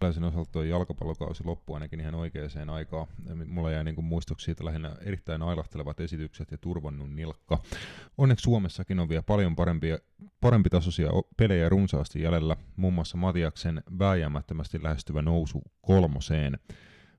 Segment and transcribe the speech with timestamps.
[0.00, 3.06] Meikäläisen osalta tuo jalkapallokausi loppui ainakin ihan oikeaan aikaan.
[3.46, 7.62] Mulla jäi niin muistoksi siitä lähinnä erittäin ailahtelevat esitykset ja turvannut nilkka.
[8.18, 9.98] Onneksi Suomessakin on vielä paljon parempia,
[10.40, 16.58] parempitasoisia pelejä runsaasti jäljellä, muun muassa Matiaksen vääjäämättömästi lähestyvä nousu kolmoseen.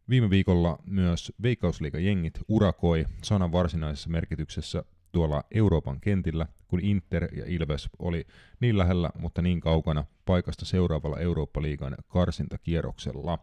[0.10, 7.90] Viime viikolla myös Veikkausliiga-jengit urakoi sanan varsinaisessa merkityksessä tuolla Euroopan kentillä, kun Inter ja Ilves
[8.00, 8.26] oli
[8.60, 13.40] niin lähellä, mutta niin kaukana paikasta seuraavalla Eurooppa-liigan karsintakierroksella.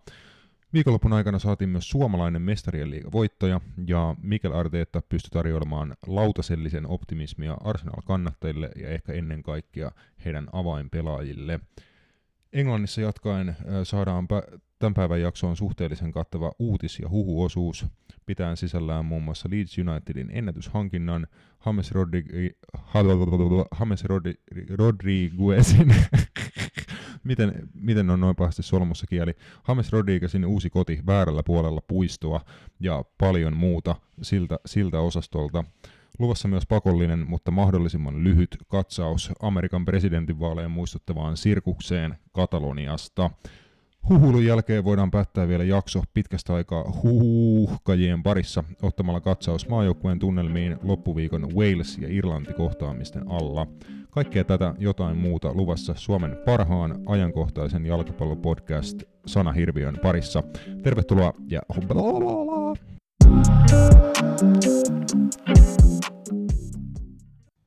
[0.73, 7.57] Viikonlopun aikana saatiin myös suomalainen mestarien liiga voittoja, ja Mikel Arteetta pystyi tarjoamaan lautasellisen optimismia
[7.65, 9.91] Arsenal-kannattajille ja ehkä ennen kaikkea
[10.25, 11.61] heidän avainpelaajille.
[12.53, 14.29] Englannissa jatkaen saadaan
[14.79, 17.87] tämän päivän jaksoon suhteellisen kattava uutis- ja huhuosuus,
[18.27, 21.27] pitäen sisällään muun muassa Leeds Unitedin ennätyshankinnan,
[21.67, 22.57] James, Rodrig-
[23.81, 25.95] James Rodri- Rodriguezin,
[27.25, 29.35] miten, miten on noin pahasti solmussa kieli,
[29.69, 32.41] James Rodriguezin uusi koti väärällä puolella puistoa
[32.81, 35.65] ja paljon muuta siltä, siltä osastolta.
[36.19, 43.31] Luvassa myös pakollinen, mutta mahdollisimman lyhyt katsaus Amerikan presidentinvaaleen muistuttavaan sirkukseen Kataloniasta.
[44.09, 51.49] Huhulun jälkeen voidaan päättää vielä jakso pitkästä aikaa huuhkajien parissa ottamalla katsaus maajoukkueen tunnelmiin loppuviikon
[51.55, 53.67] Wales- ja Irlanti-kohtaamisten alla.
[54.11, 60.43] Kaikkea tätä jotain muuta luvassa Suomen parhaan ajankohtaisen jalkapallopodcast Sana Hirviön parissa.
[60.83, 61.61] Tervetuloa ja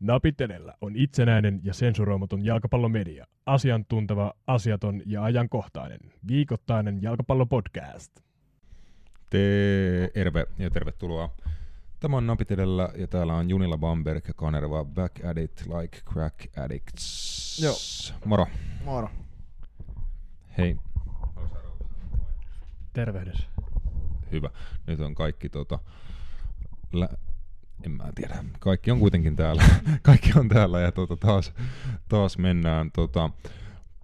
[0.01, 3.25] Napitelellä on itsenäinen ja sensuroimaton jalkapallomedia.
[3.45, 5.99] Asiantunteva, asiaton ja ajankohtainen.
[6.27, 8.11] Viikoittainen jalkapallopodcast.
[9.29, 11.35] Terve ja tervetuloa.
[11.99, 16.57] Tämä on Napitelellä ja täällä on Junilla Bamberg ja Kanerva Back at it like crack
[16.57, 17.59] addicts.
[17.63, 17.75] Joo.
[18.25, 18.47] Moro.
[18.85, 19.09] Moro.
[20.57, 20.77] Hei.
[22.93, 23.49] Tervehdys.
[24.31, 24.49] Hyvä.
[24.87, 25.79] Nyt on kaikki tota,
[26.93, 27.17] lä-
[27.83, 28.43] en mä tiedä.
[28.59, 29.63] Kaikki on kuitenkin täällä.
[30.01, 31.53] Kaikki on täällä ja tota, taas,
[32.09, 32.91] taas mennään.
[32.91, 33.29] Tota,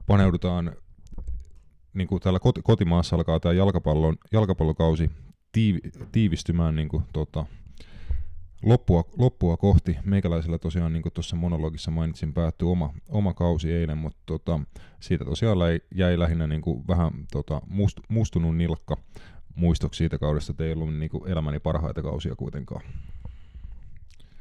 [0.07, 0.75] paneudutaan,
[1.93, 5.11] niin kuin täällä koti, kotimaassa alkaa tämä jalkapallon, jalkapallokausi
[5.51, 5.79] tiivi,
[6.11, 7.45] tiivistymään niin kuin, tota,
[8.63, 9.97] loppua, loppua kohti.
[10.05, 14.59] Meikäläisellä tosiaan, niin kuin tuossa monologissa mainitsin, päättyi oma, oma kausi eilen, mutta tota,
[14.99, 15.57] siitä tosiaan
[15.95, 18.97] jäi lähinnä niin kuin vähän tota, must, mustunut nilkka
[19.57, 22.81] muistoksi siitä kaudesta, että ei ollut niin kuin elämäni parhaita kausia kuitenkaan.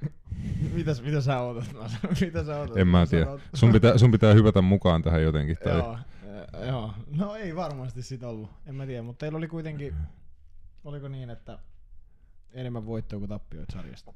[0.75, 1.65] Mitäs, mitä sä ootat?
[2.21, 2.77] mitä sä ootat?
[2.77, 3.27] En mä tiedä.
[3.55, 5.57] Sun pitää, sun pitää hyvätä mukaan tähän jotenkin.
[5.65, 5.79] Tai...
[5.79, 6.95] joo, äh, joo.
[7.17, 8.51] No ei varmasti sit ollut.
[8.67, 9.95] En mä tiedä, mutta teillä oli kuitenkin,
[10.85, 11.59] oliko niin, että
[12.53, 14.13] enemmän voittoa kuin tappioita sarjasta?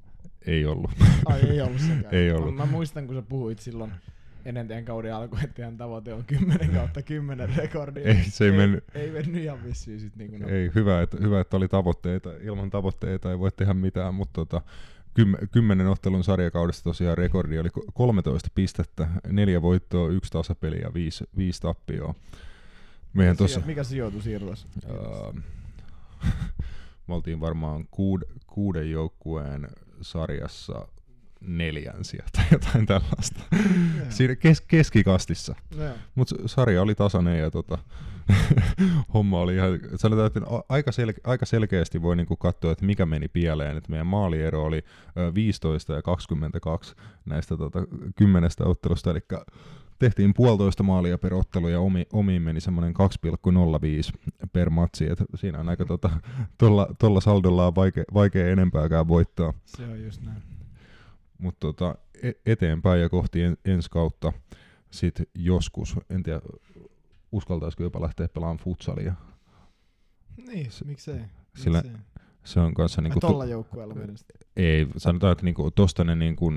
[0.47, 0.91] Ei ollut.
[1.27, 2.15] Ai ei ollut sekään.
[2.21, 2.55] ei ollut.
[2.55, 3.93] Mä, mä muistan, kun sä puhuit silloin
[4.45, 8.01] ennen teidän kauden alkua, että teidän tavoite on 10 kautta 10 rekordi.
[8.01, 8.85] ei, se ei, ei mennyt.
[8.95, 12.31] Ei mennyt ihan vissiin sit niin kuin Ei, hyvä että, hyvä, että oli tavoitteita.
[12.41, 14.63] Ilman tavoitteita ei voi tehdä mitään, mutta tota,
[15.51, 21.61] kymmenen ottelun sarjakaudesta tosiaan rekordi oli 13 pistettä, neljä voittoa, yksi tasapeli ja viisi, viisi
[21.61, 22.15] tappioa.
[23.13, 24.67] Meidän tossa, mikä sijoitus irtos?
[24.89, 25.35] Uh,
[27.07, 29.69] me oltiin varmaan kuud, kuuden joukkueen
[30.01, 30.89] sarjassa
[31.41, 33.41] neljän sieltä, jotain tällaista.
[34.09, 35.55] Siinä kes, keskikastissa.
[36.15, 37.79] Mutta sarja oli tasainen ja tota,
[39.15, 43.29] homma oli ihan, sanotaan, että aika, sel- aika selkeästi voi niinku katsoa, että mikä meni
[43.29, 43.77] pieleen.
[43.77, 44.85] Että meidän maaliero oli
[45.35, 47.87] 15 ja 22 näistä tota,
[48.17, 49.21] kymmenestä ottelusta, eli
[49.99, 55.11] tehtiin puolitoista maalia per ottelu ja omi, omiin meni semmoinen 2,05 per matsi.
[55.11, 56.11] Et siinä on aika tota,
[56.59, 59.53] tolla, tolla saldolla on vaikea, vaikea enempääkään voittaa.
[59.65, 60.43] Se on just näin.
[61.41, 61.95] Mutta tota,
[62.47, 64.33] eteenpäin ja kohti en, ensi kautta
[64.91, 66.41] sitten joskus, en tiedä,
[67.33, 69.15] uskaltaisiko jopa lähteä pelaamaan futsalia.
[70.47, 71.21] Niin, se, miksei.
[71.57, 72.01] Sillä miksei.
[72.45, 73.21] se on kanssa niinku...
[73.21, 74.39] Tuolla joukkueella mielestäni.
[74.57, 76.53] Ei, sanotaan, että niinku, tosta ne niinku,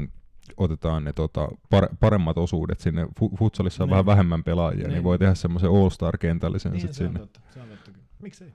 [0.58, 3.08] otetaan ne tota, par, paremmat osuudet sinne.
[3.40, 3.92] Futsalissa on niin.
[3.92, 7.20] vähän vähemmän pelaajia, niin, niin voi tehdä semmoisen all-star-kentällisen niin, sit se sinne.
[7.20, 7.92] Totta, se on totta.
[8.20, 8.54] Miksei?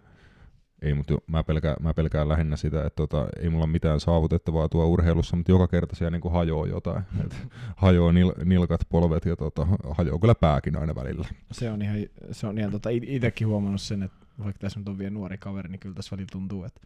[0.83, 4.87] Ei, mutta mä pelkään, mä pelkään lähinnä sitä, että tota, ei mulla mitään saavutettavaa tuo
[4.87, 7.03] urheilussa, mutta joka kerta siellä niin hajoaa jotain.
[7.25, 7.37] Et
[7.77, 11.29] hajoaa nil, nilkat, polvet ja tota, hajoaa kyllä pääkin aina välillä.
[11.53, 11.97] Se on ihan,
[12.33, 15.69] se on ihan tota, itsekin huomannut sen, että vaikka tässä nyt on vielä nuori kaveri,
[15.69, 16.81] niin kyllä tässä välillä tuntuu, että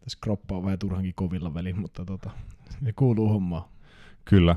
[0.00, 2.30] tässä kroppa on vähän turhankin kovilla väliin, mutta tota,
[2.80, 3.68] ne kuuluu hommaa.
[4.24, 4.56] Kyllä.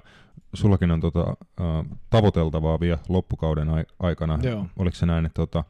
[0.53, 3.67] Sullakin on tota, uh, tavoiteltavaa vielä loppukauden
[3.99, 4.39] aikana.
[4.43, 4.65] Joo.
[4.77, 5.63] Oliko se näin, että tota,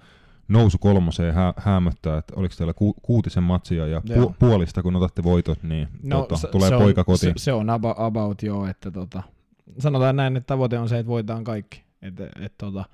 [0.47, 5.23] nousu kolmoseen hä- häämöttää, että oliko teillä ku- kuutisen matsia ja pu- puolista, kun otatte
[5.23, 7.33] voitot, niin no, tota, se, tulee se poika on, kotiin.
[7.37, 9.23] Se, se on about, about joo, että tota,
[9.79, 11.83] sanotaan näin, että tavoite on se, että voitetaan kaikki.
[12.01, 12.85] Että et, tota,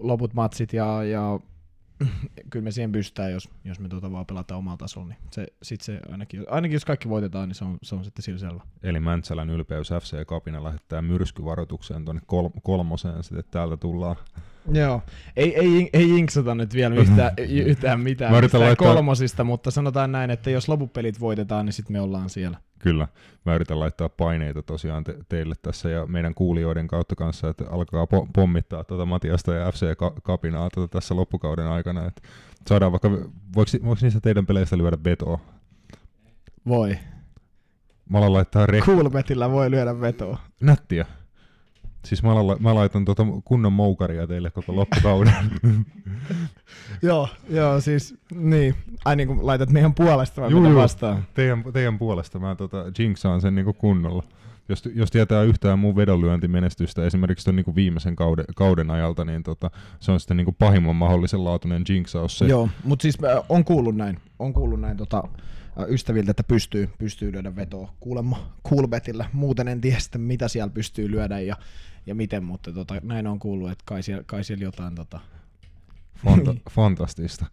[0.00, 1.40] loput matsit ja, ja
[2.50, 5.80] kyllä me siihen pystytään, jos, jos me tuota vaan pelataan omalla tasolla, niin se, sit
[5.80, 8.62] se ainakin, ainakin jos kaikki voitetaan, niin se on, se on sitten sillä selvä.
[8.82, 14.16] Eli Mäntsälän ylpeys FC Kapina lähettää myrskyvaroitukseen tuonne kol- kolmoseen, sitten täältä tullaan.
[14.72, 15.02] Joo,
[15.36, 17.30] ei, ei, ei jinksata nyt vielä yhtään,
[17.66, 22.00] yhtään mitään mistään laittaa- kolmosista, mutta sanotaan näin, että jos loppupelit voitetaan, niin sitten me
[22.00, 22.58] ollaan siellä.
[22.78, 23.08] Kyllä,
[23.44, 28.04] mä yritän laittaa paineita tosiaan te- teille tässä ja meidän kuulijoiden kautta kanssa, että alkaa
[28.04, 32.06] po- pommittaa tuota Matiasta ja FC Ka- Kapinaa tuota tässä loppukauden aikana.
[32.06, 32.22] Että
[32.68, 33.10] saadaan vaikka,
[33.56, 35.38] voiko, voiko niistä teidän peleistä lyödä vetoa?
[36.68, 36.98] Voi.
[38.10, 40.38] Mä alan laittaa re- Coolbetillä voi lyödä vetoa.
[40.60, 41.06] nättiä.
[42.04, 45.34] Siis mä, alan, mä laitan tuota kunnon moukaria teille koko loppukauden.
[47.02, 48.74] joo, joo, siis niin.
[49.04, 51.24] Ai niin kuin laitat meidän puolesta vai Juu, mitä vastaan?
[51.34, 54.22] teidän, teidän puolesta mä tota, jinxaan sen niinku kunnolla.
[54.68, 59.70] Jos, jos tietää yhtään mun vedonlyöntimenestystä esimerkiksi ton niinku viimeisen kauden, kauden ajalta, niin tota,
[60.00, 62.38] se on sitten niinku pahimman mahdollisen laatuinen jinxaus.
[62.38, 65.22] Se, Joo, mutta siis äh, on kuullut näin, on kuullut näin tota,
[65.88, 69.30] ystäviltä, että pystyy, pystyy lyödä vetoa kuulemma Coolbetillä.
[69.32, 71.56] Muuten en tiedä sitten, mitä siellä pystyy lyödä ja,
[72.06, 75.20] ja miten, mutta tota, näin on kuullut, että kai siellä, kai siellä jotain tota,
[76.18, 77.46] Fanta- fantastista.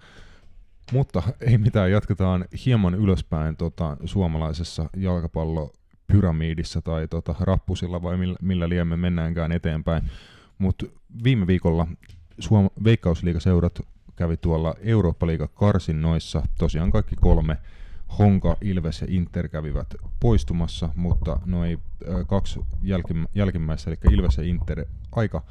[0.92, 8.70] Mutta ei mitään, jatketaan hieman ylöspäin tota, suomalaisessa jalkapallopyramiidissa tai tota, rappusilla vai millä, millä
[8.70, 10.04] liemme mennäänkään eteenpäin.
[10.58, 10.86] Mutta
[11.24, 11.88] viime viikolla
[12.40, 13.80] Suom- Veikkausliigaseurat
[14.16, 16.44] kävi tuolla Eurooppa-liiga karsinnoissa.
[16.58, 17.58] Tosiaan kaikki kolme
[18.20, 24.44] Honka, Ilves ja Inter kävivät poistumassa, mutta noi ö, kaksi jälkim- jälkimmäistä, eli Ilves ja
[24.44, 25.44] Inter, aika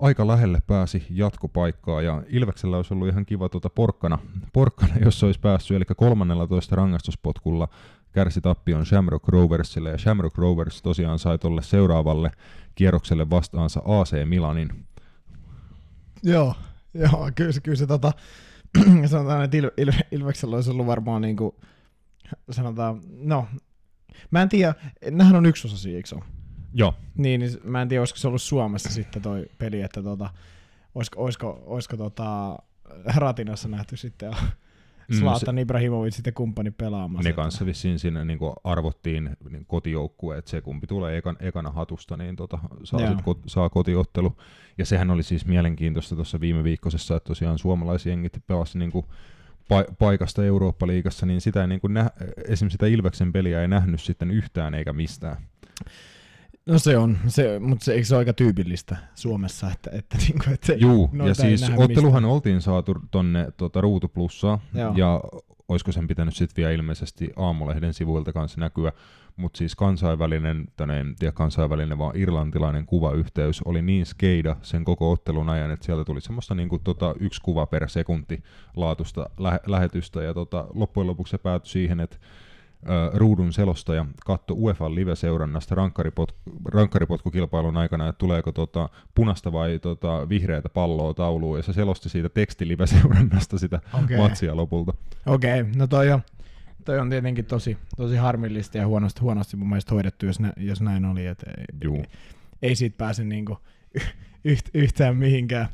[0.00, 2.02] aika lähelle pääsi jatkopaikkaa.
[2.02, 4.18] Ja Ilveksellä olisi ollut ihan kiva tuota porkkana,
[4.52, 7.68] porkkana jos olisi päässyt, eli 13 rangaistuspotkulla
[8.12, 9.90] kärsi tappion Shamrock Roversille.
[9.90, 12.30] Ja Shamrock Rovers tosiaan sai tolle seuraavalle
[12.74, 14.84] kierrokselle vastaansa AC Milanin.
[16.22, 16.54] Joo,
[16.94, 18.12] joo kyllä, kyllä se tota,
[19.10, 21.54] sanotaan, että Il, Il, Ilveksellä olisi ollut varmaan niinku,
[22.50, 23.46] sanotaan, no,
[24.30, 24.74] mä en tiedä,
[25.10, 26.24] nämähän on yksi osa ole?
[26.74, 30.30] Joo, Niin, niin mä en tiedä, olisiko se ollut Suomessa sitten toi peli, että tota,
[30.94, 32.58] olisiko, olisiko, olisiko tota,
[33.16, 34.34] Ratinassa nähty sitten
[35.10, 37.28] Mm, Zlatan Ibrahimovic sitten kumppani pelaamassa.
[37.28, 42.16] ne kanssa vissiin siinä niin arvottiin niin kotijoukkue, että se kumpi tulee ekan, ekana hatusta,
[42.16, 44.36] niin tota, saa, sit kot, saa kotiottelu.
[44.78, 49.06] Ja sehän oli siis mielenkiintoista tuossa viime viikkoisessa, että tosiaan suomalaisjengit pelasi niin kuin
[49.68, 52.10] pa- paikasta Eurooppa-liigassa, niin sitä ei niin kuin nä-
[52.48, 55.36] esimerkiksi sitä Ilveksen peliä ei nähnyt sitten yhtään eikä mistään.
[56.66, 60.44] No se on, se, mutta se, eikö se ole aika tyypillistä Suomessa, että, että, niinku,
[60.52, 62.24] että Juu, ja siis otteluhan mistään.
[62.24, 64.94] oltiin saatu tonne tota, Ruutu Plussaa, Joo.
[64.96, 65.20] ja
[65.68, 68.92] olisiko sen pitänyt sitten vielä ilmeisesti Aamulehden sivuilta kanssa näkyä,
[69.40, 75.12] mutta siis kansainvälinen, tänne en tiedä kansainvälinen, vaan irlantilainen kuvayhteys oli niin skeida sen koko
[75.12, 78.42] ottelun ajan, että sieltä tuli semmoista niinku, tota, yksi kuva per sekunti
[78.76, 82.16] laatusta lähe- lähetystä, ja tota, loppujen lopuksi se päätyi siihen, että
[82.88, 86.34] ö, ruudun selostaja katto UEFA live-seurannasta rankkaripot,
[86.64, 92.28] rankkaripotkukilpailun aikana, että tuleeko tota, punasta vai tota, vihreätä palloa tauluun, ja se selosti siitä
[92.28, 94.16] tekstilive-seurannasta sitä Okei.
[94.16, 94.92] matsia lopulta.
[95.26, 96.20] Okei, no toi on,
[96.84, 100.80] toi on tietenkin tosi, tosi harmillista ja huonosti, huonosti mun mielestä hoidettu, jos, nä, jos
[100.80, 102.04] näin oli, että ei, Juu.
[102.62, 103.58] ei siitä pääse niinku
[104.44, 105.68] yht, yhtään mihinkään.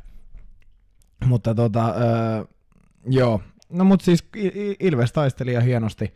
[1.25, 2.45] Mutta tota, öö,
[3.09, 4.29] joo, no mut siis
[4.79, 6.13] Ilves taisteli ihan hienosti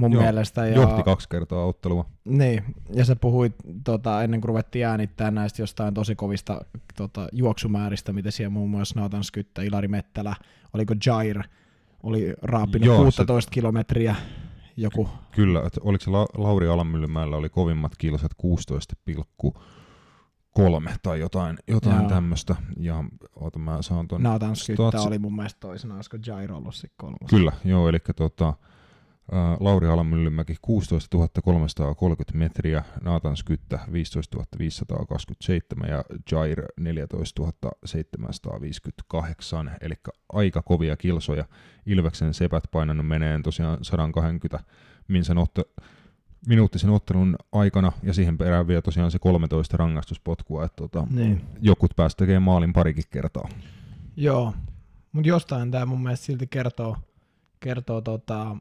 [0.00, 0.66] mun Joo, mielestä.
[0.66, 2.06] Ja, Johti kaksi kertaa ottelua.
[2.24, 6.64] Niin, ja sä puhuit tota, ennen kuin ruvettiin äänittää näistä jostain tosi kovista
[6.96, 10.36] tota, juoksumääristä, mitä siellä muun muassa Nathan Skyttä, Ilari Mettälä,
[10.72, 11.42] oliko Jair,
[12.02, 14.16] oli raapinut Joo, 16 kilometriä,
[14.76, 22.06] joku, Kyllä, että oliko se La- Lauri Alamyllymäellä oli kovimmat kilsat 16,3 tai jotain, jotain
[22.06, 22.56] tämmöistä.
[22.76, 23.04] Ja
[23.36, 24.22] oota, mä saan ton...
[24.22, 27.30] Nathan Skyttä Statsi- oli mun mielestä toisena, olisiko Jair ollut sitten kolmas.
[27.30, 28.54] Kyllä, joo, eli tota,
[29.60, 37.42] Lauri Alamyllymäki 16 330 metriä, Naatan Skyttä 15 527 ja Jair 14
[37.84, 39.94] 758, eli
[40.32, 41.44] aika kovia kilsoja.
[41.86, 44.64] Ilveksen sepät painanut meneen tosiaan 120
[45.08, 45.62] minsan otte,
[46.46, 51.40] minuuttisen ottelun aikana, ja siihen perään vielä tosiaan se 13 rangaistuspotkua, että tota, Niin.
[51.60, 53.48] jokut pääsi tekemään maalin parikin kertaa.
[54.16, 54.54] Joo,
[55.12, 56.96] mutta jostain tämä mun mielestä silti kertoo,
[57.60, 58.56] kertoo tota,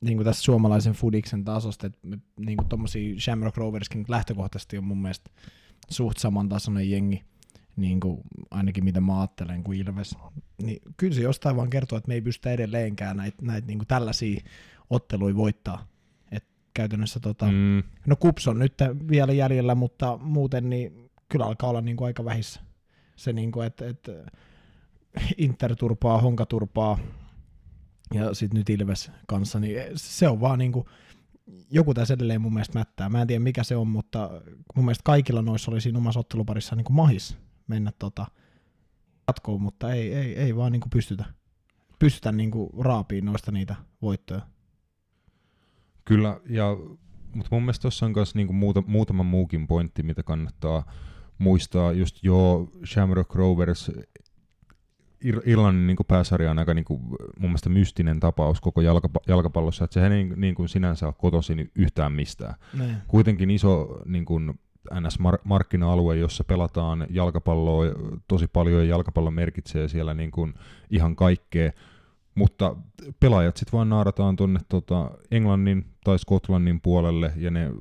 [0.00, 4.84] niin kuin tässä suomalaisen fudiksen tasosta, että me- niin kuin tommosia Shamrock Roverskin lähtökohtaisesti on
[4.84, 5.30] mun mielestä
[5.90, 7.24] suht samantasoinen jengi,
[7.76, 10.16] niin kuin ainakin mitä mä ajattelen kuin Ilves.
[10.62, 13.88] Niin kyllä se jostain vaan kertoo, että me ei pystytä edelleenkään näitä näit, niin kuin
[13.88, 14.40] tällaisia
[14.90, 15.86] otteluja voittaa.
[16.32, 17.46] Et käytännössä tota.
[17.46, 18.74] Mm, no Kups on nyt
[19.10, 22.60] vielä jäljellä, mutta muuten niin kyllä alkaa olla niin kuin aika vähissä.
[23.16, 24.12] Se niin kuin, että, että
[25.36, 26.98] Inter turpaa, Honka turpaa
[28.14, 30.88] ja sitten nyt Ilves kanssa, niin se on vaan niinku,
[31.70, 33.08] joku tässä edelleen mun mielestä mättää.
[33.08, 34.30] Mä en tiedä mikä se on, mutta
[34.76, 38.26] mun mielestä kaikilla noissa oli siinä omassa otteluparissa niinku mahis mennä tota
[39.28, 41.24] jatkoon, mutta ei, ei, ei vaan niinku pystytä,
[41.98, 44.40] pystytä niinku raapiin noista niitä voittoja.
[46.04, 46.76] Kyllä, ja,
[47.34, 50.92] mutta mun mielestä tuossa on myös niinku muuta, muutama muukin pointti, mitä kannattaa
[51.38, 51.92] muistaa.
[51.92, 53.90] Just joo, Shamrock Rovers
[55.44, 57.00] Irlannin niin pääsarja on aika niin kuin,
[57.38, 61.14] mun mielestä mystinen tapaus koko jalkapa- jalkapallossa, että se ei niin, niin kuin sinänsä ole
[61.18, 62.54] kotoisin yhtään mistään.
[62.78, 62.84] Ne.
[63.08, 64.54] Kuitenkin iso niin kuin,
[64.94, 67.84] NS-markkina-alue, jossa pelataan jalkapalloa
[68.28, 70.54] tosi paljon ja jalkapallo merkitsee siellä niin kuin
[70.90, 71.70] ihan kaikkea,
[72.34, 72.76] mutta
[73.20, 77.72] pelaajat sitten vaan naarataan tuonne tota Englannin tai Skotlannin puolelle ja ne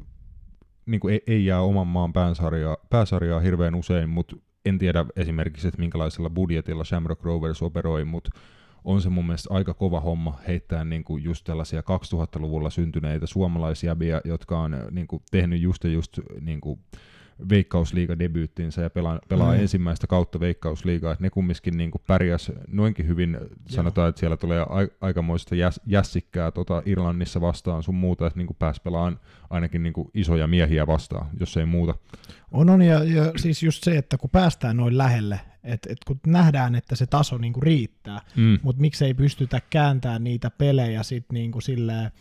[0.85, 4.35] niin kuin ei, ei jää oman maan pääsarjaa, pääsarjaa hirveän usein, mutta
[4.69, 8.31] en tiedä esimerkiksi, että minkälaisella budjetilla Shamrock Rovers operoi, mutta
[8.83, 13.95] on se mun mielestä aika kova homma heittää niin kuin just tällaisia 2000-luvulla syntyneitä suomalaisia,
[14.25, 16.79] jotka on niin kuin tehnyt just ja just niin kuin
[17.49, 19.59] veikkausliiga-debyyttinsä ja pelaa, pelaa mm.
[19.59, 24.09] ensimmäistä kautta veikkausliigaa, että ne kumminkin niin kuin pärjäs noinkin hyvin, sanotaan, Joo.
[24.09, 24.65] että siellä tulee
[25.01, 29.19] aikamoista jäs, jässikkää tota Irlannissa vastaan sun muuta, että niin kuin pääsi pelaamaan
[29.49, 31.95] ainakin niin kuin isoja miehiä vastaan, jos ei muuta.
[32.51, 36.19] On, on, ja, ja siis just se, että kun päästään noin lähelle, että et kun
[36.27, 38.59] nähdään, että se taso niinku riittää, mm.
[38.61, 42.11] mutta miksei pystytä kääntämään niitä pelejä sitten niinku silleen,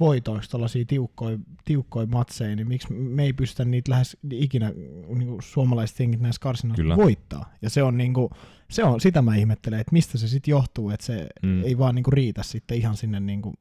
[0.00, 4.72] voitoiksi tällaisia tiukkoja, tiukkoja matseja, niin miksi me ei pystytä niitä lähes ikinä
[5.14, 7.52] niin kuin suomalaiset jengit näissä karsinoissa voittaa.
[7.62, 8.30] Ja se on, niin kuin,
[8.70, 11.64] se on, sitä mä ihmettelen, että mistä se sitten johtuu, että se mm.
[11.64, 13.54] ei vaan niin kuin riitä sitten ihan sinne niin kuin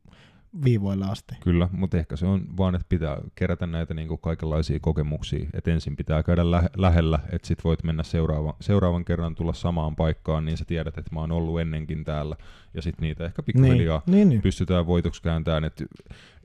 [0.66, 1.36] viivoille asti.
[1.40, 5.72] Kyllä, mutta ehkä se on vaan, että pitää kerätä näitä niin kuin kaikenlaisia kokemuksia, että
[5.72, 10.46] ensin pitää käydä lä- lähellä, että sit voit mennä seuraava, seuraavan kerran tulla samaan paikkaan,
[10.46, 12.36] niin sä tiedät, että mä oon ollut ennenkin täällä,
[12.74, 14.42] ja sitten niitä ehkä pikkuhiljaa niin, niin, niin.
[14.42, 15.86] pystytään voitoksi kääntämään, että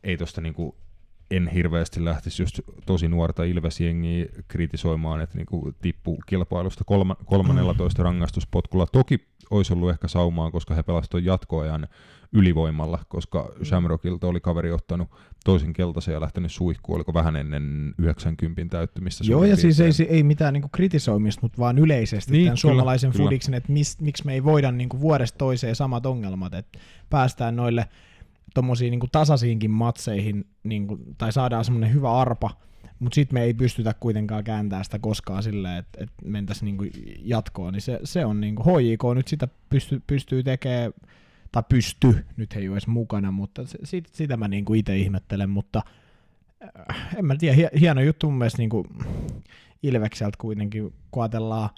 [0.04, 0.76] ei tosta niinku
[1.30, 8.04] en hirveästi lähtisi just tosi nuorta Ilvesjengiä kritisoimaan, että niinku tippuu kilpailusta kolma, 13 mm.
[8.04, 8.86] rangaistuspotkulla.
[8.86, 11.88] Toki olisi ollut ehkä saumaa, koska he pelasivat jatkoajan
[12.32, 13.64] ylivoimalla, koska mm.
[13.64, 15.08] Shamrockilta oli kaveri ottanut
[15.44, 19.24] toisen keltaisen ja lähtenyt suihkuun, oliko vähän ennen 90 täyttymistä.
[19.26, 23.12] Joo, ja siis ei, ei mitään niinku kritisoimista, mutta vaan yleisesti niin, tämän kyllä, suomalaisen
[23.12, 23.24] kyllä.
[23.24, 26.78] fudiksen, että miksi me ei voida niinku vuodesta toiseen samat ongelmat, että
[27.10, 27.88] päästään noille
[28.54, 32.50] tuommoisiin niin tasaisiinkin matseihin, niin kuin, tai saadaan semmoinen hyvä arpa,
[32.98, 36.92] mutta sitten me ei pystytä kuitenkaan kääntämään sitä koskaan silleen, että et mentäisiin niin
[37.22, 40.92] jatkoon, niin se, se on niin kuin, HJK nyt sitä pysty, pystyy tekemään,
[41.56, 44.80] tai pysty, nyt he ei ole edes mukana, mutta se, sit, sitä mä niin kuin
[44.80, 45.82] itse ihmettelen, mutta
[46.90, 48.84] äh, en mä tiedä, hieno juttu mun mielestä niin kuin
[49.82, 51.70] Ilvekseltä kuitenkin, kun ajatellaan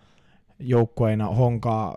[0.58, 1.96] joukkueina Honkaa,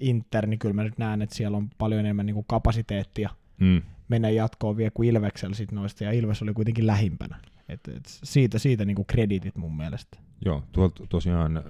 [0.00, 3.82] Inter, niin kyllä mä nyt näen, että siellä on paljon enemmän niin kuin kapasiteettia mm
[4.08, 7.40] mennä jatkoon vielä kuin Ilveksellä sit noista, ja Ilves oli kuitenkin lähimpänä.
[7.68, 10.18] Et, et siitä siitä niinku kreditit mun mielestä.
[10.44, 11.64] Joo, tuolta tosiaan äh,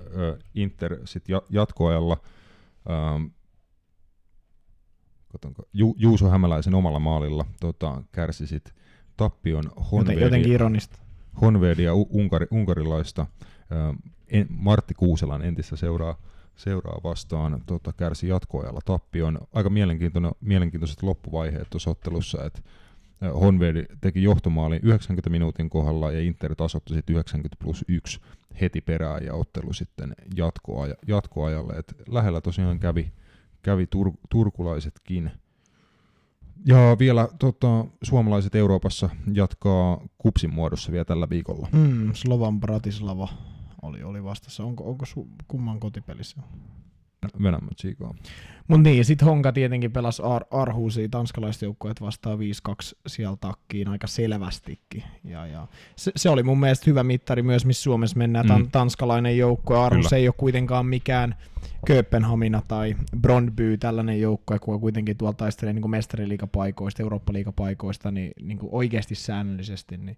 [0.54, 2.16] Inter sit jatkoajalla
[2.90, 3.24] ähm,
[5.72, 8.74] Ju, Juuso Hämäläisen omalla maalilla tota, kärsi sit
[9.16, 10.98] tappion Honvedia, jotenkin ironista.
[11.40, 13.26] Honvedia unkari, unkarilaista
[14.28, 16.16] en, Martti Kuuselan entistä seuraa
[16.56, 19.38] seuraa vastaan tota, kärsi jatkoajalla tappion.
[19.52, 22.60] Aika mielenkiintoinen, mielenkiintoiset loppuvaiheet tuossa ottelussa, että
[23.40, 28.20] Honvedi teki johtomaalin 90 minuutin kohdalla ja Inter tasoitti sitten 90 plus 1
[28.60, 31.72] heti perään ja ottelu sitten jatkoaja, jatkoajalle.
[31.72, 33.12] Et lähellä tosiaan kävi,
[33.62, 35.30] kävi tur, turkulaisetkin.
[36.64, 41.68] Ja vielä tota, suomalaiset Euroopassa jatkaa kupsin muodossa vielä tällä viikolla.
[41.72, 43.28] Mm, Slovan Bratislava
[43.82, 44.64] oli, oli vastassa.
[44.64, 46.40] Onko, onko su, kumman kotipelissä?
[47.42, 48.14] Venäjä Chico.
[48.68, 52.42] Mutta niin, sitten Honka tietenkin pelasi Ar- Arhuusia tanskalaiset joukkueet vastaan 5-2
[53.06, 55.02] siellä takkiin aika selvästikin.
[55.24, 58.46] Ja, ja se, se, oli mun mielestä hyvä mittari myös, missä Suomessa mennään.
[58.46, 58.70] Mm.
[58.70, 59.78] tanskalainen joukkue.
[59.78, 61.34] Arhus ei ole kuitenkaan mikään
[61.86, 68.70] Kööpenhamina tai Brondby, tällainen joukkue, joka kuitenkin tuolla taistelee niin mestariliikapaikoista, Eurooppa-liikapaikoista niin, niin kuin
[68.72, 69.96] oikeasti säännöllisesti.
[69.96, 70.16] Niin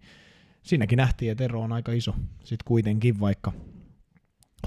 [0.62, 2.14] siinäkin nähtiin, että ero on aika iso.
[2.38, 3.52] Sitten kuitenkin, vaikka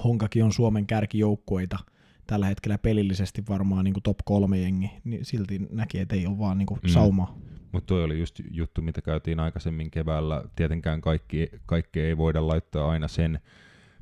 [0.04, 1.78] Honkakin on Suomen kärkijoukkueita
[2.26, 6.38] tällä hetkellä pelillisesti varmaan niin kuin top kolme jengi, niin silti näki, että ei ole
[6.38, 6.88] vaan niin kuin mm.
[6.88, 7.38] saumaa.
[7.72, 10.44] Mutta toi oli just juttu, mitä käytiin aikaisemmin keväällä.
[10.56, 13.40] Tietenkään kaikki, kaikki ei voida laittaa aina sen,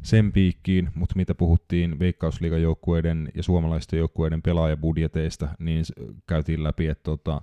[0.02, 5.84] sen piikkiin, mutta mitä puhuttiin veikkausliigajoukkueiden ja suomalaisten joukkueiden pelaajabudjeteista, niin
[6.26, 7.42] käytiin läpi, että tota,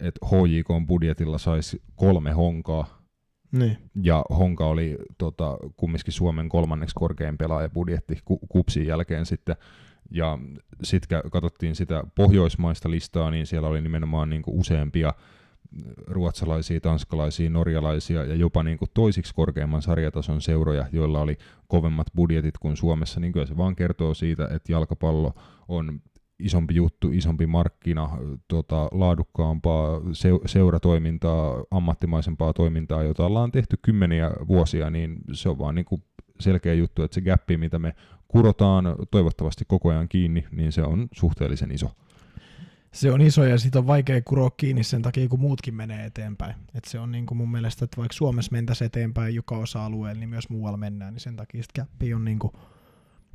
[0.00, 2.99] et HJK budjetilla saisi kolme honkaa,
[3.52, 3.76] niin.
[4.02, 9.56] Ja Honka oli tota, kumminkin Suomen kolmanneksi korkein pelaajabudjetti ku, kupsin jälkeen sitten
[10.10, 10.38] Ja
[10.82, 15.14] sitten katsottiin sitä pohjoismaista listaa, niin siellä oli nimenomaan niin kuin useampia
[16.06, 21.36] ruotsalaisia, tanskalaisia, norjalaisia ja jopa niin kuin toisiksi korkeamman sarjatason seuroja, joilla oli
[21.68, 25.34] kovemmat budjetit kuin Suomessa, niin kyllä se vaan kertoo siitä, että jalkapallo
[25.68, 26.00] on
[26.40, 28.08] isompi juttu, isompi markkina,
[28.48, 30.00] tota, laadukkaampaa
[30.46, 36.02] seuratoimintaa, ammattimaisempaa toimintaa, jota ollaan tehty kymmeniä vuosia, niin se on vaan niin kuin
[36.40, 37.94] selkeä juttu, että se gappi, mitä me
[38.28, 41.90] kurotaan toivottavasti koko ajan kiinni, niin se on suhteellisen iso.
[42.92, 46.54] Se on iso ja siitä on vaikea kuroa kiinni sen takia, kun muutkin menee eteenpäin.
[46.74, 50.28] Et se on niin kuin mun mielestä, että vaikka Suomessa mentäisiin eteenpäin joka osa-alueella, niin
[50.28, 52.52] myös muualla mennään, niin sen takia sitä on niin kuin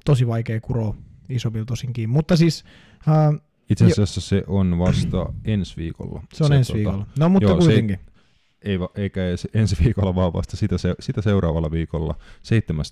[0.06, 0.96] tosi vaikea kuroa
[1.30, 2.10] isommilla tosinkin.
[2.10, 2.66] Mutta siis...
[3.08, 4.22] Uh, Itse asiassa jo.
[4.22, 6.24] se on vasta ensi viikolla.
[6.34, 7.06] Se on se, ensi tota, viikolla.
[7.20, 8.00] No mutta joo, kuitenkin.
[8.06, 8.12] Se,
[8.62, 12.16] ei, eikä edes ensi viikolla, vaan vasta sitä, se, sitä seuraavalla viikolla,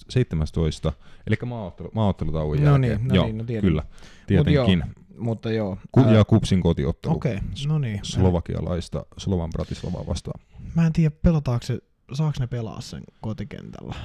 [0.10, 0.94] 17.
[1.28, 3.00] Eli maaottelu, maaottelutauon no jälkeen.
[3.00, 3.62] Niin, no joo, niin, no tiedän.
[3.62, 3.84] Kyllä,
[4.28, 4.84] tietenkin.
[4.86, 5.78] Mut joo, mutta joo.
[5.92, 7.13] Ku, ja Kupsin kotiottelu.
[7.13, 8.00] Okei, okay, no niin.
[8.04, 10.40] Slovakialaista Slovan Bratislavaa vastaan.
[10.75, 11.80] Mä en tiedä, pelataanko se,
[12.13, 13.96] saako ne pelaa sen kotikentällä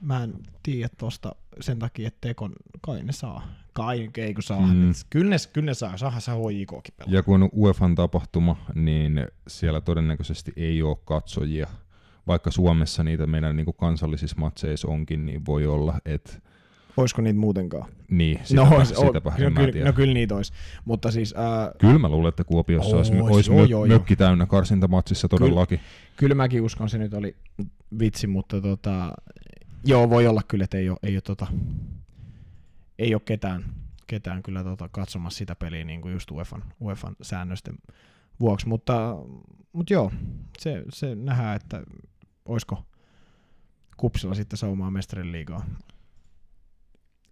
[0.00, 3.48] mä en tiedä tosta sen takia, että Tekon, kai ne saa.
[3.78, 4.60] Kai ei kun saa.
[4.60, 4.92] Mm.
[5.10, 7.14] Kyllä, ne, kyllä ne saa, saada se HJKkin pelaa.
[7.14, 11.66] Ja kun UEFan tapahtuma, niin siellä todennäköisesti ei ole katsojia.
[12.26, 16.32] Vaikka Suomessa niitä meidän niin kansallisissa matseissa onkin, niin voi olla, että
[16.96, 17.88] Olisiko niitä muutenkaan?
[18.10, 20.52] Niin, sitäpä, no, sitäpä no, kyllä, no kyllä niitä olisi.
[20.84, 21.72] Mutta siis, ää...
[21.78, 25.78] Kyllä mä luulen, että Kuopiossa ois, olisi, olisi mö, joo, mökki täynnä karsintamatsissa todellakin.
[25.78, 27.36] Kyllä, kyllä mäkin uskon, se nyt oli
[27.98, 29.12] vitsi, mutta tota,
[29.84, 31.46] Joo, voi olla kyllä, että ei ole, ei ole, tota,
[32.98, 33.64] ei ole ketään,
[34.06, 37.74] ketään kyllä tota, katsomassa sitä peliä niin kuin just UEFan, UEFan säännösten
[38.40, 39.16] vuoksi, mutta,
[39.72, 40.12] mutta joo,
[40.58, 41.82] se, se nähdään, että
[42.44, 42.84] olisiko
[43.96, 45.64] Kupsilla sitten saumaa mestarin liigaa.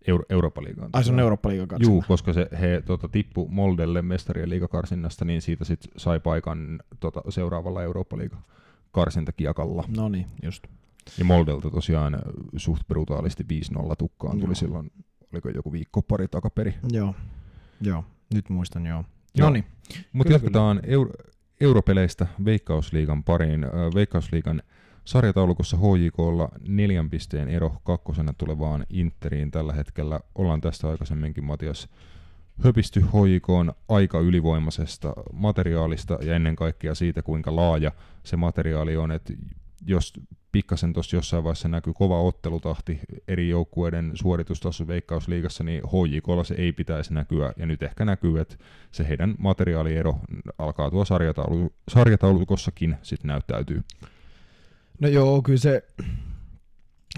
[0.07, 0.91] Euro- Eurooppa-liigaan.
[0.93, 5.65] Ai se on Eurooppa-liigan Juu, koska se, he tota, tippu Moldelle mestarien liigakarsinnasta, niin siitä
[5.65, 8.43] sitten sai paikan tota, seuraavalla Eurooppa-liigan
[8.93, 9.85] karsintakiakalla.
[9.97, 10.67] No niin, just.
[11.19, 12.19] Ja Moldelta tosiaan
[12.57, 13.45] suht brutaalisti
[13.79, 14.55] 5-0 tukkaan tuli no.
[14.55, 14.91] silloin,
[15.33, 16.75] oliko joku viikko pari takaperi.
[16.93, 17.15] Joo,
[17.81, 18.05] joo.
[18.35, 19.05] nyt muistan joo.
[19.39, 19.65] No niin.
[20.13, 21.11] Mutta jatketaan euro,
[21.61, 23.67] europeleistä Veikkausliigan pariin.
[23.95, 24.63] Veikkausliigan
[25.05, 30.21] sarjataulukossa HJKlla neljän pisteen ero kakkosena tulevaan Interiin tällä hetkellä.
[30.35, 31.89] Ollaan tästä aikaisemminkin Matias
[32.65, 39.13] höpisty HJK on aika ylivoimaisesta materiaalista ja ennen kaikkea siitä, kuinka laaja se materiaali on.
[39.13, 39.33] Et
[39.87, 40.13] jos
[40.57, 46.73] pikkasen tuossa jossain vaiheessa näkyy kova ottelutahti eri joukkueiden suoritustaso Veikkausliigassa, niin HJKlla se ei
[46.73, 48.57] pitäisi näkyä, ja nyt ehkä näkyy, että
[48.93, 50.19] se heidän materiaaliero
[50.59, 53.83] alkaa tuo sarjataulu, sarjataulukossakin sitten näyttäytyy.
[55.01, 55.83] No joo, kyllä se,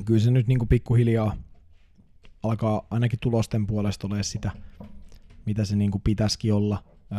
[0.05, 1.37] kyllä se nyt niinku pikkuhiljaa
[2.43, 4.51] alkaa ainakin tulosten puolesta olemaan sitä,
[5.47, 6.83] mitä se niinku pitäisikin olla.
[7.13, 7.19] Öö,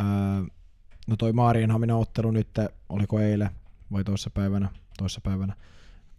[1.08, 2.50] no toi Maarienhaminan ottelu nyt,
[2.90, 3.50] oliko eilen
[3.92, 5.56] vai toissa päivänä, toissa päivänä,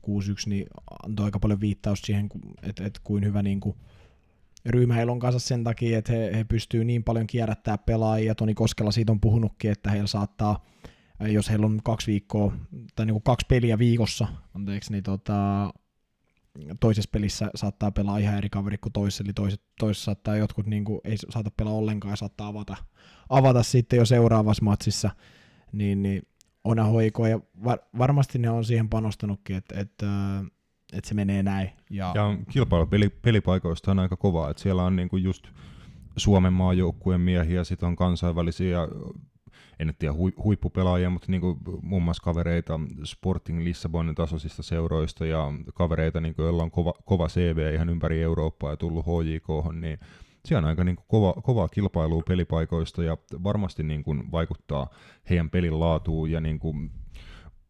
[0.06, 0.10] 6-1,
[0.46, 0.66] niin
[1.06, 2.28] antoi aika paljon viittausta siihen,
[2.62, 3.76] että et kuin hyvä niin kuin,
[4.66, 8.34] ryhmä heillä on kanssa sen takia, että he, he pystyy niin paljon kierrättää pelaajia.
[8.34, 10.64] Toni Koskela siitä on puhunutkin, että heillä saattaa,
[11.20, 12.52] jos heillä on kaksi viikkoa,
[12.94, 15.70] tai niin kuin kaksi peliä viikossa, anteeksi, niin tota,
[16.80, 20.84] toisessa pelissä saattaa pelaa ihan eri kaveri kuin toisessa, eli toiset, toisessa saattaa jotkut niin
[20.84, 22.76] kuin, ei saata pelaa ollenkaan ja saattaa avata,
[23.28, 25.10] avata sitten jo seuraavassa matsissa,
[25.72, 26.22] niin, niin
[26.64, 30.06] Ona hoiko ja var, varmasti ne on siihen panostanutkin, että, että,
[30.92, 31.70] että se menee näin.
[31.90, 35.48] Ja, ja kilpailu peli, pelipaikoista on aika kova, että siellä on niinku just
[36.16, 38.88] Suomen maajoukkueen miehiä, sitten on kansainvälisiä
[39.80, 45.52] en nyt tiedä huippupelaajia, mutta niin kuin muun muassa kavereita Sporting Lissabonin tasoisista seuroista ja
[45.74, 49.98] kavereita, niin kuin, joilla on kova, kova CV ihan ympäri Eurooppaa ja tullut HJK, niin
[50.44, 54.90] se on aika niin kuin kova, kovaa kilpailua pelipaikoista ja varmasti niin kuin vaikuttaa
[55.30, 56.90] heidän pelin laatuun ja niin kuin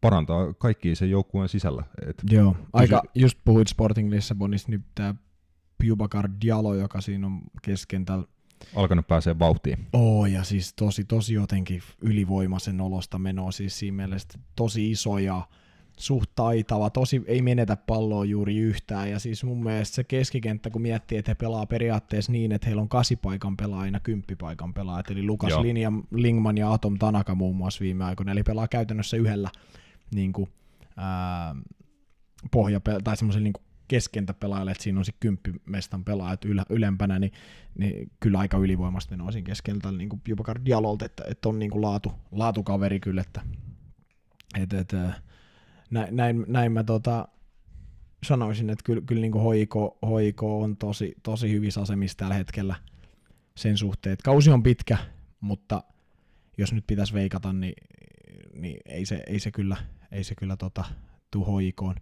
[0.01, 1.83] parantaa kaikki sen joukkueen sisällä.
[2.07, 5.15] Et Joo, aika, just puhuit Sporting Lissabonista, niin tämä
[5.77, 8.25] Pubakar Diallo, joka siinä on keskentällä
[8.75, 9.87] alkanut pääsee vauhtiin.
[9.93, 15.47] Oo, ja siis tosi, tosi jotenkin ylivoimaisen olosta menoa, siis siinä mielessä tosi iso ja
[15.97, 20.81] suht taitava, tosi ei menetä palloa juuri yhtään, ja siis mun mielestä se keskikenttä, kun
[20.81, 25.59] miettii, että he pelaa periaatteessa niin, että heillä on kasipaikan pelaajina kymppipaikan pelaajat, eli Lukas
[25.59, 29.49] Linja, Lingman ja Atom Tanaka muun muassa viime aikoina, eli pelaa käytännössä yhdellä
[30.15, 30.49] niin kuin,
[30.97, 31.55] ää,
[32.51, 33.53] pohja, tai semmoisen niin
[33.87, 37.31] keskentäpelaajalle, että siinä on se kymppimestan pelaajat ylä, ylempänä, niin,
[37.77, 41.71] niin, kyllä aika ylivoimasta menoa siinä keskeltä niin kuin jopa Dialolta, että, että on niin
[41.71, 43.41] kuin laatu, laatukaveri kyllä, että,
[44.59, 45.13] että, että
[45.91, 47.27] näin, näin, näin mä tota,
[48.23, 52.75] sanoisin, että kyllä, kyllä niin hoiko, hoiko on tosi, tosi hyvissä asemissa tällä hetkellä.
[53.55, 54.13] sen suhteen.
[54.13, 54.97] Et kausi on pitkä,
[55.41, 55.83] mutta
[56.57, 57.73] jos nyt pitäisi veikata, niin,
[58.53, 59.77] niin ei, se, ei se kyllä,
[60.11, 60.83] ei se kyllä tota,
[61.31, 61.95] tuu hoikoon.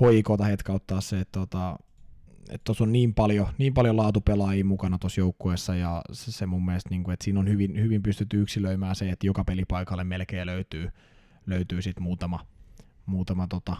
[0.00, 1.76] Hoikota hetkauttaa se, että tota,
[2.50, 6.64] että tuossa on niin paljon, niin paljon laatupelaajia mukana tuossa joukkueessa ja se, se mun
[6.64, 10.46] mielestä, niin kuin, että siinä on hyvin, hyvin pystytty yksilöimään se, että joka pelipaikalle melkein
[10.46, 10.90] löytyy,
[11.46, 12.46] löytyy sit muutama,
[13.06, 13.76] muutama tota,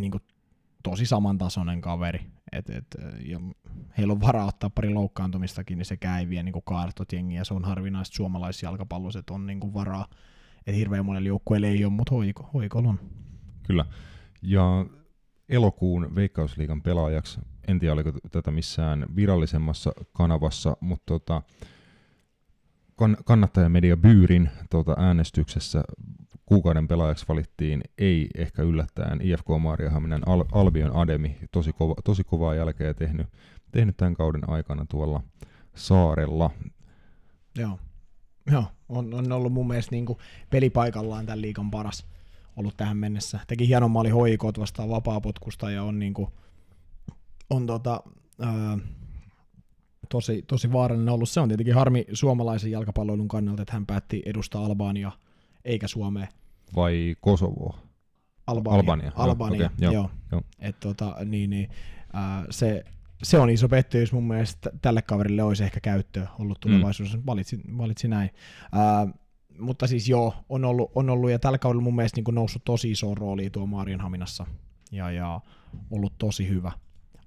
[0.00, 0.22] niin kuin
[0.82, 2.26] tosi samantasoinen kaveri.
[2.52, 2.86] Et, et,
[3.26, 3.40] ja
[3.98, 7.44] heillä on varaa ottaa pari loukkaantumistakin, niin se ei vie niin kaartot jengiä.
[7.44, 10.06] Se on harvinaista suomalaisjalkapallossa, että on niin kuin varaa.
[10.66, 13.00] Et hirveän monella joukkueella ei ole, mutta hoiko, hoikolla on.
[13.62, 13.84] Kyllä.
[14.42, 14.86] Ja
[15.48, 21.42] elokuun Veikkausliigan pelaajaksi, en tiedä oliko tätä missään virallisemmassa kanavassa, mutta tota,
[23.24, 25.84] kannattajamedia Byyrin tota, äänestyksessä
[26.50, 32.54] kuukauden pelaajaksi valittiin, ei ehkä yllättäen, IFK Maariahaminan Al- Albion Ademi, tosi, kova, tosi kovaa
[32.54, 33.26] jälkeä tehnyt,
[33.72, 35.22] tehnyt tämän kauden aikana tuolla
[35.74, 36.50] saarella.
[37.58, 37.78] Joo,
[38.50, 40.06] Joo on, on ollut mun mielestä niin
[40.50, 42.06] pelipaikallaan tämän liikan paras
[42.56, 43.40] ollut tähän mennessä.
[43.46, 46.28] Teki hienon maali hoikot vastaan vapaapotkusta ja on, niin kuin,
[47.50, 48.02] on tota,
[48.40, 48.78] ää,
[50.08, 51.28] tosi, tosi vaarallinen ollut.
[51.28, 55.12] Se on tietenkin harmi suomalaisen jalkapalloilun kannalta, että hän päätti edustaa Albania
[55.64, 56.26] eikä Suomea.
[56.76, 57.78] Vai Kosovo?
[58.46, 58.78] Albania.
[58.78, 59.92] Albania, Albania okay, joo.
[59.92, 60.10] joo.
[60.32, 60.42] joo.
[60.58, 61.68] Et tota, niin, niin,
[62.14, 62.84] äh, se,
[63.22, 64.70] se on iso pettymys mun mielestä.
[64.82, 66.70] Tälle kaverille olisi ehkä käyttöä ollut mm.
[66.70, 67.18] tulevaisuudessa.
[67.18, 67.24] Mm.
[67.26, 68.30] Valitsi, valitsi näin.
[68.64, 69.14] Äh,
[69.58, 72.90] mutta siis joo, on ollut, on ollut ja tällä kaudella mun mielestä niin noussut tosi
[72.90, 74.46] iso rooli tuo Haminassa
[74.92, 75.40] ja, ja
[75.90, 76.72] ollut tosi hyvä.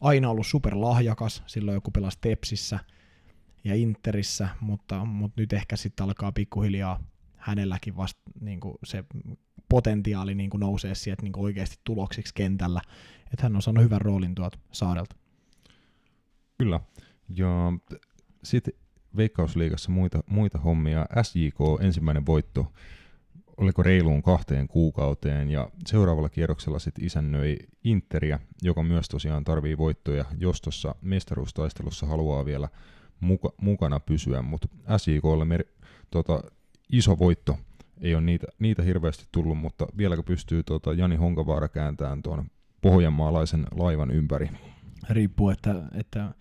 [0.01, 2.79] Aina ollut superlahjakas, silloin joku pelasi Tepsissä
[3.63, 6.99] ja Interissä, mutta, mutta nyt ehkä sitten alkaa pikkuhiljaa
[7.43, 9.03] hänelläkin vasta niin kuin se
[9.69, 12.81] potentiaali niin kuin nousee sieltä niin kuin oikeasti tuloksiksi kentällä.
[13.33, 15.15] Että hän on saanut hyvän roolin tuolta saarelta.
[16.57, 16.79] Kyllä.
[17.29, 17.73] Ja
[18.43, 18.73] sitten
[19.17, 21.05] Veikkausliigassa muita, muita hommia.
[21.21, 22.73] SJK ensimmäinen voitto,
[23.57, 30.25] oliko reiluun kahteen kuukauteen, ja seuraavalla kierroksella sitten isännöi Interia, joka myös tosiaan tarvii voittoja,
[30.37, 32.69] jos tuossa mestaruustaistelussa haluaa vielä
[33.19, 35.65] muka, mukana pysyä, mutta SJKlle mer-
[36.11, 36.43] tota,
[36.93, 37.57] iso voitto.
[38.01, 42.45] Ei ole niitä, niitä hirveästi tullut, mutta vieläkö pystyy tota Jani Honkavaara kääntämään tuon
[42.81, 44.49] pohjanmaalaisen laivan ympäri?
[45.09, 46.33] Riippuu, että, että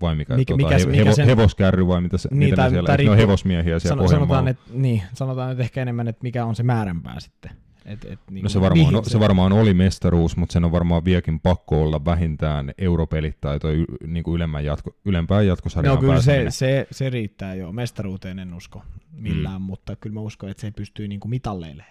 [0.00, 2.86] vai mikä, mikä, tota, mikä, hevo, sen, hevoskärry vai mitä, se, niin, mitä tai, siellä,
[2.86, 6.22] tai riippuu, ne on hevosmiehiä siellä sano, sanotaan, että, niin, sanotaan nyt ehkä enemmän, että
[6.22, 7.50] mikä on se määränpää sitten.
[7.84, 11.04] Et, et, niin, no se varmaan, se, se varmaan oli mestaruus, mutta sen on varmaan
[11.04, 16.20] vieläkin pakko olla vähintään europelit tai toi niin kuin ylemmän jatko, ylempään jatkosarjaan No kyllä
[16.20, 17.72] se, se, se, riittää jo.
[17.72, 19.66] Mestaruuteen en usko millään, mm.
[19.66, 21.84] mutta kyllä mä uskon, että se pystyy niin kuin mitalleille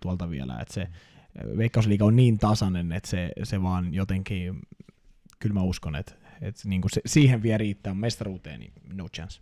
[0.00, 0.58] tuolta vielä.
[0.60, 0.88] Että se
[1.56, 4.60] Veikkausliiga on niin tasainen, että se, se vaan jotenkin,
[5.38, 9.40] kyllä mä uskon, että, että niin kuin se, siihen vielä riittää mestaruuteen, niin no chance.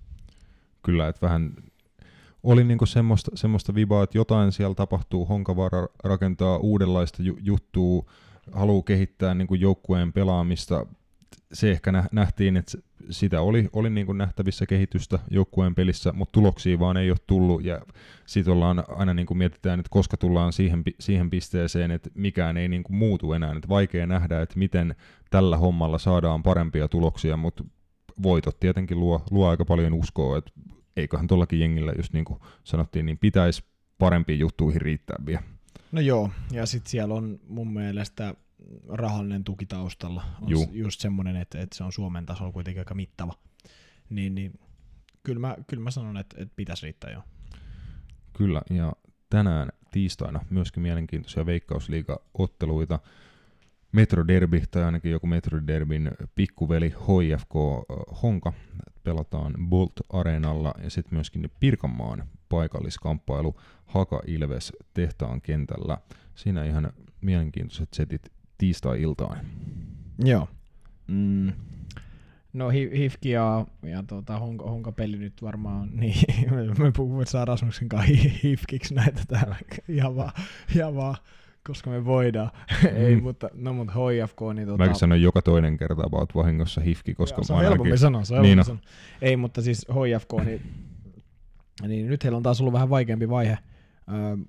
[0.83, 1.55] Kyllä, että vähän
[2.53, 8.03] oli niinku semmoista, semmoista vibaa, että jotain siellä tapahtuu, Honkavaara rakentaa uudenlaista ju- juttua,
[8.53, 10.87] haluaa kehittää niinku joukkueen pelaamista.
[11.53, 12.79] Se ehkä nähtiin, että
[13.11, 17.81] sitä oli, oli niinku nähtävissä kehitystä joukkueen pelissä, mutta tuloksia vaan ei ole tullut ja
[18.27, 22.93] sitten ollaan aina niinku mietitään, että koska tullaan siihen, siihen pisteeseen, että mikään ei niinku
[22.93, 23.55] muutu enää.
[23.57, 24.95] Et vaikea nähdä, että miten
[25.31, 27.65] tällä hommalla saadaan parempia tuloksia, mutta
[28.23, 30.51] voitot tietenkin luo, luo aika paljon uskoa, että
[30.99, 33.65] eiköhän tuollakin jengillä, just niin kuin sanottiin, niin pitäisi
[33.99, 35.43] parempiin juttuihin riittää vielä.
[35.93, 38.35] No joo, ja sitten siellä on mun mielestä
[38.89, 40.25] rahallinen tuki taustalla.
[40.41, 43.35] On just semmoinen, että, että se on Suomen tasolla kuitenkin aika mittava.
[44.11, 44.61] Niin, niin
[45.23, 47.23] kyllä, mä, kyllä mä sanon, että, että pitäisi riittää jo.
[48.33, 48.93] Kyllä, ja
[49.31, 52.99] tänään tiistaina myöskin mielenkiintoisia veikkausliiga-otteluita.
[53.93, 57.55] Metro Derby, tai ainakin joku Metro Derbyn pikkuveli HFK
[58.23, 58.53] Honka
[59.09, 65.99] pelataan Bolt Areenalla ja sitten myöskin Pirkanmaan paikalliskamppailu Haka Ilves tehtaan kentällä.
[66.35, 69.39] Siinä ihan mielenkiintoiset setit tiistai-iltaan.
[70.25, 70.49] Joo.
[71.07, 71.53] Mm.
[72.53, 76.27] No Hifki ja, ja tuota, Honka, Honka peli nyt varmaan, niin
[76.79, 79.57] me puhumme saa Rasmuksen kanssa Hifkiksi näitä täällä
[79.89, 80.33] ihan vaan,
[80.77, 81.17] ihan vaan
[81.69, 82.51] koska me voidaan.
[82.83, 82.97] Mm.
[82.97, 84.79] Ei, mutta, no mutta HFK, niin tota...
[84.79, 88.35] Mäkin sanon joka toinen kerta about vahingossa hifki, koska Joo, se on helpompi sanoa, se
[88.35, 88.81] on niin sanoa.
[89.23, 90.63] Ei, mutta siis HFK, niin,
[91.89, 93.59] niin nyt heillä on taas ollut vähän vaikeampi vaihe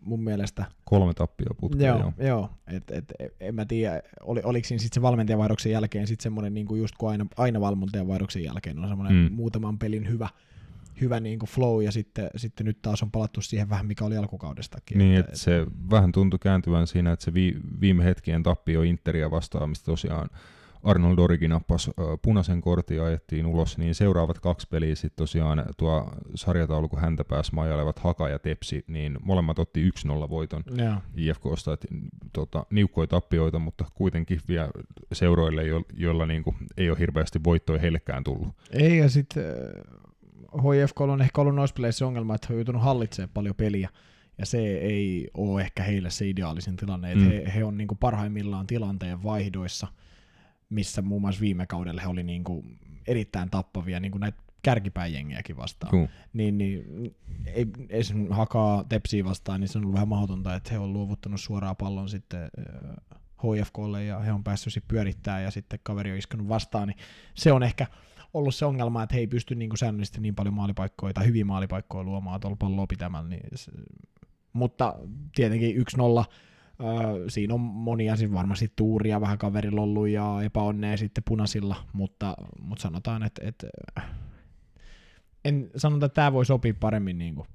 [0.02, 0.66] mun mielestä.
[0.86, 2.14] Kolme tappia putkea, joo.
[2.18, 2.50] Joo, joo.
[2.68, 6.66] Et, et, en mä tiedä, oli, oliko siinä sitten se valmentajavaihdoksen jälkeen sitten semmoinen, niin
[6.66, 9.36] kuin just kun aina, aina valmentajavaihdoksen jälkeen on semmoinen mm.
[9.36, 10.30] muutaman pelin hyvä,
[11.02, 14.18] hyvä niin kuin flow, ja sitten, sitten nyt taas on palattu siihen vähän, mikä oli
[14.18, 14.98] alkukaudestakin.
[14.98, 19.32] Niin, että, että se vähän tuntui kääntyvän siinä, että se vi, viime hetkien tappio Interia
[19.32, 20.30] vastaan, mistä tosiaan
[20.84, 26.12] Arnold Origi nappasi punaisen kortin ja ajettiin ulos, niin seuraavat kaksi peliä sitten tosiaan tuo
[26.36, 30.64] sarjataulukon häntä pääsi majailevat Haka ja Tepsi, niin molemmat otti 1-0 voiton.
[31.16, 31.88] IFKsta, että
[32.34, 34.70] tota, niukkoja tappioita, mutta kuitenkin vielä
[35.14, 38.56] seuroille, jo, joilla niinku ei ole hirveästi voittoja heillekään tullut.
[38.72, 39.44] Ei, ja sitten
[40.54, 43.90] HIFK on ehkä ollut noissa peleissä ongelma, että he on joutunut hallitsemaan paljon peliä,
[44.38, 47.30] ja se ei ole ehkä heille se ideaalisin tilanne, että Mm.
[47.30, 49.88] he, he on niinku parhaimmillaan tilanteen vaihdoissa,
[50.70, 52.66] missä muun muassa viime kaudella he oli niinku
[53.08, 55.98] erittäin tappavia, niinku näitä kärkipäjengiäkin vastaan.
[55.98, 56.10] Juu.
[56.34, 56.86] Niin, niin
[57.46, 61.42] ei, esimerkiksi hakaa tepsiä vastaan, niin se on ollut vähän mahdotonta, että he on luovuttanut
[61.42, 66.50] suoraan pallon sitten äh, HFKlle ja he on päässyt pyörittämään ja sitten kaveri on iskenut
[66.50, 66.98] vastaan, niin
[67.34, 67.88] se on ehkä
[68.34, 71.46] ollut se ongelma, että he ei pysty niin kuin säännöllisesti niin paljon maalipaikkoja tai hyviä
[71.46, 73.30] maalipaikkoja luomaan tuolla palloa pitämällä.
[73.30, 73.72] Niin se,
[74.54, 74.96] mutta
[75.36, 76.26] tietenkin 1-0,
[76.84, 82.36] Öö, siinä on monia siis varmasti tuuria, vähän kaverilla ollut ja epäonnea sitten punaisilla, mutta,
[82.62, 83.68] mutta sanotaan, että, että
[85.46, 87.48] en sanota, että tämä voi sopia paremmin niin kuin,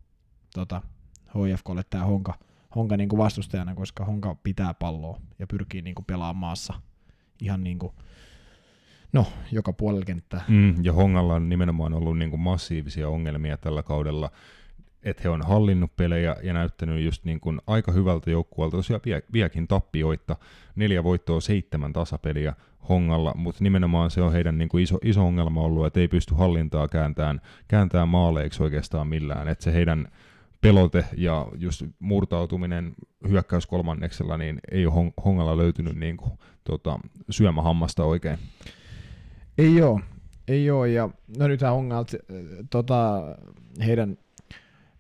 [0.54, 0.82] tota,
[1.28, 2.38] HFKlle tämä Honka,
[2.76, 6.74] Honka niin kuin vastustajana, koska Honka pitää palloa ja pyrkii niin kuin pelaamaan maassa
[7.40, 7.92] ihan niin kuin,
[9.14, 10.44] no, joka puolella kenttää.
[10.48, 14.30] Mm, ja Hongalla on nimenomaan ollut niin kuin massiivisia ongelmia tällä kaudella,
[15.02, 19.22] että he on hallinnut pelejä ja näyttänyt just niin kuin aika hyvältä joukkueelta, tosiaan vie,
[19.32, 20.36] viekin tappioita,
[20.76, 22.54] neljä voittoa, seitsemän tasapeliä
[22.88, 26.34] Hongalla, mutta nimenomaan se on heidän niin kuin iso, iso ongelma ollut, että ei pysty
[26.34, 30.08] hallintaa kääntämään, kääntämään maaleiksi oikeastaan millään, että se heidän
[30.60, 32.94] pelote ja just murtautuminen
[33.28, 36.32] hyökkäys kolmanneksella, niin ei ole Hong- Hongalla löytynyt niin kuin,
[36.64, 36.98] tota,
[37.30, 38.38] syömähammasta oikein.
[39.58, 40.00] Ei oo,
[40.48, 42.16] ei oo, ja no nythän Hongalta
[42.70, 43.22] tota,
[43.86, 44.16] heidän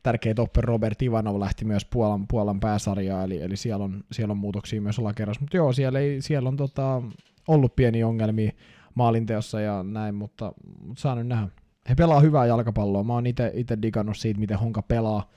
[0.02, 4.38] tärkeä topper Robert Ivanov lähti myös Puolan, Puolan pääsarjaa, eli, eli siellä, on, siellä on
[4.38, 7.02] muutoksia myös alakerrassa, mutta joo, siellä, ei, siellä on tota,
[7.48, 8.52] ollut pieni ongelmia
[8.94, 11.48] maalinteossa ja näin, mutta, mutta saa nyt nähdä.
[11.88, 15.30] He pelaa hyvää jalkapalloa, mä oon itse digannut siitä, miten Honka pelaa,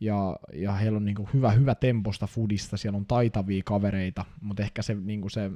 [0.00, 4.82] ja, ja heillä on niinku hyvä, hyvä temposta fudista, siellä on taitavia kavereita, mutta ehkä
[4.82, 5.50] se, niinku se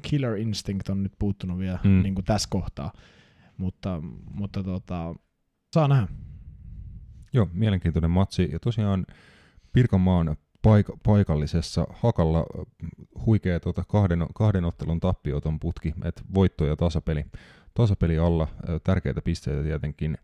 [0.00, 1.90] killer instinct on nyt puuttunut vielä Mm.
[1.90, 2.02] mm.
[2.02, 2.92] niinku tässä kohtaa,
[3.56, 4.02] mutta,
[4.34, 5.14] mutta tota,
[5.74, 6.08] saa nähdä.
[7.32, 8.48] Joo, mielenkiintoinen matsi.
[8.52, 9.06] Ja tosiaan
[9.72, 10.36] Pirkanmaan
[10.66, 12.66] paik- paikallisessa Hakalla äh,
[13.26, 17.24] huikea tuota kahden, kahden ottelun tappioton putki, että voitto ja tasapeli.
[17.74, 18.48] Tasapeli alla,
[18.84, 20.18] tärkeitä pisteitä tietenkin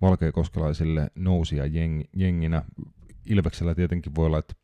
[0.00, 2.62] valkeakoskelaisille nousia jeng, jenginä.
[3.26, 4.54] Ilveksellä tietenkin voi olla, että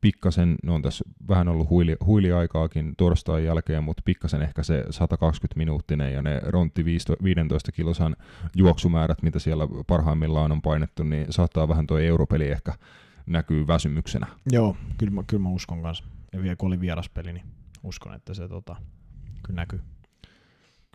[0.00, 5.58] pikkasen, ne on tässä vähän ollut huili, huiliaikaakin torstain jälkeen, mutta pikkasen ehkä se 120
[5.58, 8.16] minuuttinen ja ne rontti 15 kilosan
[8.56, 12.72] juoksumäärät, mitä siellä parhaimmillaan on painettu, niin saattaa vähän tuo europeli ehkä
[13.26, 14.26] näkyy väsymyksenä.
[14.52, 16.04] Joo, kyllä mä, kyllä mä uskon kanssa.
[16.32, 17.46] Ja vielä kun oli vieraspeli, niin
[17.82, 18.76] uskon, että se tota,
[19.42, 19.80] kyllä näkyy.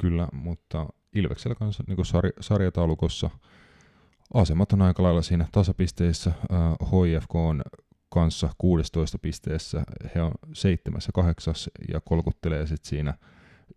[0.02, 3.30] Kyllä, mutta Ilveksellä kanssa niin sarj- sarjataulukossa
[4.34, 6.30] asemat on aika lailla siinä tasapisteissä.
[6.30, 7.62] Äh, HIFK on
[8.14, 9.84] kanssa 16 pisteessä,
[10.16, 11.54] he on 7 ja 8
[11.94, 13.14] ja kolkuttelee sitten siinä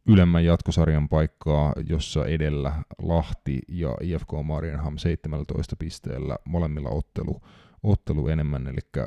[0.09, 7.40] ylemmän jatkosarjan paikkaa, jossa edellä Lahti ja IFK Marienham 17 pisteellä molemmilla ottelu,
[7.83, 9.05] ottelu enemmän, eli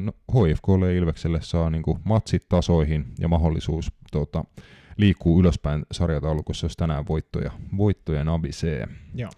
[0.00, 4.44] no, HIFKlle ja Ilvekselle saa niinku matsit tasoihin ja mahdollisuus tota,
[4.96, 8.88] liikkuu ylöspäin sarjataulukossa, jos tänään voittoja, voittoja nabisee.
[9.14, 9.30] Joo.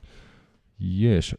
[0.79, 1.37] Jees,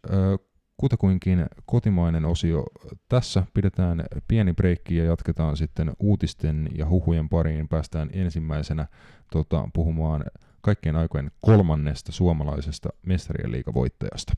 [0.80, 2.66] kutakuinkin kotimainen osio.
[3.10, 7.68] Tässä pidetään pieni breikki ja jatketaan sitten uutisten ja huhujen pariin.
[7.68, 8.88] Päästään ensimmäisenä
[9.32, 10.24] tota, puhumaan
[10.62, 14.34] kaikkien aikojen kolmannesta suomalaisesta mestarien liigavoittajasta.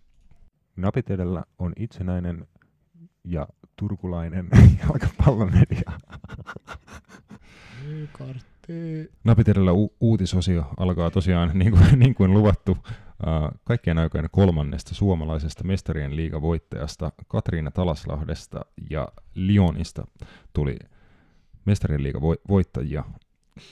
[0.76, 2.48] Napit edellä on itsenäinen
[3.24, 4.48] ja turkulainen
[4.84, 5.92] jalkapallomedia.
[9.24, 12.78] Napit edellä u- uutisosio alkaa tosiaan niin kuin, niin kuin luvattu
[13.64, 20.08] kaikkien aikojen kolmannesta suomalaisesta mestarien liigavoittajasta Katriina Talaslahdesta ja Lyonista
[20.54, 20.78] tuli
[21.66, 23.04] mestarien liigavoittajia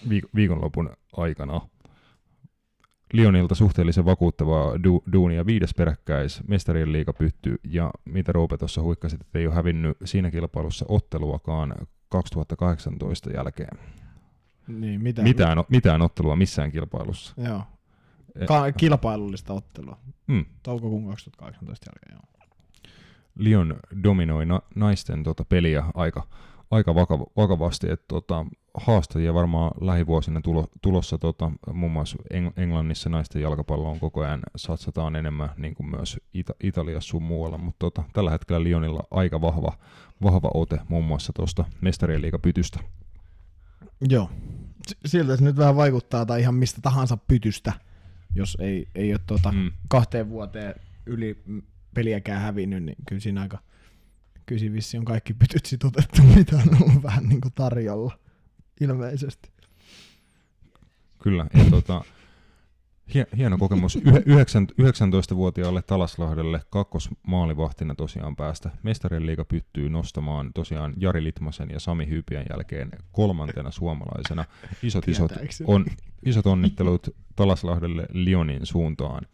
[0.10, 1.62] viik- viikonlopun aikana.
[3.14, 9.22] Lyonilta suhteellisen vakuuttavaa du- duunia viides peräkkäis mestarien liiga pytty ja mitä Roope tuossa huikkasit,
[9.22, 11.76] että ei ole hävinnyt siinä kilpailussa otteluakaan
[12.10, 13.80] 2018 jälkeen.
[14.68, 17.34] Niin, mitä, Mitään, mitään ottelua missään kilpailussa.
[17.38, 17.64] Joo.
[18.48, 19.98] Ka- kilpailullista ottelua.
[20.28, 20.46] Mm.
[20.64, 22.30] Toukokuun 2018 jälkeen, joo.
[23.36, 26.28] Lyon dominoi na- naisten tota peliä aika,
[26.72, 33.10] aika vakav- vakavasti, että tota, haastajia varmaan lähivuosina tulo- tulossa tota, muun muassa Eng- Englannissa
[33.10, 38.04] naisten jalkapalloon koko ajan satsataan enemmän, niin kuin myös Ita- Italiassa sun muualla, mutta tota,
[38.14, 39.78] tällä hetkellä Lyonilla aika vahva,
[40.24, 42.80] vahva ote muun muassa tuosta mestarien liigapytystä.
[44.10, 44.30] Joo.
[44.90, 47.74] S- siltä se nyt vähän vaikuttaa tai ihan mistä tahansa pytystä,
[48.36, 49.72] jos ei, ei ole tuota Mm.
[49.88, 51.44] kahteen vuoteen yli
[51.94, 53.60] peliäkään hävinnyt, niin kyllä siinä aika,
[54.46, 58.20] kyllä siinä vissi on kaikki pytyt sit otettu, mitä on ollut vähän niin kuin tarjolla,
[58.82, 59.52] ilmeisesti.
[61.24, 62.04] Kyllä, ja tota,
[63.14, 70.94] hie, hieno kokemus Yhe, yhdeksän, 19-vuotiaalle Talaslahdelle kakkosmaalivahtina tosiaan päästä mestarien liiga pyttyy nostamaan tosiaan
[70.98, 74.46] Jari Litmasen ja Sami Hyypiän jälkeen kolmantena suomalaisena.
[74.84, 75.32] Isot, isot,
[75.66, 75.86] on,
[76.26, 79.26] isot onnittelut Talaslahdelle Lyonin suuntaan.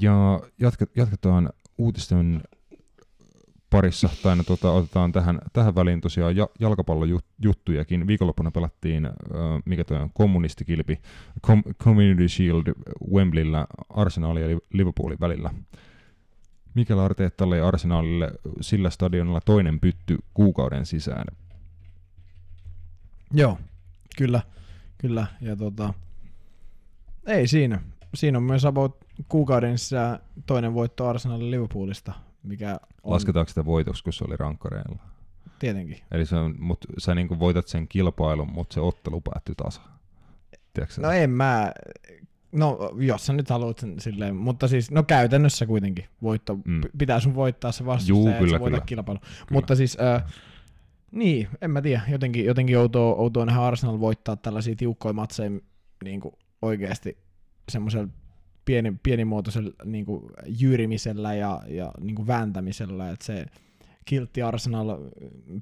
[0.00, 2.42] Ja jatke, jatketaan uutisten
[3.72, 8.06] parissa, tai no, tota, otetaan tähän, tähän väliin tosiaan ja, jalkapallojuttujakin.
[8.06, 9.12] Viikonloppuna pelattiin, äh,
[9.64, 11.00] mikä toi on, kommunistikilpi,
[11.46, 12.62] Com- Community Shield
[13.12, 15.50] Wembleyllä Arsenalin ja Liverpoolin välillä.
[16.74, 18.30] Mikel Arteettalle ja Arsenalille
[18.60, 21.24] sillä stadionilla toinen pytty kuukauden sisään.
[23.34, 23.58] Joo,
[24.16, 24.42] kyllä,
[24.98, 25.26] kyllä.
[25.40, 25.94] Ja tota,
[27.26, 27.80] ei siinä.
[28.14, 34.04] Siinä on myös about kuukauden sisään toinen voitto Arsenalin Liverpoolista, mikä on Lasketaanko sitä voitoksi,
[34.04, 34.98] kun se oli rankkareilla?
[35.58, 35.98] tietenkin.
[36.10, 39.80] Eli se on, mut sä niinku voitat sen kilpailun, mutta se ottelu päättyi tasa.
[40.74, 41.00] Tiedätkö?
[41.02, 41.72] No en mä,
[42.52, 46.80] no jos sä nyt haluat sen silleen, mutta siis no käytännössä kuitenkin voitto, Mm.
[46.98, 48.86] pitää sun voittaa se vastustaja, Juu, että kyllä, sä voitat kyllä.
[48.86, 49.18] kilpailu.
[49.18, 49.36] Kyllä.
[49.50, 50.32] Mutta siis, äh,
[51.10, 55.50] niin, en mä tiedä, jotenkin, jotenkin outoa, outoa nähdä Arsenal voittaa tällaisia tiukkoja matseja
[56.04, 57.18] niin kuin oikeasti
[57.68, 58.08] semmoisella
[58.64, 63.46] pieni, pienimuotoisella niin kuin jyyrimisellä ja, ja niin kuin vääntämisellä, että se
[64.04, 64.98] kiltti Arsenal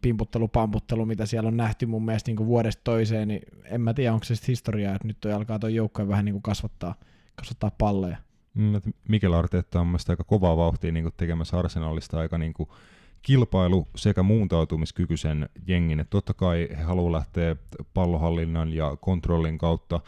[0.03, 3.95] pimputtelu, pamputtelu, mitä siellä on nähty mun mielestä niin kuin vuodesta toiseen, niin en mä
[3.95, 6.95] tiedä, onko se historiaa, että nyt toi alkaa toi joukkoja vähän niin kuin kasvattaa,
[7.35, 8.17] kasvattaa palleja.
[8.55, 12.69] Mm, että Mikel Arteetta on mielestäni aika kovaa vauhtia niin tekemässä Arsenalista aika niin kuin
[13.23, 16.01] kilpailu sekä muuntautumiskykyisen jengin.
[16.01, 17.57] Et totta kai he haluaa lähteä
[17.95, 20.01] pallohallinnan ja kontrollin kautta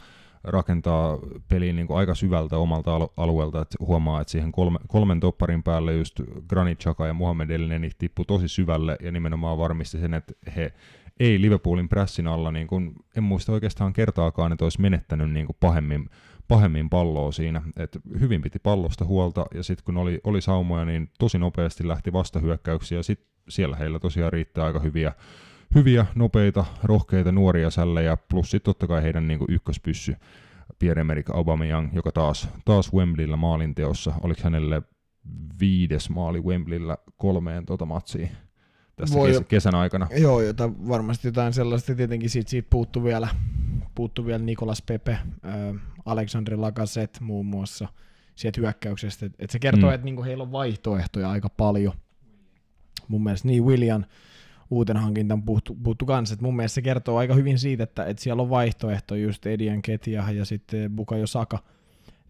[0.43, 5.19] rakentaa peliin niin kuin aika syvältä omalta alu- alueelta, että huomaa, että siihen kolme, kolmen
[5.19, 10.13] topparin päälle just Granit Xhaka ja Mohamed Elneny tippui tosi syvälle ja nimenomaan varmisti sen,
[10.13, 10.73] että he
[11.19, 15.57] ei Liverpoolin pressin alla, niin kuin, en muista oikeastaan kertaakaan, että olisi menettänyt niin kuin
[15.59, 16.09] pahemmin,
[16.47, 17.61] pahemmin palloa siinä.
[17.77, 22.13] Et hyvin piti pallosta huolta ja sitten kun oli, oli saumoja, niin tosi nopeasti lähti
[22.13, 25.13] vastahyökkäyksiä ja sitten siellä heillä tosiaan riittää aika hyviä,
[25.75, 30.15] hyviä nopeita, rohkeita nuoria sällejä, plus sitten totta kai heidän niin ykköspyssy
[30.79, 34.81] Pierre-Emerick Aubameyang, joka taas, taas Wembleyllä maalinteossa, oliko hänelle
[35.59, 38.29] viides maali Wembleyllä kolmeen tota matsiin
[38.95, 40.07] tässä Voi- kes- kesän aikana.
[40.17, 43.27] Joo, jota varmasti jotain sellaista tietenkin siitä, siitä puuttu vielä,
[43.95, 45.21] puuttu vielä Nikolas Pepe, äh,
[46.05, 47.87] Aleksandri Lacazette muun muassa
[48.35, 49.25] sieltä hyökkäyksestä.
[49.25, 49.93] Et, et se kertoo, mm.
[49.93, 51.93] että niinku heillä on vaihtoehtoja aika paljon.
[53.07, 54.03] Mun mielestä niin William
[54.69, 56.33] uuten hankintan puuttu, puuttu kanssa.
[56.33, 59.81] Et mun mielestä se kertoo aika hyvin siitä, että, että siellä on vaihtoehto just Edian
[59.81, 61.59] Ketia ja sitten Bukayo Saka.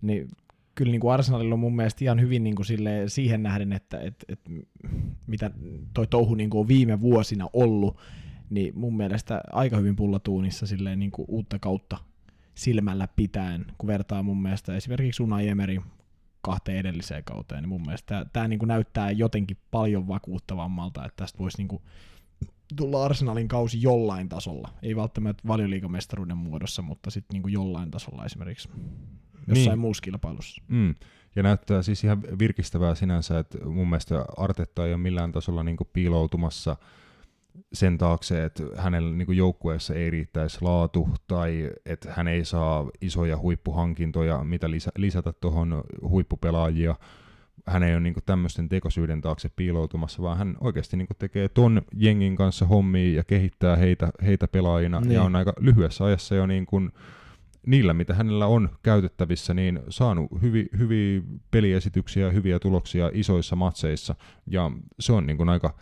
[0.01, 0.27] Niin
[0.75, 3.99] kyllä niin kuin Arsenalilla on mun mielestä ihan hyvin niin kuin silleen siihen nähden, että,
[3.99, 4.49] että, että
[5.27, 5.51] mitä
[5.93, 7.97] toi touhu niin kuin on viime vuosina ollut,
[8.49, 11.97] niin mun mielestä aika hyvin pullatuunissa silleen niin kuin uutta kautta
[12.55, 15.81] silmällä pitäen, kun vertaa mun mielestä esimerkiksi Unai Emery
[16.41, 21.39] kahteen edelliseen kauteen, niin mun mielestä tämä niin kuin näyttää jotenkin paljon vakuuttavammalta, että tästä
[21.39, 21.81] voisi niin kuin
[22.75, 24.69] tulla Arsenalin kausi jollain tasolla.
[24.81, 28.69] Ei välttämättä valioliigamestaruuden muodossa, mutta sitten niin kuin jollain tasolla esimerkiksi
[29.47, 29.79] jossain Niin.
[29.79, 30.61] muussa kilpailussa.
[30.67, 30.95] Mm.
[31.35, 35.77] Ja näyttää siis ihan virkistävää sinänsä, että mun mielestä Artetta ei ole millään tasolla niin
[35.93, 36.75] piiloutumassa
[37.73, 43.37] sen taakse, että hänellä niin joukkueessa ei riittäisi laatu tai että hän ei saa isoja
[43.37, 46.95] huippuhankintoja, mitä lisä, lisätä tuohon huippupelaajia.
[47.67, 52.35] Hän ei ole niin tämmöisten tekosyyden taakse piiloutumassa, vaan hän oikeasti niin tekee ton jengin
[52.35, 55.11] kanssa hommia ja kehittää heitä, heitä pelaajina Niin.
[55.11, 56.91] ja on aika lyhyessä ajassa jo niin kuin
[57.67, 61.21] niillä, mitä hänellä on käytettävissä, niin saanut hyvi, hyviä
[61.51, 64.15] peliesityksiä ja hyviä tuloksia isoissa matseissa.
[64.47, 65.75] Ja se on niin kuin aika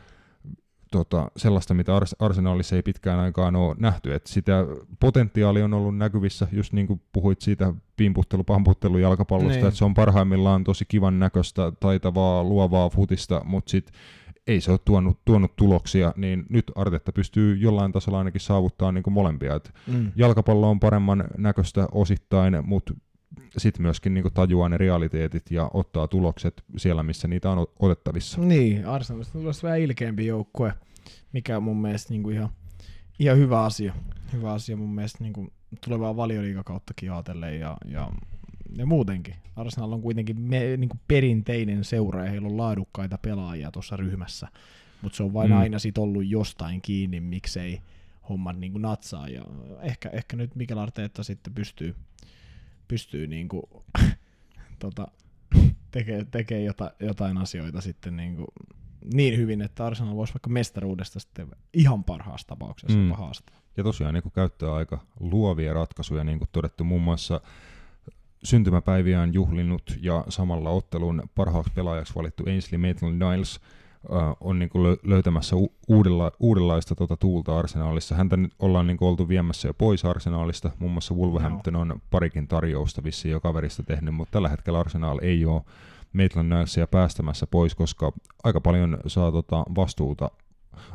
[0.91, 4.13] tota, sellaista, mitä Ars- Arsenalissa ei pitkään aikaan ole nähty.
[4.13, 4.65] Et sitä
[4.99, 9.67] potentiaali on ollut näkyvissä, just niin kuin puhuit siitä pimputtelu, pamputtelu jalkapallosta, Niin.
[9.67, 13.93] että se on parhaimmillaan tosi kivan näköistä, taitavaa, luovaa futista, mutta sitten
[14.47, 19.03] ei se ole tuonut, tuonut tuloksia, niin nyt Artetta pystyy jollain tasolla ainakin saavuttaa niin
[19.03, 19.55] kuin molempia.
[19.55, 20.11] Et Mm.
[20.15, 22.93] jalkapallo on paremman näköistä osittain, mutta
[23.57, 28.41] sitten myöskin niinku tajuaa ne realiteetit ja ottaa tulokset siellä, missä niitä on otettavissa.
[28.41, 30.73] Niin, Arsenalista tulisi vähän ilkeämpi joukkue,
[31.33, 32.49] mikä on mun mielestä niinku ihan,
[33.19, 33.93] ihan hyvä asia.
[34.33, 35.47] Hyvä asia mun mielestä niinku
[35.85, 38.11] tulevaa valioliigakauttakin ajatellen ja, ja,
[38.77, 39.35] ja muutenkin.
[39.55, 44.47] Arsenal on kuitenkin me, niinku perinteinen seura ja heillä on laadukkaita pelaajia tuossa ryhmässä,
[45.01, 45.57] mutta se on vain Mm.
[45.57, 47.81] aina sit ollut jostain kiinni, miksei
[48.29, 49.27] hommat niin kuin natsaa.
[49.27, 49.41] Ja
[49.81, 51.95] ehkä, ehkä nyt Mikel Arteetta sitten pystyy,
[52.87, 53.63] pystyy niin kuin,
[54.79, 55.07] tota,
[55.91, 58.47] tekee, tekee jota, jotain asioita sitten niin, kuin,
[59.13, 63.11] niin hyvin, että Arsenal voisi vaikka mestaruudesta sitten ihan parhaassa tapauksessa Mm.
[63.11, 63.57] haastaa.
[63.77, 67.41] Ja tosiaan niin käyttää aika luovia ratkaisuja, niin kuin todettu muun muassa
[68.43, 73.59] syntymäpäiviään juhlinut ja samalla ottelun parhaaksi pelaajaksi valittu Ainsley Maitland-Niles
[74.13, 78.15] äh, on niin kuin löytämässä u- uudella, uudenlaista tota tuulta arsenaalissa.
[78.15, 82.47] Häntä nyt ollaan niin kuin oltu viemässä jo pois arsenaalista, muun muassa Wolverhampton on parikin
[82.47, 85.61] tarjousta vissiin jo kaverista tehnyt, mutta tällä hetkellä Arsenal ei ole
[86.13, 88.11] Maitland-Nilesia päästämässä pois, koska
[88.43, 90.31] aika paljon saa tota vastuuta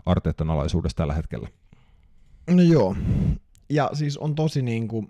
[0.07, 1.49] Arteetan alaisuudessa tällä hetkellä.
[2.51, 2.97] No joo.
[3.71, 5.09] Ja siis on tosi niinku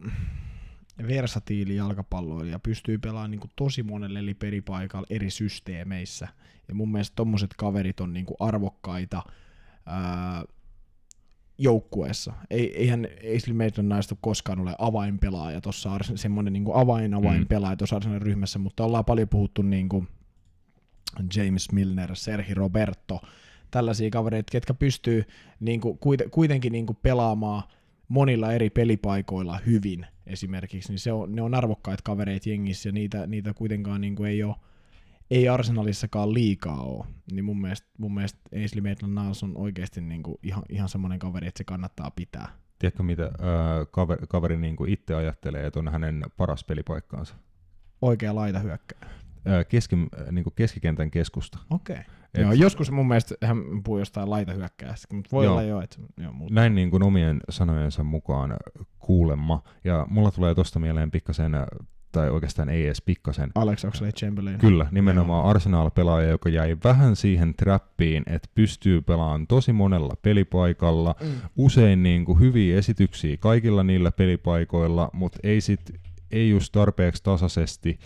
[1.08, 6.28] versatiili jalkapalloilija, pystyy pelaamaan niinku tosi monelle eri peripaikalla eri systeemeissä.
[6.68, 9.22] Ja mun mielestä tommoset kaverit on niinku arvokkaita
[9.86, 10.44] ää,
[11.58, 12.32] joukkueessa.
[12.50, 18.22] Ei, eihän Aisley Maitland naistu koskaan ole avainpelaaja tuossa, semmoinen niinku avain avainpelaaja tuossa Arsenalin
[18.22, 20.06] ryhmässä, mutta ollaan paljon puhuttu niinku
[21.36, 23.20] James Milner, Serhi Roberto,
[23.70, 25.24] tällaisia kavereita, ketkä pystyy
[25.60, 25.98] niinku,
[26.30, 27.62] kuitenkin niinku pelaamaan
[28.08, 33.26] monilla eri pelipaikoilla hyvin esimerkiksi, niin se on, ne on arvokkaita kavereita jengissä ja niitä,
[33.26, 34.56] niitä kuitenkaan niinku ei ole
[35.30, 40.62] ei Arsenalissakaan liikaa ole, niin mun mielestä, mun mielestä Ainsley Maitland-Niles on oikeasti niinku ihan,
[40.68, 42.48] ihan semmoinen kaveri, että se kannattaa pitää.
[42.78, 43.30] Tiedätkö, mitä äh,
[43.90, 47.34] kaveri, kaveri niin kuin itse ajattelee, että on hänen paras pelipaikkaansa?
[48.02, 49.08] Oikea laita hyökkää.
[49.48, 51.58] Äh, keski, äh, niin kuin keskikentän keskusta.
[51.70, 51.96] Okei.
[51.96, 55.52] Et- Joo, joskus mun mielestä hän puhuu jostain laita hyökkäästä, mutta voi Joo.
[55.52, 56.54] olla jo, että joo, muuta.
[56.54, 58.56] Näin niin kuin omien sanojensa mukaan
[58.98, 59.62] kuulemma.
[59.84, 61.52] Ja mulla tulee tosta mieleen pikkasen,
[62.16, 64.58] tai oikeastaan ei edes pikkasen, Alex Oxlade-Chamberlain.
[64.58, 71.26] Kyllä, nimenomaan Arsenal-pelaaja, joka jäi vähän siihen trappiin, että pystyy pelaamaan tosi monella pelipaikalla, Mm.
[71.56, 75.80] usein niin kuin hyviä esityksiä kaikilla niillä pelipaikoilla, mutta ei, sit,
[76.30, 77.98] ei just tarpeeksi tasaisesti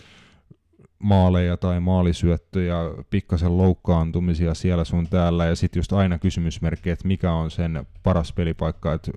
[1.01, 2.75] maaleja tai maalisyöttöjä,
[3.09, 8.33] pikkasen loukkaantumisia siellä sun täällä, ja sitten just aina kysymysmerkki, että mikä on sen paras
[8.33, 9.11] pelipaikka, että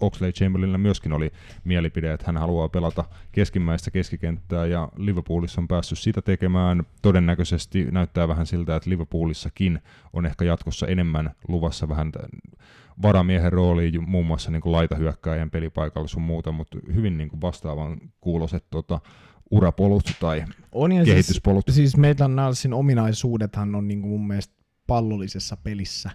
[0.00, 1.32] Oxlade Chamberlainilla myöskin oli
[1.64, 6.82] mielipide, että hän haluaa pelata keskimmäistä keskikenttää, ja Liverpoolissa on päässyt sitä tekemään.
[7.02, 12.12] Todennäköisesti näyttää vähän siltä, että Liverpoolissakin on ehkä jatkossa enemmän luvassa vähän
[13.02, 18.64] varamiehen rooliin, muun muassa niin laitahyökkääjän pelipaikalla sun muuta, mutta hyvin niin kuin vastaavan kuuloiset
[18.70, 19.00] tota,
[19.50, 21.64] urapolut tai On ja siis, kehityspolut.
[21.70, 24.54] siis Maitland Nilesin ominaisuudethan on niinku mun mielestä
[24.86, 26.10] pallollisessa pelissä.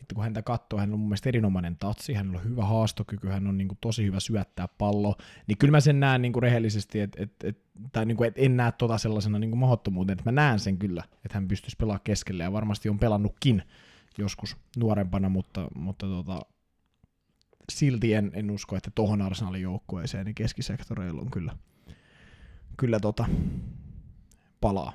[0.00, 3.46] Että kun häntä katsoo, hän on mun mielestä erinomainen tatsi, hänellä on hyvä haastokyky, hän
[3.46, 5.14] on niinku tosi hyvä syöttää pallo,
[5.46, 7.58] niin kyllä mä sen näen niinku rehellisesti, et, et, et,
[7.92, 11.34] tai niinku, et en näe tota sellaisena niinku mahdottomuutena, että mä näen sen kyllä, että
[11.38, 13.62] hän pystyisi pelaamaan keskelle ja varmasti on pelannutkin
[14.18, 16.40] joskus nuorempana, mutta, mutta tota,
[17.72, 21.56] silti en, en usko, että tohon Arsenalin joukkueeseen niin keskisektoreilla on kyllä,
[22.80, 23.24] kyllä tota,
[24.60, 24.92] palaa.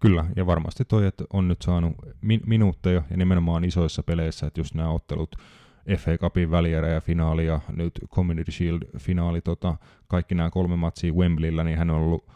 [0.00, 4.60] Kyllä, ja varmasti toi, että on nyt saanut min- minuutteja ja nimenomaan isoissa peleissä, että
[4.60, 5.36] just nämä ottelut
[5.98, 9.76] FA Cupin välierä ja finaali ja nyt Community Shield-finaali, tota,
[10.08, 12.28] kaikki nämä kolme matsia Wembleyllä, niin hän on ollut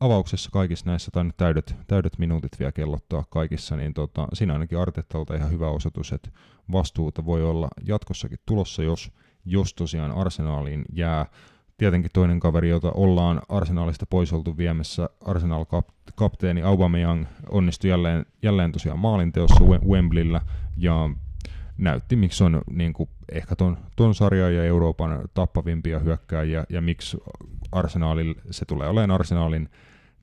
[0.00, 4.78] avauksessa kaikissa näissä, tai nyt täydet, täydet minuutit vielä kellottaa kaikissa, niin tota, siinä ainakin
[4.78, 6.30] Artetalta ihan hyvä osoitus, että
[6.72, 9.12] vastuuta voi olla jatkossakin tulossa, jos,
[9.44, 11.26] jos tosiaan Arsenaaliin jää
[11.76, 18.98] tietenkin toinen kaveri, jota ollaan Arsenalista pois oltu viemässä, Arsenal-kapteeni Aubameyang onnistui jälleen, jälleen tosiaan
[18.98, 20.40] maalinteossa Wem- Wembleyllä
[20.76, 21.10] ja
[21.78, 27.16] näytti, miksi on niin kuin, ehkä ton, ton sarjan ja Euroopan tappavimpia hyökkääjiä ja miksi
[27.72, 29.68] Arsenalil, se tulee olemaan Arsenalin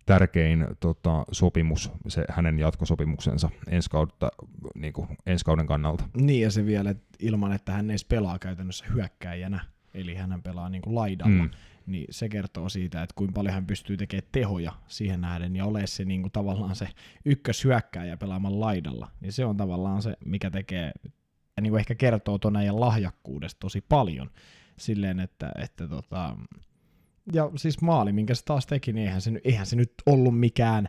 [0.06, 4.32] tärkein tota, sopimus, se hänen jatkosopimuksensa ensi, kautta,
[4.76, 6.04] niin kuin, ensi kauden kannalta.
[6.18, 10.70] Niin ja se vielä että ilman, että hän edes pelaa käytännössä hyökkääjänä, eli hän pelaa
[10.70, 11.50] niin kuin laidalla, Mm.
[11.86, 15.88] niin se kertoo siitä, että kuinka paljon hän pystyy tekemään tehoja siihen nähden ja ole
[15.88, 16.88] se niin kuin tavallaan se
[17.26, 20.92] ykköshyökkääjä pelaamaan laidalla, niin se on tavallaan se, mikä tekee,
[21.58, 24.30] ja niin kuin ehkä kertoo tuon ajan lahjakkuudesta tosi paljon,
[24.78, 26.38] silleen, että, että tota,
[27.34, 30.88] ja siis maali, minkä se taas teki, niin eihän se, eihän se nyt ollut mikään,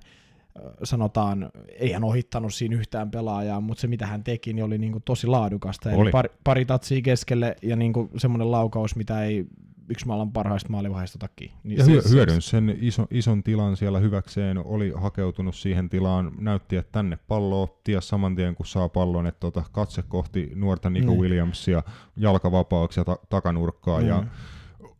[0.82, 5.00] sanotaan, ei hän ohittanut siinä yhtään pelaajaa, mutta se mitä hän teki, niin oli niinku
[5.00, 5.90] tosi laadukasta.
[5.90, 6.10] Eli Oli.
[6.10, 9.46] pari, pari tatsia keskelle ja niinku semmoinen laukaus, mitä ei
[9.88, 11.52] yksi maailman parhaista maalivaiheista takia.
[11.64, 15.88] Niin Ja se- hyö, se- hyödynsi sen iso, ison tilan siellä hyväkseen, oli hakeutunut siihen
[15.88, 20.50] tilaan, näytti, että tänne pallo ties saman tien kun saa pallon, että tota, katse kohti
[20.54, 21.20] nuorta Nico Mm.
[21.20, 21.82] Williamsia,
[22.16, 24.28] jalka vapaaksi ja ta- takanurkkaa, ja Mm.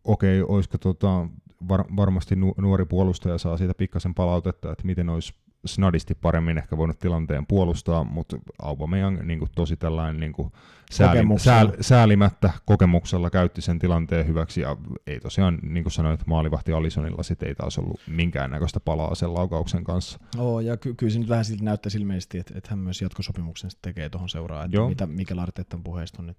[0.05, 1.26] okei, olisiko tota,
[1.68, 5.34] var, varmasti nu, nuori puolustaja saa siitä pikkasen palautetta, että miten olisi
[5.67, 10.53] snadisti paremmin ehkä voinut tilanteen puolustaa, mutta Aubameyang niin kuin tosi tällainen niin kuin
[10.91, 16.73] sääli, sääl, säälimättä kokemuksella käytti sen tilanteen hyväksi ja ei tosiaan, niin kuin sanoit, maalivahti
[16.73, 20.19] Alisonilla sit ei taas ollut minkäännäköistä palaa sen laukauksen kanssa.
[20.39, 23.71] Oo, ja ky- kyllä se nyt vähän siltä näyttää ilmeisesti, että, että hän myös jatkosopimuksen
[23.83, 24.89] tekee tuohon seuraan, että Joo.
[24.89, 26.39] mitä Mikel Artetan puheesta on nyt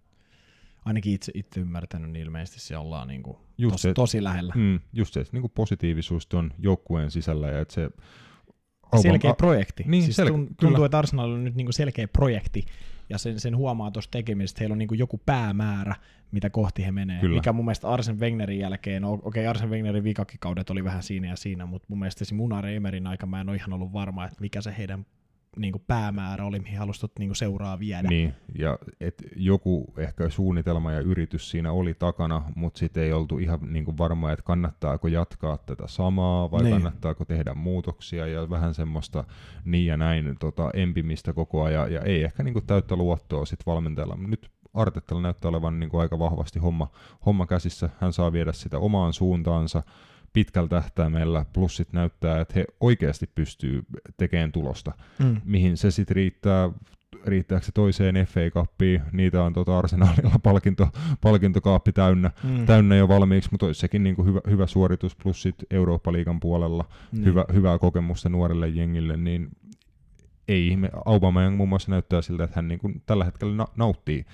[0.85, 4.53] ainakin itse, itse ymmärtänyt, niin ilmeisesti se ollaan niin kuin just tosi, se, tosi lähellä.
[4.55, 7.89] Mm, just se, että niin kuin positiivisuus on joukkueen sisällä ja että se
[9.01, 9.83] selkeä projekti.
[9.87, 10.85] Niin, siis sel- tuntuu, kyllä.
[10.85, 12.65] että Arsenal on nyt niin kuin selkeä projekti,
[13.09, 15.95] ja sen, sen huomaa tuossa tekemisestä, heillä on niin joku päämäärä,
[16.31, 17.19] mitä kohti he menee.
[17.19, 17.35] Kyllä.
[17.35, 21.27] Mikä mun mielestä Arsen Wengerin jälkeen, no, okei okay, Arsen Wengerin viikakikaudet oli vähän siinä
[21.27, 24.25] ja siinä, mutta mun mielestä se Munare Emerin aika mä en ole ihan ollut varma,
[24.25, 25.05] että mikä se heidän
[25.57, 28.07] niin kuin päämäärä oli, mihin halusit niin kuin seuraa viedä.
[28.07, 33.37] Niin, ja et joku ehkä suunnitelma ja yritys siinä oli takana, mutta sitten ei oltu
[33.37, 36.73] ihan niin kuin varma, että kannattaako jatkaa tätä samaa vai niin.
[36.73, 39.23] kannattaako tehdä muutoksia ja vähän semmoista
[39.65, 43.65] niin ja näin tota, empimistä koko ajan ja ei ehkä niin kuin täyttä luottoa sitten
[43.65, 44.17] valmentajalla.
[44.27, 46.87] Nyt Artettalla näyttää olevan niin kuin aika vahvasti homma,
[47.25, 49.83] homma käsissä, hän saa viedä sitä omaan suuntaansa,
[50.35, 53.83] pitkällä tähtäimellä, plus sit näyttää, että he oikeasti pystyy
[54.17, 55.41] tekemään tulosta, mm.
[55.45, 56.69] mihin se sitten riittää,
[57.25, 60.89] riittääkö se toiseen FA Cupiin, niitä on tuota Arsenalilla palkinto,
[61.21, 62.65] palkintokaappi täynnä, mm.
[62.65, 67.25] täynnä jo valmiiksi, mutta olisi sekin niinku hyvä, hyvä suoritus, plus sitten Eurooppa-liigan puolella mm.
[67.25, 69.49] hyvä, hyvää kokemusta nuorelle jengille, niin
[70.47, 74.25] ei ihme, Aubameyang muun muassa näyttää siltä, että hän niinku tällä hetkellä na- nauttii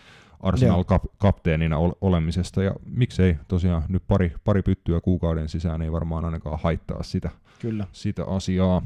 [0.44, 7.04] Arsenal-kapteenina olemisesta, ja miksei tosiaan nyt pari, pari pyttyä kuukauden sisään ei varmaan ainakaan haittaa
[7.04, 7.30] sitä,
[7.60, 7.88] Kyllä.
[7.92, 8.82] sitä asiaa.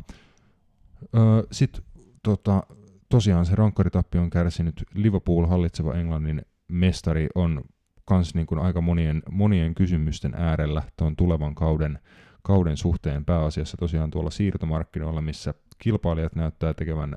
[1.15, 1.83] Öö, Sitten
[2.23, 2.63] tota,
[3.09, 7.63] tosiaan se rankkaritappi on kärsinyt Liverpool, hallitseva Englannin mestari, on
[8.05, 11.99] kans niin kuin aika monien, monien kysymysten äärellä tuon tulevan kauden,
[12.41, 17.15] kauden suhteen pääasiassa tosiaan tuolla siirtomarkkinoilla, missä kilpailijat näyttää tekevän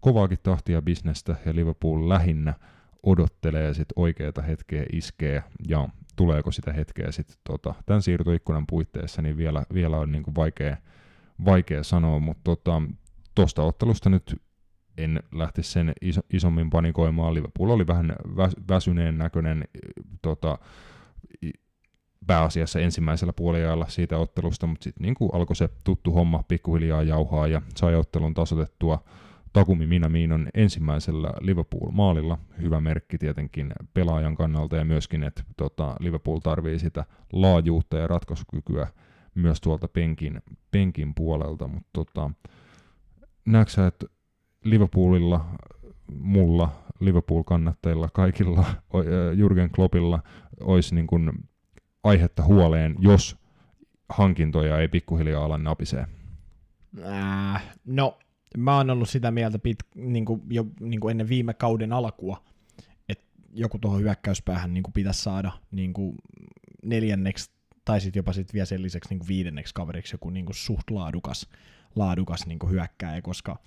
[0.00, 2.54] kovaakin tahtia bisnestä ja Liverpool lähinnä–
[3.02, 9.36] odottelee sit oikeata hetkeä iskee ja tuleeko sitä hetkeä sitten tota, tämän siirtoikkunan puitteissa, niin
[9.36, 10.76] vielä, vielä on niinku vaikea,
[11.44, 12.82] vaikea sanoa, mutta tota,
[13.34, 14.42] tuosta ottelusta nyt
[14.96, 17.34] en lähti sen iso, isommin panikoimaan.
[17.34, 19.64] Liverpool oli vähän vä, väsyneen näköinen
[20.22, 20.58] tota,
[22.26, 27.62] pääasiassa ensimmäisellä puoliajalla siitä ottelusta, mutta sitten niin alkoi se tuttu homma pikkuhiljaa jauhaa ja
[27.76, 29.04] sai ottelun tasotettua
[29.52, 32.38] Takumi Minaminon ensimmäisellä Liverpool-maalilla.
[32.60, 38.86] Hyvä merkki tietenkin pelaajan kannalta ja myöskin, että tota, Liverpool tarvii sitä laajuutta ja ratkaisukykyä
[39.34, 42.30] myös tuolta penkin, penkin puolelta, mutta tota,
[43.46, 44.06] näetkö että
[44.64, 45.44] Liverpoolilla,
[46.12, 48.64] mulla, Liverpool-kannattajilla, kaikilla,
[49.34, 50.22] Jurgen Kloppilla
[50.60, 51.30] olisi niin kuin
[52.04, 53.36] aihetta huoleen, jos
[54.08, 56.06] hankintoja ei pikkuhiljaa ala napisee?
[57.06, 58.18] Äh, no,
[58.56, 62.44] mä oon ollut sitä mieltä pit, niin kuin jo niin kuin ennen viime kauden alkua,
[63.08, 66.14] että joku tuohon hyökkäyspäähän niin kuin pitäisi saada niin kuin
[66.82, 67.50] neljänneksi
[67.84, 70.90] tai sitten jopa sit vielä sen lisäksi niin kuin viidenneksi kaveriksi joku niin kuin suht
[70.90, 71.48] laadukas,
[71.96, 73.58] laadukas niin kuin hyökkääjä, koska,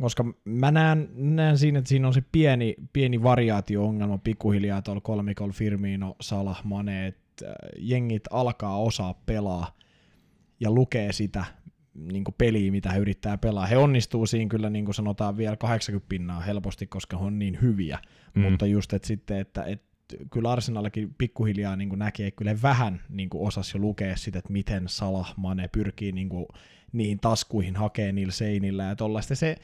[0.00, 5.52] koska mä näen, näen siinä, että siinä on se pieni, pieni variaatio-ongelma pikkuhiljaa tuolla kolmikolla
[5.52, 9.76] Firmino, Salah, Mane, että jengit alkaa osaa pelaa
[10.60, 11.44] ja lukee sitä,
[11.98, 13.66] niin kuin peliä, mitä he yrittää pelaa.
[13.66, 17.58] He onnistuu siinä kyllä, niin kuin sanotaan, vielä 80 pinnaa helposti, koska he on niin
[17.62, 17.98] hyviä,
[18.34, 18.42] mm.
[18.42, 19.86] mutta just, että sitten, että, että
[20.30, 24.52] kyllä Arsenalkin pikkuhiljaa niin kuin näkee, kyllä vähän niin kuin osasi jo lukea sitä, että
[24.52, 26.46] miten Salah Mane pyrkii niin kuin
[26.92, 29.34] niihin taskuihin hakee niillä seinillä ja tollaista.
[29.34, 29.56] Se,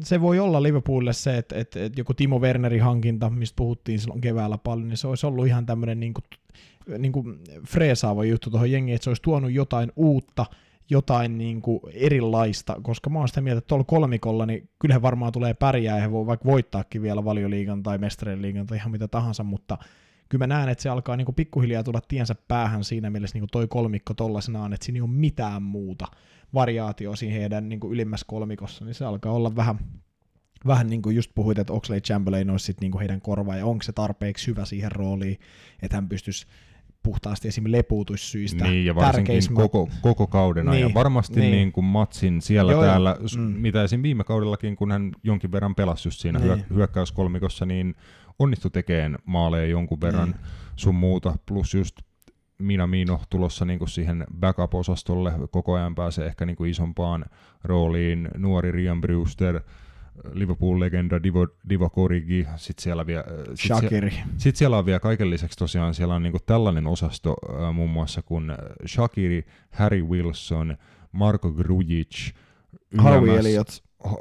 [0.00, 4.20] se voi olla Liverpoolille se, että, että, että joku Timo Wernerin hankinta, mistä puhuttiin silloin
[4.20, 6.24] keväällä paljon, niin se olisi ollut ihan tämmöinen niin kuin,
[6.98, 10.46] niin kuin freesaava juttu tuohon jengiin, että se olisi tuonut jotain uutta,
[10.92, 15.32] jotain niin kuin erilaista, koska mä oon sitä mieltä, että tuolla kolmikolla, niin kyllähän varmaan
[15.32, 19.08] tulee pärjää, ja he voi vaikka voittaakin vielä valioliigan tai mestarien liigan tai ihan mitä
[19.08, 19.78] tahansa, mutta
[20.28, 23.42] kyllä mä näen, että se alkaa niin kuin pikkuhiljaa tulla tiensä päähän siinä mielessä niin
[23.42, 26.06] kuin toi kolmikko tollasenaan, että siinä ei ole mitään muuta
[26.54, 29.78] variaatio siinä heidän niin kuin ylimmässä kolmikossa, niin se alkaa olla vähän,
[30.66, 33.66] vähän niin kuin just puhuit, että Oxley Chamberlain olisi sitten niin kuin heidän korva, ja
[33.66, 35.38] onko se tarpeeksi hyvä siihen rooliin,
[35.82, 36.46] että hän pystyisi
[37.02, 37.64] puhtaasti esim.
[37.66, 38.64] lepuutussyistä.
[38.64, 40.86] Niin, ja varsinkin koko, koko kauden ajan.
[40.86, 41.52] Niin, varmasti niin.
[41.52, 43.42] Niin kuin matsin siellä Joo, täällä, mm.
[43.42, 44.02] mitä esim.
[44.02, 46.64] viime kaudellakin, kun hän jonkin verran pelasi just siinä niin.
[46.74, 47.94] hyökkäyskolmikossa, niin
[48.38, 50.40] onnistui tekemään maaleja jonkun verran niin.
[50.76, 51.96] sun muuta, plus just
[52.58, 57.24] Mina Miino tulossa niin kuin siihen backup-osastolle, koko ajan pääsee ehkä niin kuin isompaan
[57.64, 59.60] rooliin, nuori Rian Brewster,
[60.32, 64.12] Liverpool-legenda Divo, Divo Korigi, sitten siellä, vielä, sit Shakiri.
[64.36, 68.22] sit siellä on vielä kaiken lisäksi tosiaan siellä on niinku tällainen osasto äh, muun muassa
[68.22, 68.52] kuin
[68.86, 70.76] Shakiri, Harry Wilson,
[71.12, 72.30] Marko Grujic,
[72.98, 73.30] Harvey.
[74.04, 74.16] Ha-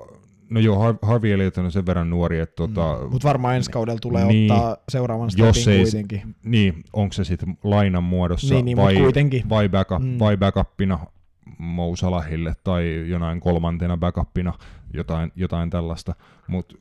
[0.49, 3.09] No joo, Har- Harvey Elliott on sen verran nuori, että tota, Mm.
[3.11, 4.51] Mutta varmaan ensi kaudella tulee Niin.
[4.51, 6.35] ottaa seuraavan Jos stepin ei- kuitenkin.
[6.43, 9.49] niin, onko se sitten lainan muodossa Niin, niin vai, kuitenkin.
[9.49, 10.19] vai, backup, Mm.
[10.19, 10.99] vai backupina
[11.57, 14.53] Mo Salahille tai jonain kolmantena backupina,
[14.93, 16.15] jotain, jotain tällaista.
[16.47, 16.79] Mut,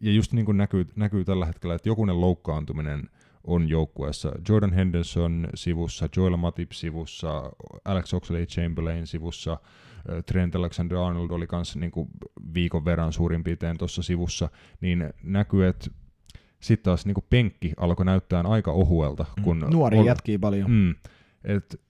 [0.00, 3.10] ja just niin kuin näkyy, näkyy tällä hetkellä, että jokunen loukkaantuminen
[3.44, 4.32] on joukkueessa.
[4.48, 7.52] Jordan Henderson sivussa, Joel Matip sivussa,
[7.84, 9.58] Alex Oxlade-Chamberlain sivussa,
[10.08, 12.08] ö, Trent Alexander-Arnold oli kanssa niin kuin
[12.54, 14.48] viikon verran suurin piirtein tuossa sivussa,
[14.80, 15.90] niin näkyy, että
[16.60, 19.24] sitten taas niin kuin penkki alkoi näyttää aika ohuelta.
[19.42, 20.70] Kun Nuori ol- jätkii paljon.
[20.70, 20.94] Mm,
[21.44, 21.80] et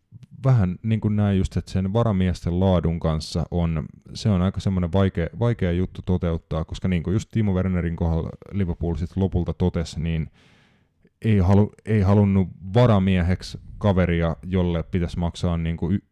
[0.45, 4.93] vähän niin kuin näin just, että sen varamiesten laadun kanssa on, se on aika semmoinen
[4.93, 10.01] vaikea, vaikea juttu toteuttaa, koska niin kuin just Timo Wernerin kohdalla Liverpool sit lopulta totesi,
[10.01, 10.31] niin
[11.23, 16.03] ei, halu, ei halunnut varamieheksi kaveria, jolle pitäisi maksaa niin kuin y-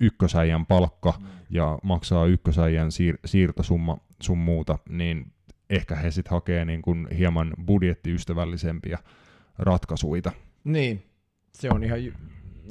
[0.00, 1.14] ykkösäijän palkka
[1.50, 5.32] ja maksaa ykkösäijän siir- siirtosumma sun muuta, niin
[5.70, 8.98] ehkä he sitten hakee niin kuin hieman budjettiystävällisempiä
[9.58, 10.32] ratkaisuita.
[10.64, 11.02] Niin,
[11.52, 11.98] se on ihan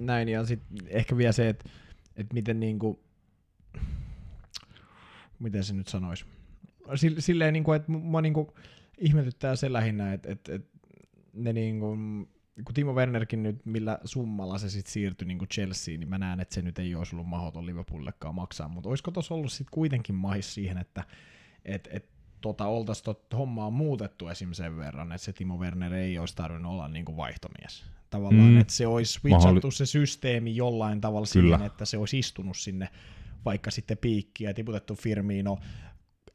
[0.06, 0.30] näin.
[0.30, 1.70] Ja sitten ehkä vielä se, että
[2.16, 3.04] et miten niinku,
[5.39, 6.26] miten se nyt sanoisi.
[6.88, 8.54] Sill- Silleen, niinku, että mua niinku
[8.97, 10.66] ihmetyttää se lähinnä, että et, et
[11.34, 11.97] ne niinku,
[12.66, 16.56] kun Timo Wernerkin nyt, millä summalla se sitten siirtyi niinku Chelseain, niin mä näen, että
[16.56, 20.54] se nyt ei olisi ollut mahdoton Liverpoolillekaan maksaa, mutta olisiko tuossa ollut sitten kuitenkin mahis
[20.54, 21.04] siihen, että
[21.66, 22.06] et, et,
[22.41, 24.54] tota, oltaisiin hommaa muutettu esim.
[24.54, 27.86] sen verran, että se Timo Werner ei olisi tarvinnut olla niinku vaihtomies.
[28.12, 28.59] Tavallaan, Mm.
[28.59, 31.55] että se olisi switchattu Mahdolli- se systeemi jollain tavalla Kyllä.
[31.57, 32.89] siihen, että se olisi istunut sinne
[33.45, 35.57] vaikka sitten piikkiä ja tiputettu Firmino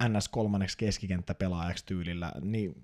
[0.08, 2.82] NS kolmanneksi keskikenttäpelaajaksi tyylillä, niin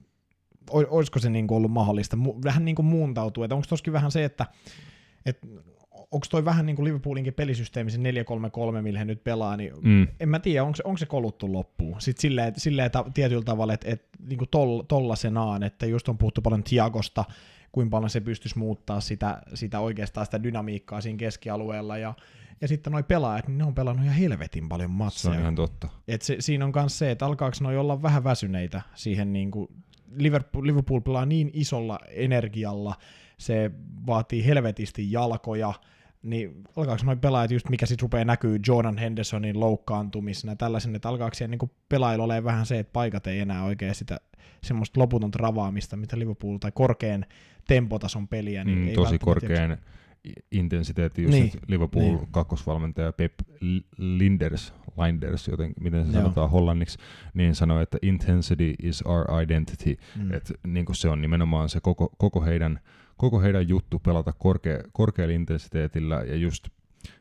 [0.70, 4.46] olisiko se niin ollut mahdollista vähän niin kuin muuntautua, että onko toskin vähän se, että,
[5.26, 5.46] että
[5.90, 10.08] onko toi vähän niin kuin Liverpoolinkin pelisysteemi, se 4-3-3, millä he nyt pelaa, niin Mm.
[10.20, 12.00] en mä tiedä, onko se, onko se koluttu loppuun.
[12.00, 16.18] Sitten silleen, silleen ta, tietyllä tavalla, että, että niin kuin tol, tollasenaan, että just on
[16.18, 17.24] puhuttu paljon Tiagosta,
[17.72, 22.14] kuinka paljon se pystyisi muuttaa sitä, sitä oikeastaan sitä dynamiikkaa siinä keskialueella, ja,
[22.60, 25.34] ja sitten noi pelaajat, niin ne on pelannut ihan helvetin paljon Se matseja.
[25.34, 25.88] on ihan totta.
[26.08, 29.68] Et se, siinä on myös se, että alkaako noi olla vähän väsyneitä siihen niin kuin
[30.16, 32.94] Liverpool, Liverpool pelaa niin isolla energialla,
[33.38, 33.70] se
[34.06, 35.72] vaatii helvetisti jalkoja,
[36.22, 41.34] niin alkaako noin pelaajat just, mikä sitten rupeaa näkyy Jordan Hendersonin loukkaantumisena, tällaisen, että alkaako
[41.34, 44.20] siellä niin pelaajilla olemaan vähän se, että paikat ei enää oikein sitä
[44.62, 47.26] semmoista loputonta ravaamista, mitä Liverpool tai korkean
[47.68, 49.24] tempotason peliä, niin mm, ei tosi jaksa.
[49.24, 49.78] korkean
[50.52, 52.28] intensiteetti, just Niin, Liverpool niin.
[52.30, 53.32] kakkosvalmentaja Pep
[53.98, 56.22] Linders, Linders joten, miten se Joo.
[56.22, 56.98] sanotaan hollanniksi,
[57.34, 60.32] niin sanoi, että intensity is our identity, Mm.
[60.34, 62.80] että niin se on nimenomaan se koko, koko, heidän,
[63.16, 66.68] koko heidän juttu pelata korkea, korkealla intensiteetillä ja just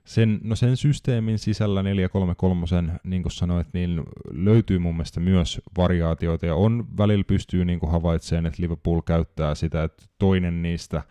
[0.05, 2.65] sen, no sen systeemin sisällä 433,
[3.03, 7.91] niin kuin sanoit, niin löytyy mun mielestä myös variaatioita ja on välillä pystyy niin kuin
[7.91, 11.03] havaitsemaan, että Liverpool käyttää sitä, että toinen niistä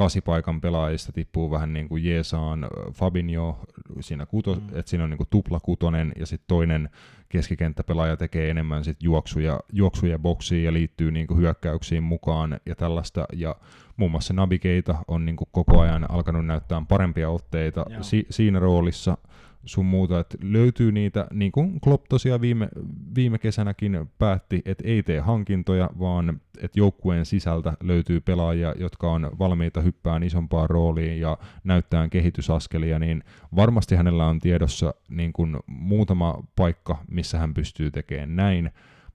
[0.00, 3.58] kasipaikan pelaajista tippuu vähän niin kuin Jeesaan Fabinho
[4.00, 4.60] siinä, kuto, Mm.
[4.78, 6.90] että siinä on niin kuin tupla kutonen ja sitten toinen
[7.28, 13.26] keskikenttäpelaaja tekee enemmän sit juoksuja, juoksuja boksiin ja liittyy niin kuin hyökkäyksiin mukaan ja tällaista.
[13.32, 13.56] Ja
[13.96, 19.18] muun muassa Navigeita on niin kuin koko ajan alkanut näyttää parempia otteita si- siinä roolissa
[19.64, 22.68] sun muuta, että löytyy niitä, niin kuin Klopp tosiaan viime,
[23.14, 29.30] viime kesänäkin päätti, että ei tee hankintoja, vaan että joukkueen sisältä löytyy pelaajia, jotka on
[29.38, 33.24] valmiita hyppään isompaan rooliin ja näyttää kehitysaskelia, niin
[33.56, 38.70] varmasti hänellä on tiedossa niin kuin muutama paikka, missä hän pystyy tekemään näin,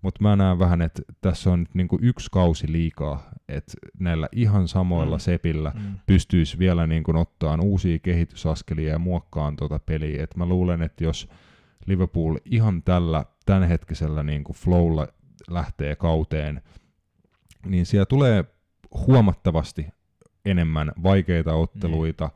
[0.05, 4.67] mutta mä näen vähän, että tässä on niin kuin yksi kausi liikaa, että näillä ihan
[4.67, 5.19] samoilla Mm.
[5.19, 5.23] mm.
[5.23, 5.95] sepillä Mm.
[6.05, 10.23] pystyisi vielä niin kuin ottaan uusia kehitysaskelia ja muokkaan tuota peliä.
[10.23, 11.29] Et mä luulen, että jos
[11.85, 15.07] Liverpool ihan tällä tämänhetkisellä niin kuin flowlla
[15.49, 16.61] lähtee kauteen,
[17.65, 18.45] niin siellä tulee
[19.07, 19.87] huomattavasti
[20.45, 22.29] enemmän vaikeita otteluita,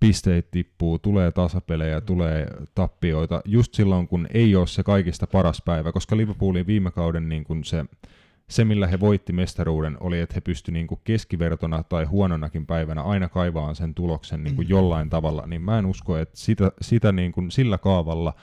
[0.00, 5.92] pisteet tippuu, tulee tasapelejä, tulee tappioita, just silloin kun ei ole se kaikista paras päivä,
[5.92, 7.84] koska Liverpoolin viime kauden niin kuin se,
[8.50, 13.02] se, millä he voitti mestaruuden, oli, että he pysty niin kuin keskivertona tai huononakin päivänä
[13.02, 14.70] aina kaivaan sen tuloksen niin kuin Mm.
[14.70, 18.34] jollain tavalla, niin mä en usko, että sitä, sitä niin kuin sillä kaavalla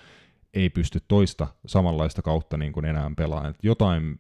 [0.54, 3.50] ei pysty toista samanlaista kautta niin kuin enää pelaamaan.
[3.50, 4.20] Että jotain,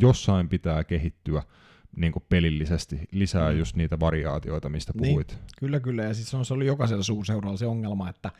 [0.00, 1.42] jossain pitää kehittyä
[1.96, 3.58] niin kuin pelillisesti lisää Mm.
[3.58, 5.10] just niitä variaatioita, mistä Niin.
[5.10, 5.38] puhuit.
[5.58, 6.02] Kyllä, kyllä.
[6.02, 8.30] Ja siis on, se oli jokaisella suurseuralla se ongelma, että,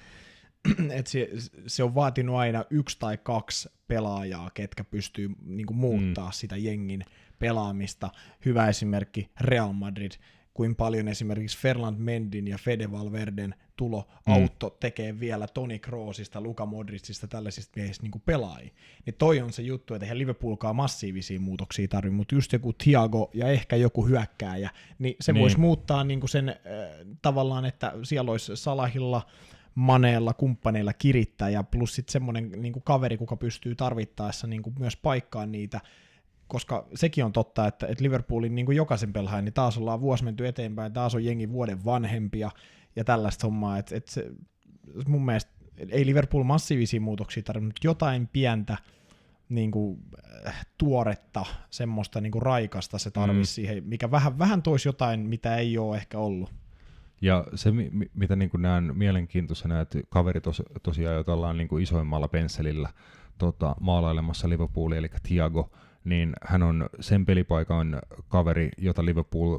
[0.98, 1.28] että se,
[1.66, 6.32] se, on vaatinut aina yksi tai kaksi pelaajaa, ketkä pystyy niin kuin, muuttaa mm.
[6.32, 7.04] sitä jengin
[7.38, 8.10] pelaamista.
[8.44, 10.12] Hyvä esimerkki Real Madrid.
[10.54, 14.32] kuin paljon esimerkiksi Ferland Mendin ja Fede Valverden tulo Mm.
[14.32, 18.70] autto tekee vielä Toni Kroosista, Luka Modricista, tällaisista miehistä niin pelaajia.
[19.06, 23.30] Niin toi on se juttu, että eihän Liverpoolkaan massiivisia muutoksia tarvi, mutta just joku Thiago
[23.34, 25.40] ja ehkä joku hyökkääjä, niin se Niin.
[25.42, 26.56] voisi muuttaa niin kuin sen äh,
[27.22, 29.22] tavallaan, että siellä olisi Salahilla,
[29.74, 34.96] Maneella, kumppaneilla kirittää ja plus sitten semmoinen niin kaveri, kuka pystyy tarvittaessa niin kuin myös
[34.96, 35.80] paikkaan niitä,
[36.48, 40.24] koska sekin on totta, että, että Liverpoolin niin kuin jokaisen pelaajan, niin taas ollaan vuosi
[40.24, 42.50] menty eteenpäin, taas on jengi vuoden vanhempia
[42.96, 44.30] ja tällaista hommaa, että, se,
[45.08, 45.50] mun mielestä
[45.88, 48.76] ei Liverpool massiivisia muutoksia tarvitse, mutta jotain pientä
[49.48, 49.98] niin kuin,
[50.46, 53.66] äh, tuoretta, semmoista niin kuin raikasta se tarvitsisi Mm.
[53.66, 56.52] siihen, mikä vähän, vähän toisi jotain, mitä ei ole ehkä ollut.
[57.20, 61.80] Ja se, mi- mi- mitä niin näen mielenkiintoisena, että kaveri tos, tosiaan, jota ollaan niin
[61.82, 62.88] isoimmalla pensselillä
[63.38, 65.70] tota, maalailemassa Liverpoolia, eli Thiago,
[66.04, 69.58] niin hän on sen pelipaikan kaveri, jota Liverpool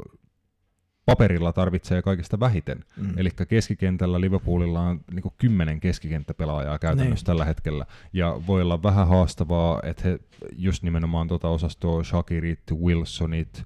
[1.08, 2.84] paperilla tarvitsee kaikista vähiten.
[2.98, 3.14] Mm.
[3.18, 7.26] Eli keskikentällä Liverpoolilla on niin kymmenen keskikenttäpelaajaa käytännössä Niin.
[7.26, 7.86] tällä hetkellä.
[8.14, 10.20] Ja voi olla vähän haastavaa, että he
[10.58, 13.64] just nimenomaan tuota osastoa, Shakirit, Wilsonit,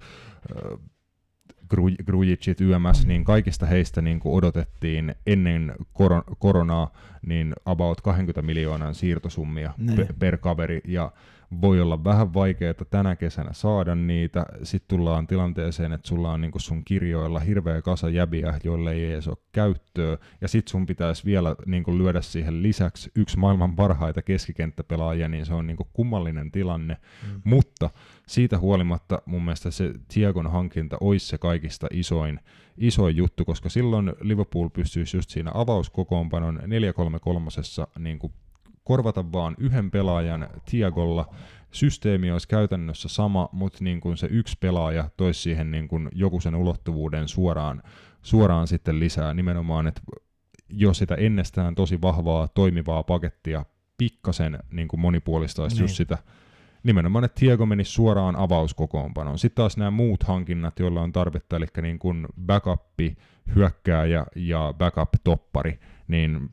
[0.56, 0.80] äh,
[1.76, 6.92] Gru- Grujicit, YMS, niin kaikista heistä niin kuin odotettiin ennen koron- koronaa
[7.26, 9.96] niin about 20 miljoonan siirtosummia Niin.
[9.96, 11.12] pe- per kaveri, ja
[11.62, 14.46] voi olla vähän vaikeaa tänä kesänä saada niitä.
[14.64, 19.28] Sitten tullaan tilanteeseen, että sulla on niin sun kirjoilla hirveä kasa jäbiä, joille ei edes
[19.28, 25.28] ole käyttöä, ja sitten sun pitäisi vielä niin lyödä siihen lisäksi yksi maailman parhaita keskikenttäpelaajia,
[25.28, 26.98] niin se on niin kummallinen tilanne.
[27.28, 27.42] Mm.
[27.44, 27.90] Mutta
[28.28, 32.40] siitä huolimatta mun mielestä se Thiagon hankinta olisi se kaikista isoin,
[32.78, 38.20] isoin juttu, koska silloin Liverpool pystyisi just siinä avauskokoonpanon 4-3-3 niin
[38.84, 41.34] korvata vaan yhden pelaajan Thiagolla.
[41.72, 46.40] Systeemi olisi käytännössä sama, mutta niin kuin se yksi pelaaja toisi siihen niin kuin joku
[46.40, 47.84] sen ulottuvuuden suoraan,
[48.22, 49.34] suoraan sitten lisää.
[49.34, 50.02] Nimenomaan, että
[50.70, 53.66] jos sitä ennestään tosi vahvaa, toimivaa pakettia
[53.98, 55.84] pikkasen niin kuin monipuolistaisi niin.
[55.84, 56.18] just sitä
[56.84, 59.40] nimenomaan, että Thiago menisi suoraan avauskokoonpanoon.
[59.40, 63.00] Sitten taas nämä muut hankinnat, joilla on tarvetta, eli niin kuin backup,
[63.56, 66.50] hyökkääjä ja backup-toppari, niin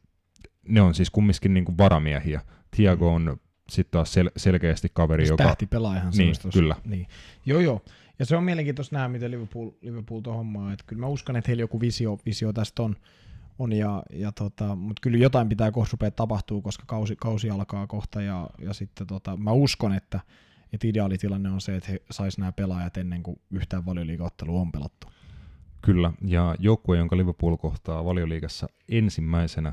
[0.69, 2.41] ne on siis kumminkin niin kuin varamiehiä.
[2.77, 3.41] Thiago on
[3.71, 5.45] sitten taas sel- selkeästi kaveri, Siis joka...
[5.45, 6.77] Tähtipelaajahan se Niin, kyllä.
[6.85, 7.07] Niin.
[7.47, 7.81] Joo, joo.
[8.19, 10.73] Ja se on mielenkiintoista nähdä, miten Liverpool, Liverpool tuon hommaa.
[10.73, 12.97] Että kyllä mä uskon, että heillä joku visio, visio tästä on.
[13.59, 17.87] on ja, ja tota, mutta kyllä jotain pitää kohta rupea tapahtuu, koska kausi, kausi alkaa
[17.87, 18.23] kohta.
[18.23, 20.21] Ja, ja sitten tota, mä uskon, että,
[20.73, 25.07] että ideaalitilanne on se, että he sais nämä pelaajat ennen kuin yhtään valioliigaottelua on pelattu.
[25.83, 29.73] Kyllä, ja joukkue, jonka Liverpool kohtaa valioliigassa ensimmäisenä,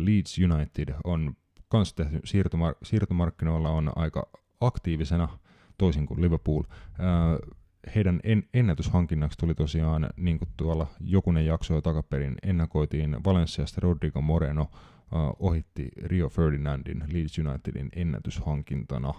[0.00, 1.36] Leeds United, on
[1.68, 4.28] kans tehty siirtomar- siirtomarkkinoilla on aika
[4.60, 5.28] aktiivisena,
[5.78, 6.62] toisin kuin Liverpool.
[7.94, 14.20] Heidän en- ennätyshankinnaksi tuli tosiaan, niin kuin tuolla jokunen jakso jo takaperin, ennakoitiin Valenciasta Rodrigo
[14.20, 14.70] Moreno,
[15.38, 19.14] ohitti Rio Ferdinandin Leeds Unitedin ennätyshankintana.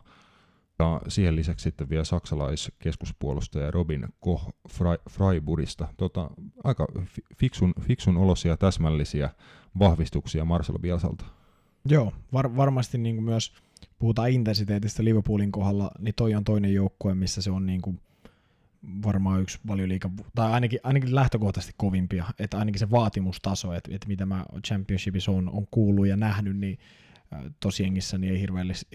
[0.79, 5.87] Ja siihen lisäksi sitten vielä saksalaiskeskuspuolustaja Robin Koch Fre- Freiburgista.
[5.97, 6.29] Tota,
[6.63, 9.29] aika fi- fiksun, fiksun olosia täsmällisiä
[9.79, 11.25] vahvistuksia Marcelo Bielsalta.
[11.85, 13.53] Joo, var, varmasti niin kuin myös
[13.99, 17.99] puhutaan intensiteetistä Liverpoolin kohdalla, niin toi on toinen joukkue, missä se on niin kuin
[19.05, 24.25] varmaan yksi valioliiga, tai ainakin, ainakin lähtökohtaisesti kovimpia, että ainakin se vaatimustaso, että, että mitä
[24.25, 26.79] mä Championshipissa on, on kuullut ja nähnyt, niin
[27.59, 28.47] tosiengissä niin ei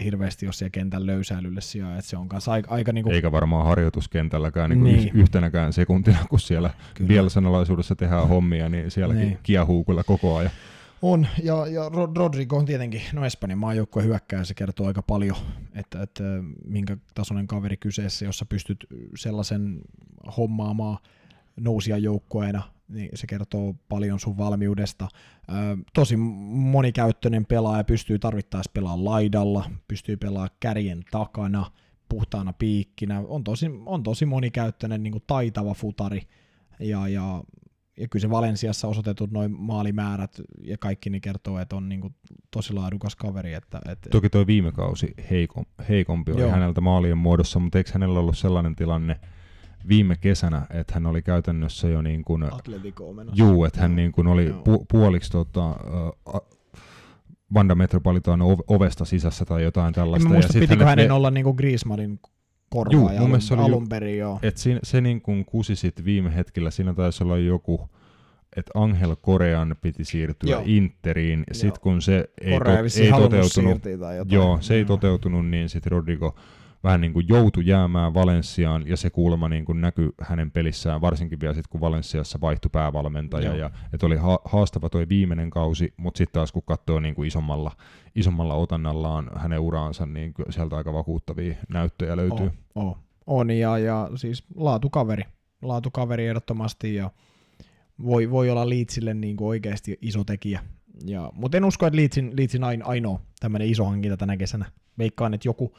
[0.03, 3.31] hirveästi, ole siellä kentän löysäilylle sijaan, että se on kanssa aika, aika niin kuin, Eikä
[3.31, 4.95] varmaan harjoituskentälläkään niin niin.
[4.97, 5.15] Niin.
[5.15, 7.07] yhtenäkään sekuntina, kun siellä Kyllä.
[7.07, 9.39] Bielsanalaisuudessa tehdään hommia, niin sielläkin Niin.
[9.43, 10.51] kiehuu kyllä koko ajan.
[11.01, 15.35] On, ja, ja Rod- Rodrigo on tietenkin, no Espanjan maajoukkojen hyökkää, se kertoo aika paljon,
[15.75, 16.23] että, että
[16.65, 19.81] minkä tasoinen kaveri kyseessä, jossa pystyt sellaisen
[20.37, 20.97] hommaamaan
[21.59, 25.07] nousia joukkueena, niin se kertoo paljon sun valmiudesta.
[25.49, 25.53] Ö,
[25.93, 31.71] tosi monikäyttöinen pelaaja, pystyy tarvittaessa pelaamaan laidalla, pystyy pelaamaan kärjen takana,
[32.09, 36.21] puhtaana piikkinä, on tosi, on tosi monikäyttöinen niin kuin taitava futari,
[36.79, 37.43] ja, ja
[37.99, 42.15] ja kyllä se Valensiassa osoitetut noin maalimäärät ja kaikki niin kertoo, että on niin kuin
[42.51, 43.53] tosi laadukas kaveri.
[43.53, 46.51] Että, että Toki toi viime kausi heikom, heikompi oli Joo.
[46.51, 49.19] häneltä maalien muodossa, mutta eikö hänellä ollut sellainen tilanne
[49.87, 52.43] viime kesänä, että hän oli käytännössä jo niin kuin,
[53.33, 56.41] juu, että hän niin kuin oli pu, puoliksi tota, uh,
[57.53, 60.29] Vanda Metropolitan ov- ovesta sisässä tai jotain En tällaista.
[60.29, 62.19] mä muista, sit pitikö hänen ne- olla niin kuin Griezmannin
[62.69, 64.39] korvaaja alun, se oli alun perin, joo.
[64.41, 67.89] Et siinä, se niin kuin kusi sit viime hetkellä, siinä taisi olla joku,
[68.55, 70.63] että Angel Korean piti siirtyä Joo.
[70.65, 71.77] Interiin, sitten Joo.
[71.81, 73.81] kun se ei, Korea to, ei toteutunut,
[74.29, 76.35] joo, se ei toteutunut, niin sitten Rodrigo
[76.83, 81.39] vähän niin kuin joutui jäämään Valenssiaan, ja se kuulemma niin kuin näkyi hänen pelissään, varsinkin
[81.39, 83.55] vielä sitten, kun Valenssiassa vaihtui päävalmentaja, Joo.
[83.55, 87.27] ja että oli ha- haastava toi viimeinen kausi, mutta sitten taas kun katsoo niin kuin
[87.27, 87.71] isommalla,
[88.15, 92.51] isommalla otannallaan hänen uraansa, niin sieltä aika vakuuttavia näyttöjä löytyy.
[92.75, 92.95] On, on.
[93.27, 95.23] on ja, ja siis laatukaveri.
[95.61, 97.11] Laatukaveri ehdottomasti ja
[98.05, 100.61] voi, voi olla Leedsille niin kuin oikeasti iso tekijä.
[101.05, 101.97] Ja, mutta en usko, että
[102.37, 104.65] Leedsin ain, ainoa tämmöinen iso hankinta tänä kesänä.
[104.97, 105.73] Veikkaan, että joku,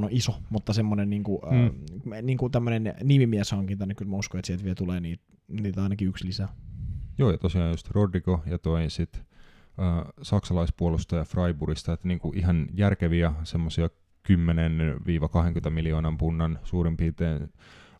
[0.00, 1.66] tämä on iso, mutta semmoinen niin kuin, Mm.
[2.12, 5.82] äh, niin kuin tämmöinen nimimieshankinta, niin kyllä mä uskon, että sieltä vielä tulee niitä, niitä
[5.82, 6.48] ainakin yksi lisää.
[7.18, 9.24] Joo, ja tosiaan just Rodrigo ja toi sit äh,
[10.22, 13.88] saksalaispuolustaja Freiburgista, että niinku ihan järkeviä semmoisia
[15.66, 17.52] 10-20 miljoonan punnan suurin piirtein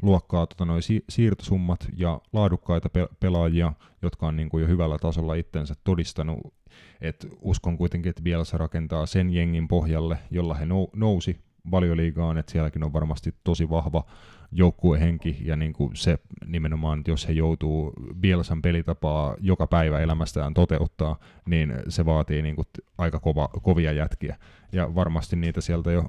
[0.02, 3.72] luokkaa tota noi si- siirtosummat ja laadukkaita pe- pelaajia,
[4.02, 6.54] jotka on niinku jo hyvällä tasolla itsensä todistanut.
[7.00, 11.40] Et uskon kuitenkin, että Bielsa rakentaa sen jengin pohjalle, jolla he nou- nousi
[11.70, 14.04] valioliigaan, että sielläkin on varmasti tosi vahva
[14.52, 20.54] joukkuehenki ja niin kuin se nimenomaan, että jos he joutuu Bielsan pelitapaa joka päivä elämästään
[20.54, 22.66] toteuttaa, niin se vaatii niin kuin
[22.98, 24.36] aika kova, kovia jätkiä.
[24.72, 26.04] Ja varmasti niitä sieltä jo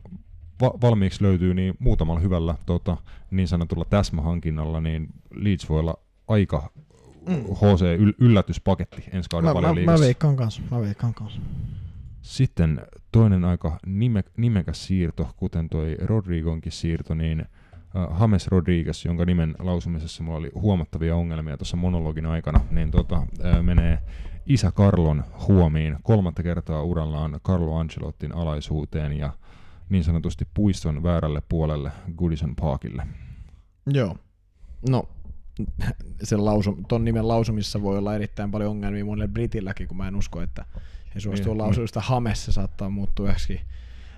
[0.62, 2.98] va- valmiiksi löytyy, niin muutamalla hyvällä tota,
[3.32, 5.96] niin sanotulla täsmähankinnalla, niin Leeds voi olla
[6.28, 6.70] aika
[7.30, 7.36] Mm.
[7.36, 11.42] HC yl- yllätyspaketti ensi kauden Mä, mä, mä, veikkaan kanssa, mä veikkaan kanssa.
[12.26, 19.26] Sitten toinen aika nime, nimekäs siirto, kuten toi Rodrigonkin siirto, niin äh, James Rodriguez, jonka
[19.26, 24.00] nimen lausumisessa mulla oli huomattavia ongelmia tuossa monologin aikana, niin tota, äh, menee
[24.46, 29.32] isä Carlon huomiin kolmatta kertaa urallaan Carlo Ancelottin alaisuuteen ja
[29.90, 33.08] niin sanotusti puiston väärälle puolelle Goodison Parkille.
[33.94, 34.18] Joo.
[34.90, 35.10] No,
[36.24, 40.16] sen lausum, ton nimen lausumissa voi olla erittäin paljon ongelmia monelle britilläkin, kun mä en
[40.16, 40.66] usko, että
[41.16, 41.58] he suostuu Niin.
[41.62, 43.62] lausumista Hamessa saattaa muuttua yhdeksi.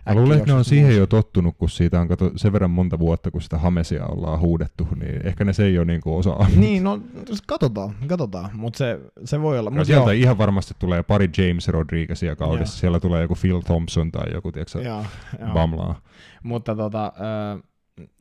[0.10, 3.00] Mä luulen, että ne on siihen jo tottunut, kun siitä on kato, sen verran monta
[3.00, 6.48] vuotta, kun sitä Hamesia ollaan huudettu, niin ehkä ne se ei ole niin kuin osaa.
[6.56, 7.02] Niin, no
[7.48, 9.70] katsotaan, katsotaan, mutta se, se voi olla.
[9.70, 12.76] Ja Mut sieltä joo, ihan varmasti tulee pari James Rodriguezia kaudessa.
[12.76, 12.80] Joo.
[12.80, 15.06] Siellä tulee joku Phil Thompson tai joku, tiedätkö, joo,
[15.40, 15.54] joo.
[15.54, 16.02] Bamlaa.
[16.44, 17.14] Mutta tota,
[17.56, 17.64] ö,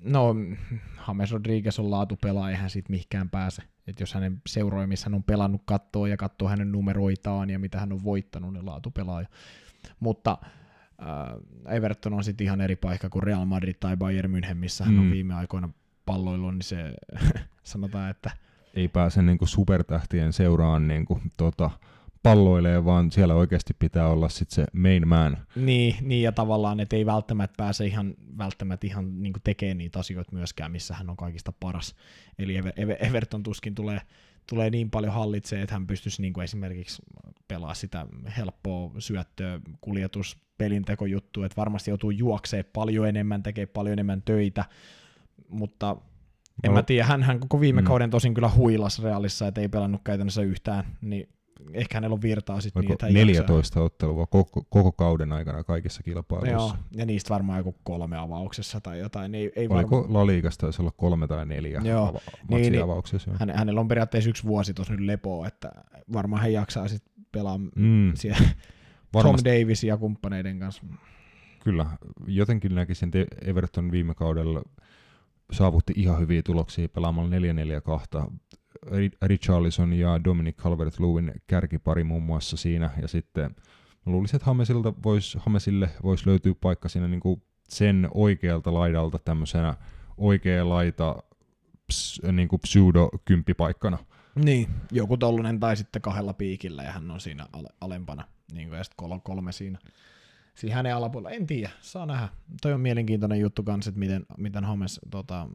[0.05, 0.35] no,
[1.09, 3.63] James Rodriguez on laatupelaaja, eihän siitä mihinkään pääse.
[3.87, 7.81] Et jos hänen seuroja, missä hän on pelannut, katsoo ja katsoo hänen numeroitaan ja mitä
[7.81, 9.29] hän on voittanut, niin laatupelaaja.
[10.01, 10.39] Mutta
[11.03, 14.99] äh, Everton on sitten ihan eri paikka kuin Real Madrid tai Bayern München, missä hän
[14.99, 15.11] on Mm.
[15.11, 15.69] viime aikoina
[16.07, 16.95] palloillut, niin se
[17.63, 18.31] sanotaan, että
[18.75, 21.71] Ei pääse niin kuin supertähtien seuraan niin kuin, tota,
[22.23, 25.39] palloilee, vaan siellä oikeasti pitää olla sit se main man.
[25.57, 30.33] Niin, niin, ja tavallaan, että ei välttämättä pääse ihan, välttämättä ihan niin tekemään niitä asioita
[30.33, 31.95] myöskään, missä hän on kaikista paras.
[32.39, 34.01] Eli Ever- Ever- Everton tuskin tulee,
[34.49, 37.03] tulee niin paljon hallitsee, että hän pystyisi niin kuin esimerkiksi
[37.49, 38.07] pelaa sitä
[38.37, 44.65] helppoa syöttöä, kuljetus, pelintekojuttu, että varmasti joutuu juoksee paljon enemmän, tekee paljon enemmän töitä,
[45.49, 45.97] mutta
[46.65, 46.75] en No.
[46.75, 47.87] mä tiedä, hän, hän koko viime Mm.
[47.87, 51.29] kauden tosin kyllä huilas Realissa, että ei pelannut käytännössä yhtään, niin
[51.73, 53.27] ehkä hänellä on virtaa sitten niin, että hän jaksaa.
[53.27, 56.53] 14 ottelua koko, koko kauden aikana kaikissa kilpailuissa.
[56.55, 59.35] Joo, ja niistä varmaan joku kolme avauksessa tai jotain.
[59.35, 62.07] Ei, ei Oliko varmaan, La Ligassa taisi olla kolme tai neljä Joo.
[62.09, 62.63] ava- Niin, niin.
[62.73, 63.31] matsiavauksessa?
[63.31, 63.37] joo.
[63.41, 65.73] hän, hänellä on periaatteessa yksi vuosi tuossa nyt lepoa, että
[66.13, 68.13] varmaan hän jaksaa sitten pelaa mm.
[68.15, 68.39] Siellä
[69.23, 70.83] Tom Davis ja kumppaneiden kanssa.
[71.65, 71.87] kyllä.
[72.27, 74.63] Jotenkin näkisin, että Everton viime kaudella
[75.53, 77.31] saavutti ihan hyviä tuloksia pelaamalla
[78.27, 78.31] 4-4-2.
[78.87, 83.57] Ri- Richarlison ja Dominic Calvert-Lewin kärkipari muun muassa siinä, ja sitten
[84.07, 89.75] luulisin, että Hamesilta vois, Hamesille voisi löytyä paikka siinä niin kuin sen oikealta laidalta tämmöisenä
[90.17, 91.23] oikea laita
[91.89, 93.99] ps, niin kuin pseudo-kymppipaikkana.
[94.35, 98.25] Niin, joku tollanen tai sitten kahdella piikillä ja hän on siinä ale, alempana.
[98.53, 99.79] Niin kuin, ja sitten kolme, kolme siinä,
[100.55, 101.37] siinä hänen alapuolella.
[101.37, 102.29] En tiedä, saa nähdä.
[102.63, 105.49] Toi on mielenkiintoinen juttu kanssa, että miten, miten Hames tota,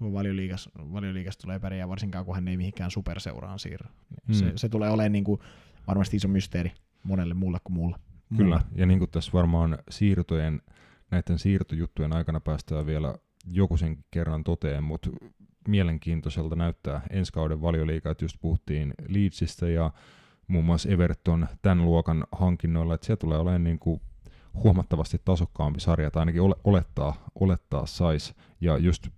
[0.00, 3.88] valioliigas, valioliigas tulee pärjää, varsinkaan kun hän ei mihinkään superseuraan siirry.
[4.28, 4.34] Mm.
[4.34, 5.40] Se, se tulee olemaan niin kuin,
[5.86, 6.72] varmasti iso mysteeri
[7.04, 7.96] monelle muulle kuin muulle.
[8.36, 10.62] Kyllä, ja niin kuin tässä varmaan siirtojen,
[11.10, 13.14] näiden siirtojuttujen aikana päästään vielä
[13.46, 15.10] joku sen kerran toteen, mutta
[15.68, 19.90] mielenkiintoiselta näyttää ensi kauden valioliiga, että just puhuttiin Leedsistä ja
[20.46, 24.00] muun muassa Everton tämän luokan hankinnoilla, että siellä tulee olemaan niin kuin
[24.54, 29.08] huomattavasti tasokkaampi sarja, tai ainakin ole, olettaa, olettaa sais, ja just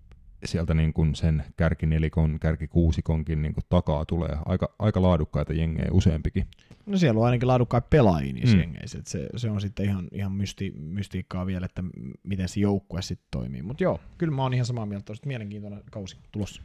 [0.44, 6.46] sieltä niin kuin sen kärkinelikon, kärkikuusikonkin niin kuin takaa tulee aika, aika laadukkaita jengejä useampikin.
[6.86, 8.60] No siellä on ainakin laadukkaita pelaajia niissä Mm.
[8.60, 8.98] jengeissä.
[8.98, 11.82] Et se, se, on sitten ihan, ihan mysti, mystiikkaa vielä, että
[12.22, 13.62] miten se joukkue sitten toimii.
[13.62, 15.04] Mutta joo, kyllä mä oon ihan samaa mieltä.
[15.04, 16.62] Tuosta mielenkiintoinen kausi tulossa.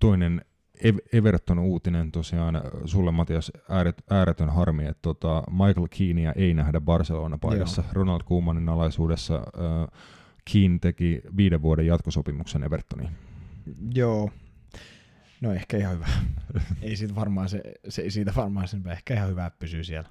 [0.00, 0.44] toinen
[0.84, 7.84] Ev- Everton-uutinen tosiaan sulle Matias ääret, ääretön harmi, että tota Michael Keania ei nähdä Barcelona-paikassa.
[7.92, 10.00] Ronald Koemanin alaisuudessa äh,
[10.52, 13.10] Keane teki viiden vuoden jatkosopimuksen Evertoniin.
[13.94, 14.30] Joo.
[15.40, 16.06] No ehkä ihan hyvä.
[16.82, 20.08] ei siitä varmaan se, se ei siitä varmaan sen ehkä ihan hyvä, pysyy siellä.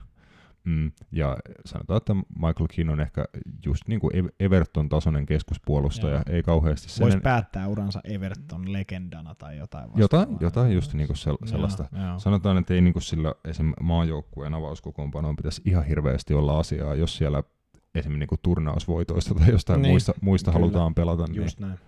[0.64, 3.26] Mm, ja sanotaan, että Michael Keane on ehkä
[3.66, 6.24] just niin kuin Everton-tasoinen keskuspuolustaja, Joo.
[6.30, 7.04] ei kauheasti sen...
[7.04, 10.38] Voisi päättää uransa Everton legendana tai jotain jotain, vastaavaa.
[10.42, 11.86] jotain just niin kuin sel- Joo, sellaista.
[12.08, 12.20] joo.
[12.20, 13.74] Sanotaan, että ei niin kuin sillä esim.
[13.82, 17.44] maajoukkueen avauskokoonpanoon pitäisi ihan hirveästi olla asiaa, jos siellä
[17.96, 18.20] esim.
[18.20, 20.62] Niin kuin turnausvoitoista tai jostain Niin, muista, muista kyllä.
[20.62, 21.28] halutaan pelata.
[21.28, 21.42] Niin.
[21.42, 21.80] Just näin.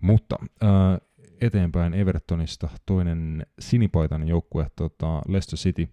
[0.00, 1.00] Mutta äh,
[1.40, 5.88] eteenpäin Evertonista toinen sinipaitainen joukkue, tota Leicester City,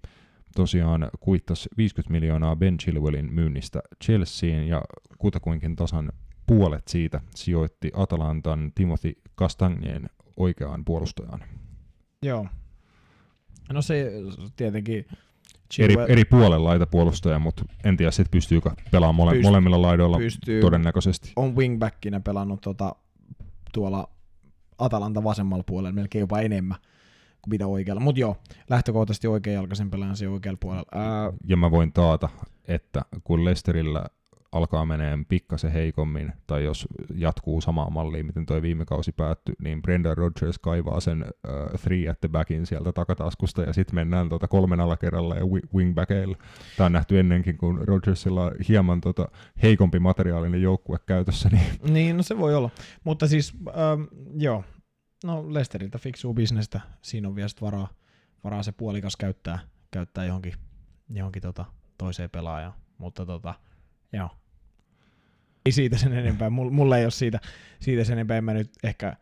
[0.56, 4.82] tosiaan kuittasi 50 miljoonaa Ben Chilwellin myynnistä Chelseaan ja
[5.18, 6.12] kutakuinkin tasan
[6.48, 11.44] puolet siitä sijoitti Atalantan Timothy Castagneen oikeaan puolustajaan.
[12.24, 12.48] Joo.
[13.74, 14.12] No se
[14.56, 15.06] tietenkin...
[15.80, 20.18] Eri, eri puolen laita puolustaja, mutta en tiedä sit pystyykö pelaamaan mole, Pyst- molemmilla laidoilla
[20.18, 21.34] pystyy, todennäköisesti.
[21.36, 22.96] on wingbackinä pelannut tota,
[23.74, 24.10] tuolla
[24.78, 26.78] Atalanta vasemmalla puolella melkein jopa enemmän
[27.42, 28.02] kuin mitä oikealla.
[28.02, 28.38] Mutta joo,
[28.70, 30.86] lähtökohtaisesti oikeajalkaisen pelaajan se oikealla puolella.
[30.92, 32.30] Ää, Ja mä voin taata,
[32.68, 34.06] että kun Leicesterillä
[34.52, 39.82] alkaa meneen pikkasen heikommin, tai jos jatkuu samaa malliin, miten toi viime kausi päättyi, niin
[39.82, 44.48] Brendan Rodgers kaivaa sen uh, three at the backin sieltä takataskusta, ja sitten mennään tota
[44.48, 46.38] kolmen alakerralla ja wi- wingbackeilla.
[46.78, 49.28] Tämä on nähty ennenkin, kun Rodgersilla on hieman tota
[49.64, 52.70] heikompi materiaalinen joukkue käytössä, niin niin, no se voi olla.
[53.04, 54.02] Mutta siis, ähm,
[54.38, 54.64] joo,
[55.24, 56.82] no Lesteriltä fiksuu bisnestä.
[57.02, 57.88] Siinä on vielä varaa,
[58.44, 59.60] varaa se puolikas käyttää,
[59.92, 60.54] käyttää johonkin,
[61.10, 61.66] johonkin tota,
[61.98, 62.74] toiseen pelaajaan.
[62.98, 63.54] Mutta tota,
[64.14, 64.30] joo.
[65.66, 66.50] Ei siitä sen enempää.
[66.50, 67.40] Mulla, ei ole siitä,
[67.80, 68.38] siitä sen enempää.
[68.38, 69.18] En Mä nyt ehkä,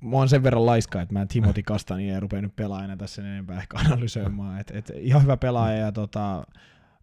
[0.00, 3.26] mä oon sen verran laiska, että mä en Timothy Kastania rupea nyt pelaajana tässä sen
[3.26, 4.60] enempää ehkä analysoimaan.
[4.60, 6.46] Et, et ihan hyvä pelaaja ja tota,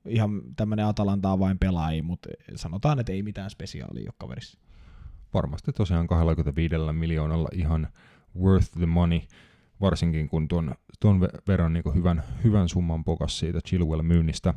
[0.08, 4.60] ihan tämmönen Atalantaa vain pelaaja, mutta sanotaan, että ei mitään spesiaalia ole kaverissa.
[5.34, 7.88] varmasti tosiaan 25 miljoonalla ihan
[8.40, 9.20] worth the money,
[9.82, 14.54] varsinkin kun tuon, tuon ve- verran niin hyvän, hyvän summan pokas siitä Chilwell-myynnistä.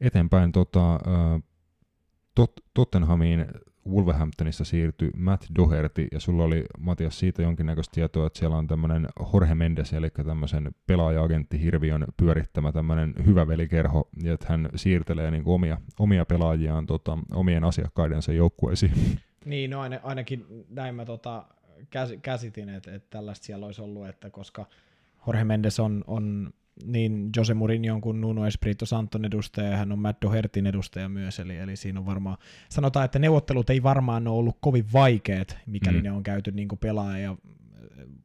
[0.00, 1.00] Eteenpäin tota,
[2.34, 3.46] tot, Tottenhamiin
[3.88, 9.08] Wolverhamptonista siirtyi Matt Doherty, ja sulla oli Matias siitä jonkinnäköistä tietoa, että siellä on tämmöinen
[9.32, 15.42] Jorge Mendes, eli tämmöisen pelaaja-agentti Hirviön pyörittämä tämmöinen hyvä velikerho, ja että hän siirtelee niin
[15.46, 18.92] omia, omia pelaajiaan tota, omien asiakkaidensa joukkueisiin.
[19.44, 21.44] Niin, no aina, ainakin näin mä tota,
[21.90, 24.66] käs, käsitin, että, että tällaista siellä olisi ollut, että koska
[25.26, 26.52] Jorge Mendes on, on
[26.84, 31.40] niin Jose Mourinho kuin Nuno Espirito Santon edustaja, ja hän on Matt Dohertin edustaja myös,
[31.40, 35.96] eli, eli siinä on varmaan, sanotaan, että neuvottelut ei varmaan ole ollut kovin vaikeat, mikäli
[35.96, 36.02] Mm.
[36.04, 37.36] ne on käyty niin pelaaja ja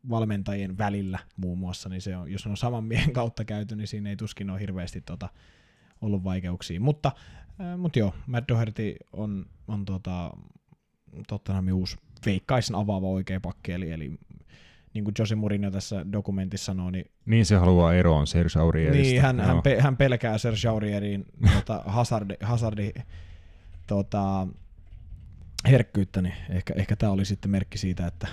[0.10, 4.10] valmentajien välillä muun muassa, niin se on, jos on saman miehen kautta käyty, niin siinä
[4.10, 5.30] ei tuskin ole hirveästi tota,
[6.02, 7.12] ollut vaikeuksia, mutta,
[7.62, 10.32] äh, mutta joo, Matt Doherty on, on tota,
[11.28, 14.12] Tottenhamin uusi veikkaisen avaava oikea pakki, eli, eli
[14.96, 19.02] niin kuin Jose Mourinho tässä dokumentissa sanoo, niin, Niin se haluaa eroon Serge Aurierista.
[19.02, 21.26] niin hän, hän, pe, hän, pelkää Serge Aurierin
[21.56, 22.94] tota, Hazardi, Hazardi
[23.88, 24.48] tota,
[25.70, 28.28] herkkyyttä, niin ehkä, ehkä tämä oli sitten merkki siitä, että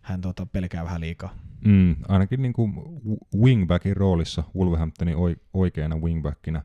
[0.00, 1.34] hän tota, pelkää vähän liikaa.
[1.64, 2.74] Mm, ainakin niin kuin
[3.40, 6.62] wingbackin roolissa Wolverhamptonin oi- oikeana wingbackinä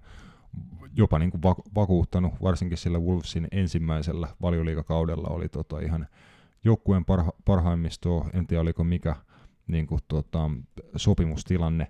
[0.96, 6.08] jopa niin kuin vaku- vakuuttanut, varsinkin sillä Wolvesin ensimmäisellä valioliikakaudella oli tota ihan
[6.68, 9.16] joukkueen parha- parhaimmistoa, en tiedä oliko mikä
[9.68, 10.52] niin kuin tota,
[10.96, 11.88] sopimustilanne,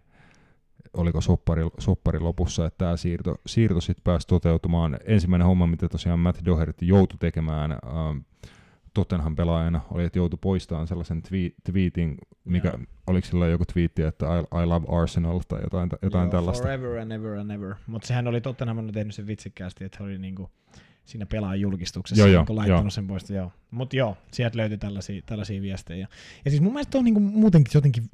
[0.94, 4.98] oliko soppari, soppari lopussa, että tämä siirto, siirto sitten pääsi toteutumaan.
[5.06, 8.18] Ensimmäinen homma, mitä tosiaan Matt Doherty joutui tekemään ähm,
[8.94, 12.80] Tottenham pelaajana, oli, että joutui poistamaan sellaisen twi- tweetin, mikä, Joo.
[13.08, 16.64] oliko sillä joku twiitti, että I, I love Arsenal tai jotain, jotain Joo, tällaista.
[16.64, 17.76] Forever and ever and ever.
[17.88, 20.50] Mutta sehän oli Tottenham on tehnyt sen vitsikkäästi, että oli niinku
[21.08, 22.90] siinä pelaajan julkistuksessa Joo, joo, niinku laittanut joo.
[22.90, 23.30] sen pois.
[23.30, 23.52] Joo.
[23.72, 26.08] Mutta joo, sieltä löytyi tällaisia, tällaisia viestejä.
[26.46, 28.10] Ja siis mun mielestä on niinku muutenkin jotenkin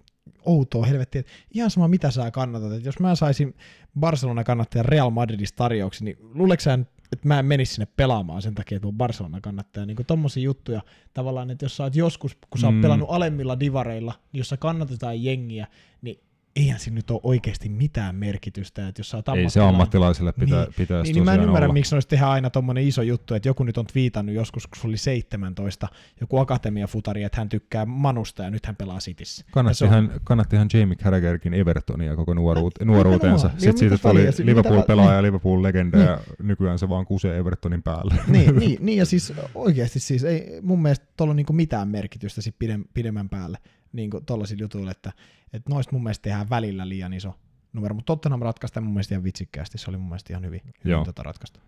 [0.45, 2.71] outoa helvettiä, että ihan sama mitä sä kannatat.
[2.71, 3.55] Että jos mä saisin
[3.99, 6.63] Barcelona kannattajan Real Madridista tarjouksen, niin luuleeko
[7.11, 9.85] että mä en menisi sinne pelaamaan sen takia, että oon Barcelona kannattaja.
[9.85, 10.81] Niin tommosia juttuja
[11.13, 12.81] tavallaan, että jos sä oot joskus, kun sä oot Mm.
[12.81, 15.67] pelannut alemmilla divareilla, niin jos sä kannatetaan jengiä,
[16.01, 16.19] niin
[16.55, 20.55] eihän siinä nyt ole oikeasti mitään merkitystä, että jos sä oot Ei se ammattilaisille pitä,
[20.55, 21.73] Niin, pitäisi niin, niin mä en ymmärrä, olla.
[21.73, 24.87] miksi noista tehdään aina tommonen iso juttu, että joku nyt on twiitannut joskus, kun se
[24.87, 25.87] oli 17,
[26.21, 29.45] joku akatemiafutari, että hän tykkää Manusta ja nyt hän pelaa Sitissä.
[29.51, 33.27] Kannattihan, kannattihan Jamie Carragherkin Evertonia koko nuoruut, nuoruutensa.
[33.27, 33.59] nimenomaan.
[33.59, 34.25] Sitten Niin, siitä tuli?
[34.25, 38.15] Mitä Liverpool-pelaaja ja Liverpool-legenda ja nykyään se vaan kusee Evertonin päälle.
[38.27, 42.41] niin, niin, niin, ja siis oikeasti siis ei mun mielestä tuolla on niinku mitään merkitystä
[42.41, 43.57] sit pidem, pidemmän päälle
[43.93, 45.11] niinku tollasilla jutuilla, että,
[45.53, 47.33] että noista mun mielestä tehdään välillä liian iso
[47.73, 50.61] numero, mutta Tottenham ratkaisi tämän mun mielestä ihan vitsikkäästi, se oli mun mielestä ihan hyvin,
[50.65, 50.73] Joo.
[50.83, 51.59] hyvin tota ratkaista.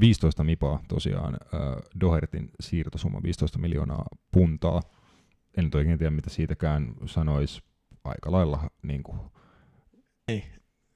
[0.00, 1.60] 15 mipaa tosiaan, äh,
[2.00, 4.82] Dohertin siirtosumma 15 miljoonaa puntaa.
[5.56, 7.62] En nyt oikein tiedä, mitä siitäkään sanoisi
[8.04, 9.20] aika lailla niin kuin,
[10.28, 10.44] Ei.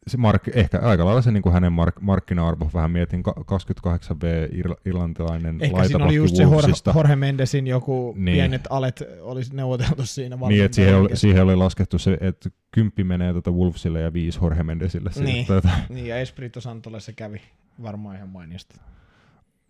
[0.08, 4.48] Se mark, ehkä aika lailla se niin kuin hänen mark, markkina-arvo, vähän mietin, ka- 28V
[4.52, 8.34] ir, irlantilainen Ehkä siinä oli just se Jorge, Jorge Mendesin joku Niin.
[8.36, 13.04] pienet alet olisi neuvoteltu siinä Niin, että siihen oli, siihen oli laskettu se, että kymppi
[13.04, 15.12] menee tuota Wolvesille ja viisi Jorge Mendesille.
[15.12, 15.46] Siitä, Niin.
[15.46, 15.94] Tuota, kesken.
[15.96, 17.40] Niin, ja Espirito Santolle se kävi
[17.82, 18.76] varmaan ihan mainiosti.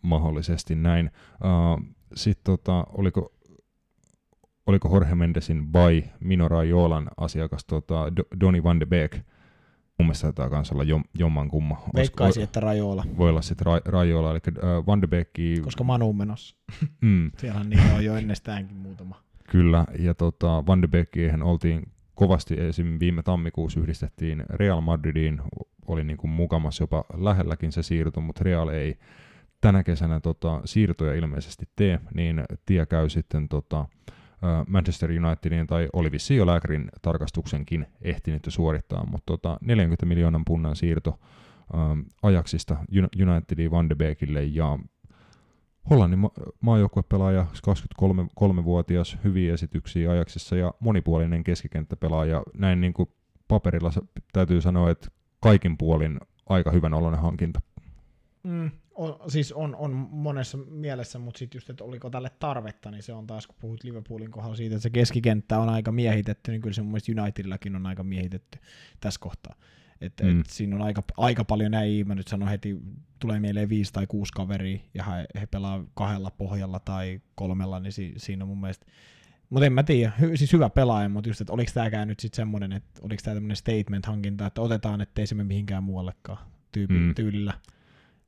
[0.03, 1.11] mahdollisesti näin.
[1.35, 1.85] Uh,
[2.15, 3.33] Sitten tota, oliko,
[4.67, 9.19] oliko Jorge Mendesin by Mino Raiolan asiakas tota, Do- Donny van de Beek?
[9.99, 11.83] Mun mielestä taitaa kans olla jom, jomman kumma.
[11.95, 16.09] Veikkaisin, että Rajola, Voi olla sitten Ra- Raiola, eli uh, Van de Beekki, koska Manu
[16.09, 16.57] on menossa.
[17.01, 19.23] mm, Siellähän niitä on jo ennestäänkin muutama.
[19.51, 21.83] Kyllä, ja tota, Van de Beekiin oltiin
[22.15, 22.97] kovasti esim.
[23.01, 25.41] viime tammikuussa yhdistettiin Real Madridiin,
[25.87, 28.99] oli niin kuin mukamas jopa lähelläkin se siirto, mutta Real ei
[29.61, 34.13] tänä kesänä tota, siirtoja ilmeisesti tee, niin tie käy sitten tota, ä,
[34.69, 40.45] Manchester Unitedin, tai oli vissiin jo lääkärin tarkastuksenkin ehtinyt jo suorittaa, mutta tota, 40 miljoonan
[40.45, 41.77] punnan siirto ä,
[42.23, 44.79] Ajaxista Uni- Unitediin Van de Beekille, ja
[45.91, 46.31] Hollannin ma-
[46.61, 52.43] maajoukkuepelaaja, 23-vuotias, hyviä esityksiä ajaksissa ja monipuolinen keskikenttäpelaaja.
[52.55, 53.09] Näin niin kuin
[53.49, 53.91] paperilla
[54.33, 55.09] täytyy sanoa, että
[55.41, 57.61] kaikin puolin aika hyvän oloinen hankinta.
[58.43, 63.03] Mm, on, siis on, on monessa mielessä, mutta sitten just, että oliko tälle tarvetta, niin
[63.03, 66.61] se on taas, kun puhut Liverpoolin kohdalla siitä, että se keskikenttä on aika miehitetty, niin
[66.61, 68.59] kyllä se mun mielestä Unitedillakin on aika miehitetty
[69.01, 69.55] tässä kohtaa.
[70.01, 70.41] Että Mm.
[70.41, 72.77] et siinä on aika, aika paljon näin, mä nyt sanon heti,
[73.19, 77.93] tulee mieleen viisi tai kuusi kaveria, ja he, he pelaa kahdella pohjalla tai kolmella, niin
[77.93, 78.87] si, siinä on mun mielestä
[79.51, 82.37] mutta en mä tiedä, Hy, siis hyvä pelaaja, mutta just, että oliko tämäkään nyt sitten
[82.37, 86.39] semmoinen, että oliko tämä tämmöinen statement-hankinta, että otetaan, ettei se mene mihinkään muuallekaan
[86.73, 87.15] tyypi, mm.
[87.15, 87.55] tyylillä.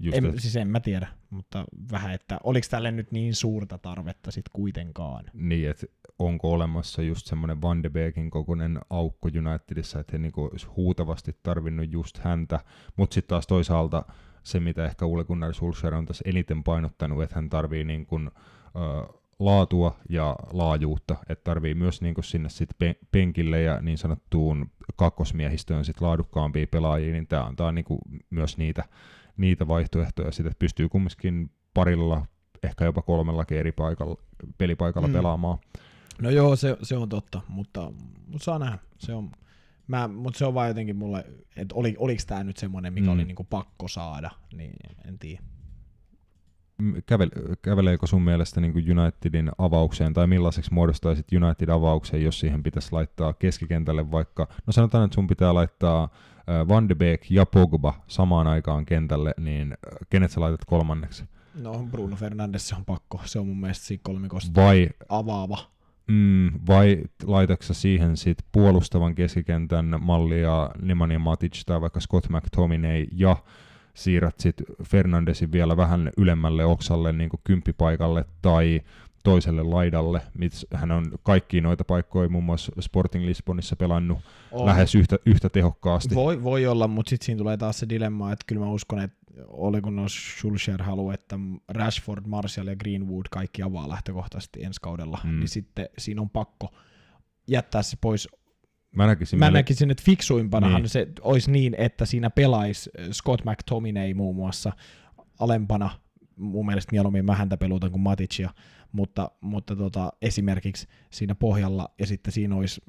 [0.03, 3.79] Just En, et, siis en mä tiedä, mutta vähän, että oliko tälle nyt niin suurta
[3.79, 5.25] tarvetta sitten kuitenkaan.
[5.33, 5.87] niin, että
[6.19, 11.37] onko olemassa just semmoinen Van de Beekin kokoinen aukko Unitedissa, että he niinku olisi huutavasti
[11.43, 12.61] tarvinnut just häntä,
[12.97, 14.05] mutta sitten taas toisaalta
[14.43, 18.31] se, mitä ehkä Ole Gunnar Solskjaer on tässä eniten painottanut, että hän tarvii niin kuin,
[18.77, 23.99] ö, laatua ja laajuutta, että tarvii myös niin kuin sinne sit pe- penkille ja niin
[23.99, 28.85] sanottuun kakkosmiehistöön sit laadukkaampia pelaajia, niin tämä antaa niin kuin myös niitä,
[29.41, 32.27] niitä vaihtoehtoja, sit, että pystyy kumminkin parilla,
[32.63, 34.17] ehkä jopa kolmellakin eri paikalla,
[34.59, 35.15] pelipaikalla mm.
[35.15, 35.59] Pelaamaan.
[36.23, 37.93] No joo, se, se on totta, mutta,
[38.27, 38.79] mutta saa nähdä.
[38.99, 39.31] Se on,
[39.87, 41.25] mä, mutta se on vaan jotenkin mulle,
[41.57, 43.13] että oli, oliko tämä nyt semmoinen, mikä Mm.
[43.13, 44.73] oli niinku pakko saada, niin
[45.09, 45.43] en tiedä.
[47.07, 47.31] Kävel,
[47.63, 53.33] käveleekö sun mielestä niin kuin Unitedin avaukseen, tai millaiseksi muodostaisit United-avauksen, jos siihen pitäisi laittaa
[53.33, 56.09] keskikentälle vaikka, no sanotaan, että sun pitää laittaa
[56.69, 59.75] Van de Beek ja Pogba samaan aikaan kentälle, niin
[60.11, 61.25] kenet sä laitat kolmanneksi?
[61.55, 65.59] No Bruno Fernandes se on pakko, se on mun mielestä siinä kolmikosta Vai, avaava.
[66.09, 73.37] mm, vai laitatko siihen sit puolustavan keskikentän mallia Nemanja Matic tai vaikka Scott McTominay ja
[73.95, 78.81] siirrät sit Fernandesin vielä vähän ylemmälle oksalle niin kuin kymppipaikalle tai
[79.25, 80.23] toiselle laidalle.
[80.75, 84.19] Hän on kaikki noita paikkoja muun muassa Sporting Lisbonissa pelannut
[84.53, 84.67] On.
[84.67, 86.15] lähes yhtä, yhtä tehokkaasti.
[86.15, 89.17] Voi, voi olla, mutta sitten siinä tulee taas se dilemma, että kyllä mä uskon, että
[89.49, 95.39] oli kun Schulcher haluaa, että Rashford, Martial ja Greenwood kaikki avaa lähtökohtaisesti ensi kaudella, Mm.
[95.39, 96.75] niin sitten siinä on pakko
[97.49, 98.29] jättää se pois.
[98.97, 100.83] Mä näkisin, Mä meille- näkisin, että fiksuimpanahan Niin.
[100.83, 100.89] niin.
[100.91, 104.73] se olisi niin, että siinä pelaisi Scott McTominay muun muassa
[105.39, 105.91] alempana,
[106.37, 108.51] mun mielestä mieluummin mä häntä peluutan kuin Maticia,
[108.93, 112.81] mutta, mutta tota, esimerkiksi siinä pohjalla ja sitten siinä olisi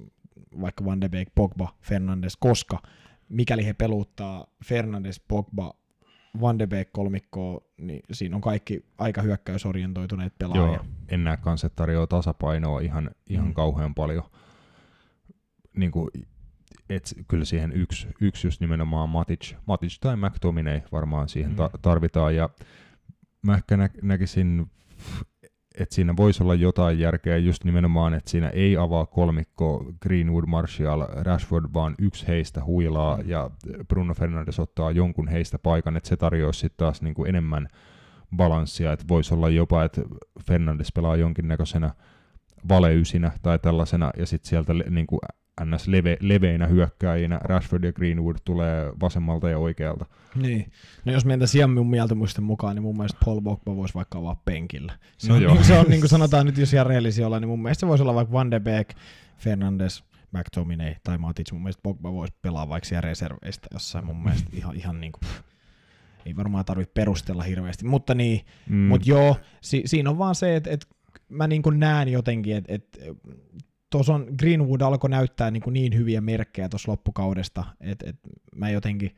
[0.61, 2.81] vaikka Van de Beek, Pogba, Fernandes, koska
[3.29, 5.73] mikäli he peluuttaa Fernandes, Pogba,
[6.41, 10.65] Van de Beek kolmikkoa, niin siinä on kaikki aika hyökkäysorientoituneet pelaajia.
[10.73, 13.53] Joo, en näe kanssa, että tarjoaa tasapainoa ihan, ihan Mm.
[13.53, 14.23] kauhean paljon.
[15.77, 16.09] Niin kuin,
[16.89, 21.79] et, kyllä siihen yksi, yksi just nimenomaan Matic, Matic tai McTominay varmaan siihen ta- Mm.
[21.81, 22.35] tarvitaan.
[22.35, 22.49] Ja
[23.41, 24.71] mä ehkä nä- näkisin,
[25.79, 31.07] että siinä voisi olla jotain järkeä just nimenomaan, että siinä ei avaa kolmikko Greenwood, Martial,
[31.09, 33.29] Rashford, vaan yksi heistä huilaa Mm.
[33.29, 33.49] ja
[33.87, 37.67] Bruno Fernandes ottaa jonkun heistä paikan, että se tarjoaa sitten taas niin kuin enemmän
[38.35, 40.01] balanssia, että voisi olla jopa, että
[40.47, 41.93] Fernandes pelaa jonkinnäköisenä
[42.69, 45.19] valeysinä tai tällaisena, ja sitten sieltä niin kuin
[45.65, 45.87] ns.
[45.87, 50.05] Leve, leveinä hyökkääjinä Rashford ja Greenwood tulee vasemmalta ja oikealta.
[50.35, 50.71] Niin.
[51.05, 54.41] No jos meiltä sijaan mun mieltymysten mukaan, niin mun mielestä Paul Pogba voisi vaikka avaa
[54.45, 54.97] penkillä.
[55.17, 55.53] Se No on, joo.
[55.53, 57.87] niin, se on niin kuin sanotaan nyt, jos ihan rehellisiä ollaan, niin mun mielestä se
[57.87, 58.93] voisi olla vaikka Van de Beek,
[59.37, 61.51] Fernandes, McTominay tai Matic.
[61.51, 65.29] Mun mielestä Pogba voisi pelaa vaikka siellä reserveistä jossain mun mielestä ihan, ihan niin kuin,
[66.25, 68.75] ei varmaan tarvitse perustella hirveästi, mutta niin, Mm.
[68.75, 70.87] mutta joo, si, siinä on vaan se, että et
[71.29, 72.99] mä niin näen jotenkin, että et,
[73.91, 78.19] tuossa on Greenwood alkoi näyttää niin, kuin niin hyviä merkkejä tuossa loppukaudesta, että et
[78.55, 79.15] mä jotenkin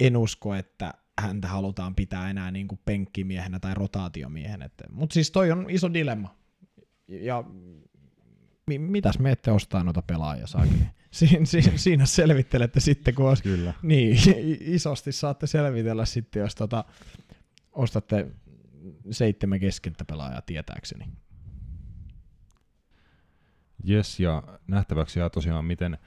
[0.00, 4.70] en usko, että häntä halutaan pitää enää niin kuin penkkimiehenä tai rotaatiomiehenä.
[4.90, 6.34] Mutta siis toi on iso dilemma.
[7.08, 7.44] Ja
[8.66, 10.78] mi- mitäs me ette ostaa noita pelaajia saakeli?
[11.10, 13.74] Siin, siin, siinä selvittelette sitten, kun olisi Kyllä.
[13.82, 14.18] niin,
[14.60, 16.84] isosti saatte selvitellä sitten, jos tota,
[17.72, 18.26] ostatte
[19.10, 21.04] seitsemän keskeltä pelaajaa tietääkseni.
[23.88, 25.98] Yes, ja nähtäväksi jää tosiaan, miten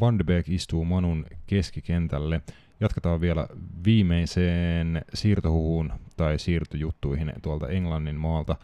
[0.00, 2.40] Van de Beek istuu Manun keskikentälle.
[2.80, 3.46] Jatketaan vielä
[3.84, 8.56] viimeiseen siirtohuhuun tai siirtojuttuihin tuolta Englannin maalta.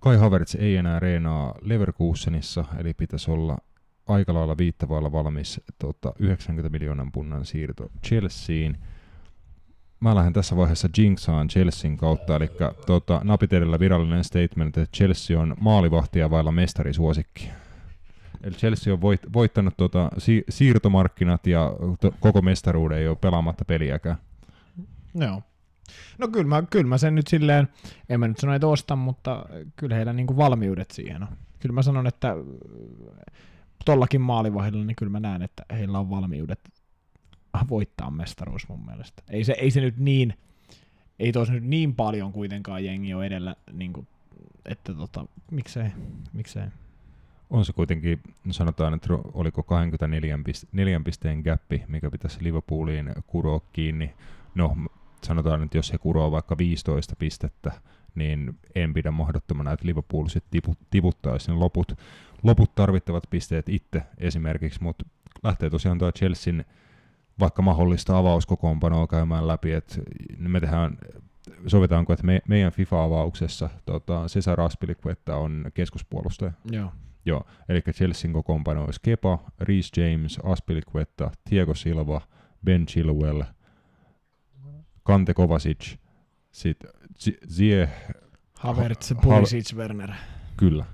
[0.00, 3.58] Kai Havertz ei enää reenaa Leverkusenissa, eli pitäisi olla
[4.06, 8.78] aika lailla viittavailla valmis tota, 90 miljoonan punnan siirto Chelseain.
[10.00, 12.50] Mä lähden tässä vaiheessa jinxaan Chelsean kautta, eli
[12.86, 17.50] tota, napit edellä virallinen statement, että Chelsea on maalivahtia vailla mestarisuosikki.
[18.42, 23.64] Eli Chelsea on voit, voittanut tota, si- siirtomarkkinat ja to, koko mestaruuden ei ole pelaamatta
[23.64, 24.16] peliäkään.
[25.14, 25.42] Joo.
[26.18, 27.68] No kyllä mä, kyllä mä sen nyt silleen,
[28.08, 29.46] en mä nyt sano, että ostan, mutta
[29.76, 31.28] kyllä heillä niinku valmiudet siihen on.
[31.58, 32.36] Kyllä mä sanon, että äh,
[33.84, 36.60] tollakin maalivahdilla, niin kyllä mä näen, että heillä on valmiudet
[37.68, 39.22] voittaa mestaruus mun mielestä.
[39.30, 40.34] Ei se, ei se nyt niin,
[41.18, 44.06] ei tuossa nyt niin paljon kuitenkaan jengi ole edellä, niin kuin,
[44.64, 45.88] että tota, miksei,
[46.32, 46.66] miksei.
[47.50, 48.20] On se kuitenkin,
[48.50, 54.14] sanotaan, että oliko 24 piste, neljän pisteen gappi, mikä pitäisi Liverpooliin kuroa kiinni.
[54.54, 54.76] No,
[55.22, 57.72] sanotaan, että jos he kuroo vaikka 15 pistettä,
[58.14, 61.92] niin en pidä mahdottomana, että Liverpool sitten tipu, tiputtaisi ne loput,
[62.42, 65.04] loput tarvittavat pisteet itse esimerkiksi, mutta
[65.42, 66.64] lähtee tosiaan tuo Chelsean
[67.40, 69.94] vaikka mahdollista avauskokoonpanoa käymään läpi, että
[70.38, 70.98] me tehdään,
[71.66, 76.52] sovitaanko, että me, meidän FIFA-avauksessa tota, Cesar Aspilicueta on keskuspuolustaja.
[76.70, 76.92] Joo.
[77.26, 82.20] Joo, eli Chelsean kokoonpano olisi Kepa, Reece James, Aspilicueta, Thiago Silva,
[82.64, 83.42] Ben Chilwell,
[85.02, 85.96] Kante Kovacic,
[86.52, 86.90] sitten
[87.48, 87.88] Zie,
[88.58, 90.10] Havertz, Ha- Pulisic, Werner.
[90.56, 90.84] kyllä.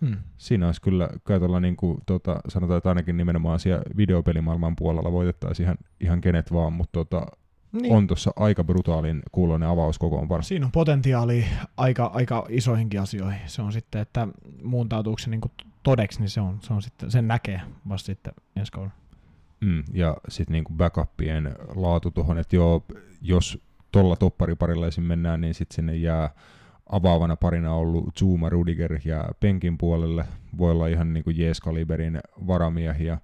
[0.00, 0.16] Hmm.
[0.38, 5.64] Siinä olisi kyllä, käytöllä niin kuin, tota, sanotaan, että ainakin nimenomaan siellä videopelimaailman puolella voitettaisiin
[5.64, 7.26] ihan, ihan kenet vaan, mutta tota,
[7.72, 7.92] Niin.
[7.94, 10.42] on tuossa aika brutaalin kuuloinen avauskokoonpano.
[10.42, 11.46] Siinä on potentiaalia
[11.76, 13.40] aika, aika isoihinkin asioihin.
[13.46, 14.28] Se on sitten, että
[14.62, 15.40] muuntautuuko se niin
[15.86, 18.96] todeksi, niin se on, se on sitten, sen näkee vasta sitten ensi kaudella.
[19.60, 22.84] Mm, ja sitten niinku backupien laatu tuohon, että joo,
[23.22, 23.58] jos
[23.92, 25.04] tuolla toppariparilla esim.
[25.04, 26.30] mennään, niin sitten sinne jää
[26.90, 30.24] avaavana parina ollut Zuma, Rudiger ja penkin puolelle.
[30.58, 33.18] Voi olla ihan niinku jees-kaliberin varamiehiä.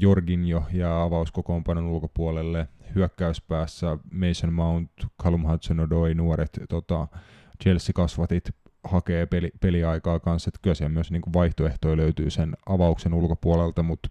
[0.00, 2.68] Jorginjo ja avauskokoonpanon ulkopuolelle.
[2.94, 4.90] Hyökkäyspäässä Mason Mount,
[5.22, 7.08] Callum Hudson-Odoi, nuoret tota,
[7.62, 8.54] Chelsea-kasvatit
[8.84, 10.48] hakee peli, peliaikaa kanssa.
[10.48, 14.10] Että kyllä siellä myös niinku vaihtoehtoja löytyy sen avauksen ulkopuolelta, mutta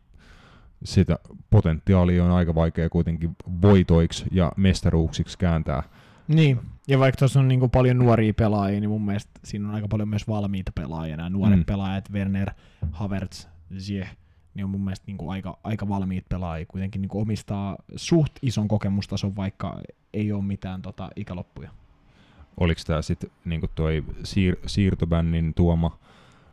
[0.83, 1.19] sitä
[1.49, 5.83] potentiaalia on aika vaikea kuitenkin voitoiksi ja mestaruuksiksi kääntää.
[6.27, 9.75] Niin, ja vaikka tuossa on niin kuin paljon nuoria pelaajia, niin mun mielestä siinä on
[9.75, 11.17] aika paljon myös valmiita pelaajia.
[11.17, 11.59] Nämä nuoret Mm.
[11.59, 11.65] mm.
[11.65, 12.51] pelaajat, Werner,
[12.91, 13.47] Havertz,
[13.77, 14.11] Ziyech,
[14.53, 16.65] niin on mun mielestä niin kuin aika, aika valmiit pelaajia.
[16.65, 19.81] Kuitenkin niin kuin omistaa suht ison kokemustason, vaikka
[20.13, 21.71] ei ole mitään tota, ikäloppuja.
[22.59, 25.97] Oliko tämä sitten niinku toi siir- siirtobännin tuoma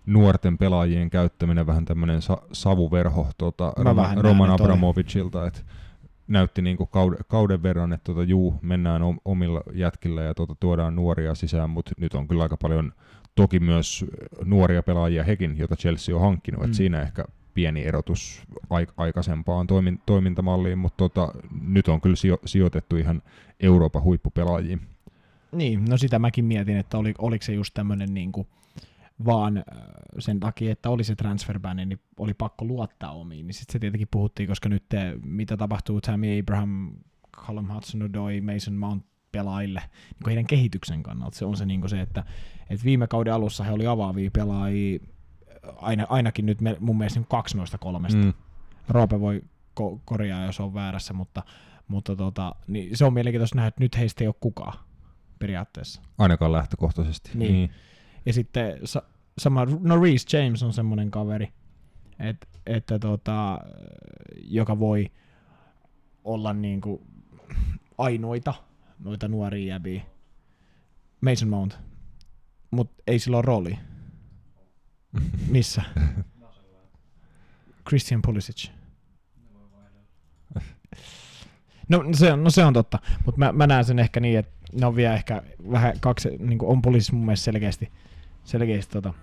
[0.07, 4.51] nuorten pelaajien käyttäminen vähän tämmöinen sa- savuverho tota, Roman, Roman.
[4.51, 5.61] Abramovicilta, että
[6.29, 10.97] näytti niinku kauden, kauden verran, että tota, juu, mennään om- omilla jätkillä ja tota, tuodaan
[10.97, 12.93] nuoria sisään, mutta nyt on kyllä aika paljon
[13.35, 14.05] toki myös
[14.45, 16.63] nuoria pelaajia hekin, joita Chelsea on hankkinut, mm.
[16.63, 16.67] Mm.
[16.67, 17.25] että siinä ehkä
[17.55, 21.29] pieni erotus aik- aikaisempaan toimin- toimintamalliin, mutta tota,
[21.63, 23.23] nyt on kyllä sijo- sijoitettu ihan
[23.61, 24.81] Euroopan huippupelaajiin.
[25.57, 28.49] Niin, no sitä mäkin mietin, että oli, oliko se just tämmöinen niin kuin
[29.25, 29.65] vaan äh,
[30.19, 33.47] sen takia, että oli se transferbäni, niin oli pakko luottaa omiin.
[33.47, 36.91] Niin sitten se tietenkin puhuttiin, koska nyt te, mitä tapahtuu Tammy Abraham,
[37.37, 41.39] Callum Hudson-Odoi, Mason Mount pelaajille niin heidän kehityksen kannalta.
[41.39, 42.25] Se on se, niin se että,
[42.71, 44.99] että viime kauden alussa he oli avaavia pelaajia,
[45.77, 48.19] aina, ainakin nyt me, mun mielestä niin kaksi noista kolmesta.
[48.19, 48.33] Mm.
[48.89, 49.43] Roope voi
[49.81, 51.43] ko- korjaa, jos on väärässä, mutta,
[51.89, 54.86] mutta tota, niin se on mielenkiintoista nähdä, että nyt heistä ei ole kukaan
[55.39, 56.03] periaatteessa.
[56.19, 57.31] Ainakaan lähtökohtaisesti.
[57.35, 57.71] Niin.
[58.27, 59.03] Ja sitten sa-
[59.39, 61.53] sama, no Reece James on semmoinen kaveri,
[62.19, 63.59] et, että tota,
[64.43, 65.11] joka voi
[66.25, 67.07] olla niinku
[67.99, 68.55] ainoita
[68.99, 70.03] noita nuoria jäbiä.
[71.21, 71.79] Mason Mount.
[72.71, 73.79] Mut ei sillä ole rooli.
[75.49, 75.83] Missä?
[77.89, 78.69] Christian Pulisic.
[81.89, 84.56] No se on, no se on totta, mutta mä, mä näen sen ehkä niin, että
[84.81, 87.93] ne on vielä ehkä vähän kaksi, niin kuin on poliisi mun mielestä selkeästi,
[88.45, 89.15] selkeästi tota,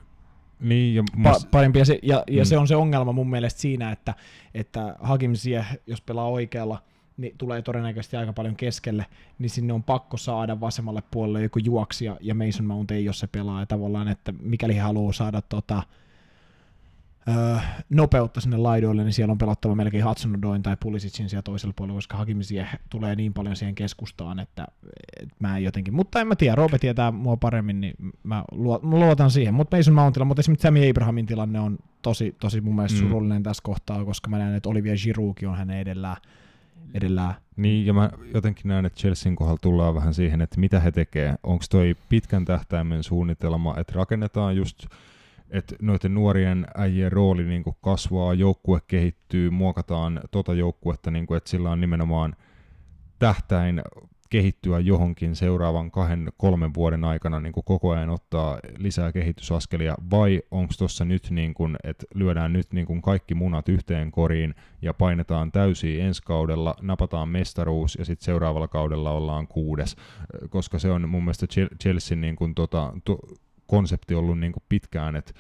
[0.60, 1.80] Niin, ja pa- parempi.
[1.80, 2.46] Ja, se, ja, ja Mm.
[2.46, 4.14] se on se ongelma mun mielestä siinä, että,
[4.54, 6.82] että Hakim Ziyech, jos pelaa oikealla,
[7.18, 9.06] niin tulee todennäköisesti aika paljon keskelle,
[9.40, 13.28] niin sinne on pakko saada vasemmalle puolelle joku juoksija, ja Mason Mount ei ole se
[13.28, 15.84] pelaaja tavallaan, että mikäli he haluaa saada tota,
[17.28, 17.58] öö,
[17.90, 22.18] nopeutta sinne laidoille, niin siellä on pelattava melkein hudson tai Pulisicin siellä toisella puolella, koska
[22.18, 24.68] Hakim Ziyech tulee niin paljon siihen keskustaan, että,
[25.22, 27.94] että mä en jotenkin, mutta en mä tiedä, Roope tietää mua paremmin, niin
[28.24, 32.36] mä, luo, mä luotan siihen, mutta Mason Mountilla, mutta esimerkiksi Tammy Abrahamin tilanne on tosi,
[32.40, 33.08] tosi mun mielestä Mm.
[33.08, 36.18] surullinen tässä kohtaa, koska mä näen, että Olivier Giroudkin on hänen edellään,
[36.94, 37.34] edellään.
[37.56, 41.36] niin, ja mä jotenkin näen, että Chelsean kohdalla tullaan vähän siihen, että mitä he tekee.
[41.44, 44.86] Onko toi pitkän tähtäimen suunnitelma, että rakennetaan just
[45.50, 51.38] että noiden nuorien äijien rooli niin kuin kasvaa, joukkue kehittyy, muokataan tota joukkuetta, niin kuin,
[51.38, 52.36] että sillä on nimenomaan
[53.20, 53.82] tähtäin
[54.34, 60.42] kehittyä johonkin seuraavan kahden, kolmen vuoden aikana niin kuin koko ajan ottaa lisää kehitysaskelia, vai
[60.52, 64.94] onko tuossa nyt, niin kuin, että lyödään nyt niin kuin kaikki munat yhteen koriin ja
[64.94, 69.96] painetaan täysiä ensi kaudella, napataan mestaruus ja sitten seuraavalla kaudella ollaan kuudes,
[70.50, 73.18] koska se on mun mielestä Chel- Chelsean niin kuin tota, to,
[73.74, 75.34] konsepti ollut niin kuin pitkään, että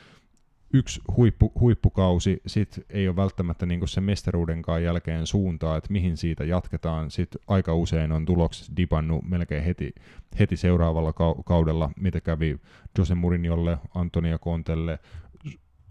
[0.73, 6.43] yksi huippu, huippukausi, sitten ei ole välttämättä niin sen mestaruudenkaan jälkeen suuntaa, että mihin siitä
[6.43, 7.11] jatketaan.
[7.11, 9.95] Sitten aika usein on tulokset dipannut melkein heti,
[10.39, 12.59] heti seuraavalla kau- kaudella, mitä kävi
[12.97, 14.99] Jose Mourinholle, Antonia Contelle,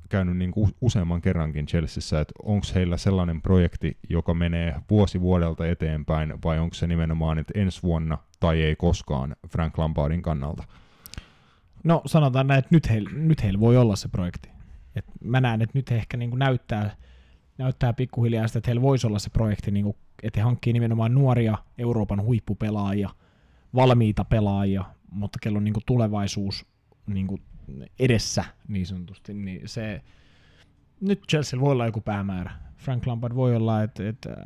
[0.08, 5.66] käynyt niin kuin useamman kerrankin Chelseassa, että onko heillä sellainen projekti, joka menee vuosi vuodelta
[5.66, 10.64] eteenpäin, vai onko se nimenomaan, että ensi vuonna tai ei koskaan Frank Lampardin kannalta?
[11.84, 14.48] No sanotaan näin, että nyt heillä, nyt heillä voi olla se projekti.
[14.96, 16.96] Et mä näen, että nyt he ehkä niin näyttää,
[17.58, 21.14] näyttää pikkuhiljaa sitä, että heillä voisi olla se projekti, niin kuin, että he hankkii nimenomaan
[21.14, 23.10] nuoria Euroopan huippupelaajia,
[23.74, 26.66] valmiita pelaajia, mutta kello on niin kuin tulevaisuus
[27.06, 27.42] niin kuin
[27.98, 30.02] edessä niin sanotusti, niin se,
[31.00, 32.50] nyt Chelsea voi olla joku päämäärä.
[32.82, 34.36] Frank Lampard voi olla, että, että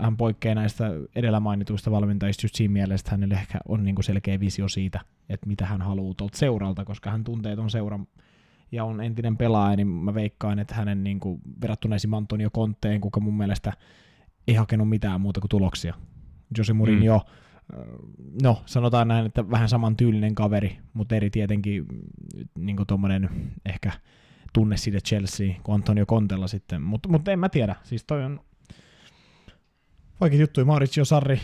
[0.00, 4.04] hän poikkeaa näistä edellä mainituista valmentajista just siinä mielessä, että hänellä ehkä on niin kuin
[4.04, 8.06] selkeä visio siitä, että mitä hän haluaa tuolta seuralta, koska hän tuntee ton seuran
[8.72, 12.14] ja on entinen pelaaja, niin mä veikkaan, että hänen niin kuin, verrattuna esim.
[12.14, 13.72] Antonio Conteen, kuka mun mielestä
[14.48, 15.94] ei hakenut mitään muuta kuin tuloksia.
[16.58, 17.20] Jose Mourinho,
[17.72, 17.78] mm.
[18.42, 21.86] no sanotaan näin, että vähän saman tyylinen kaveri, mutta eri tietenkin
[22.58, 23.30] niin kuin tommonen
[23.66, 23.92] ehkä
[24.52, 28.40] tunne siitä Chelsea kuin Antonio Contella sitten, mutta mut en mä tiedä, siis toi on
[30.20, 31.40] vaikea juttu, Mauricio Sarri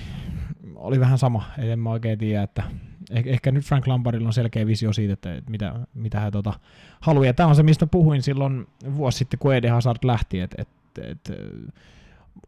[0.74, 2.62] oli vähän sama, ei en mä oikein tiedä, että
[3.12, 6.52] eh- ehkä nyt Frank Lampardilla on selkeä visio siitä, että, mitä, mitä hän tota,
[7.00, 7.26] haluaa.
[7.26, 8.66] Ja tämä on se, mistä puhuin silloin
[8.96, 11.32] vuosi sitten, kun Eden Hazard lähti, että, että, että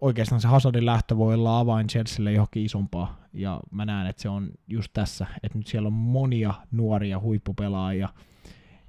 [0.01, 3.19] oikeastaan se Hazardin lähtö voi olla avain Chelsealle johonkin isompaa.
[3.33, 8.09] Ja mä näen, että se on just tässä, että nyt siellä on monia nuoria huippupelaajia,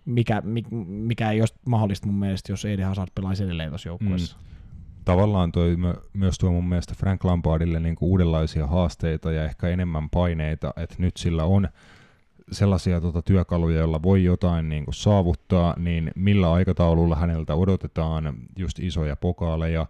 [0.05, 0.41] mikä,
[0.87, 4.37] mikä ei olisi mahdollista mun mielestä, jos Eden Hazard pelaisi edelleen tuossa joukkueessa.
[4.37, 4.49] Mm
[5.05, 10.09] tavallaan toi my, myös tuo mun mielestä Frank Lampardille niinku uudenlaisia haasteita ja ehkä enemmän
[10.09, 11.67] paineita, että nyt sillä on
[12.51, 18.79] sellaisia tota, työkaluja, joilla voi jotain niin kuin, saavuttaa, niin millä aikataululla häneltä odotetaan just
[18.79, 19.85] isoja pokaaleja,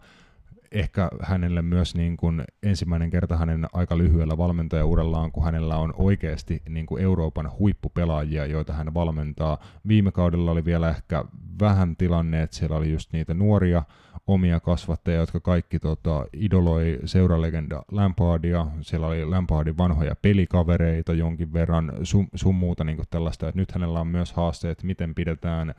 [0.72, 6.62] ehkä hänelle myös niin kuin ensimmäinen kerta hänen aika lyhyellä valmentajaurallaan, kun hänellä on oikeasti
[6.70, 9.58] niin kuin Euroopan huippupelaajia, joita hän valmentaa.
[9.88, 11.26] Viime kaudella oli vielä ehkä
[11.60, 13.84] vähän tilanne, että siellä oli just niitä nuoria
[14.28, 18.68] omia kasvattajia, jotka kaikki tota, idoloi seuralegenda Lampardia.
[18.82, 23.72] Siellä oli Lampardin vanhoja pelikavereita jonkin verran, sun, sun muuta niin kuin tällaista, että nyt
[23.72, 25.74] hänellä on myös haasteet, miten pidetään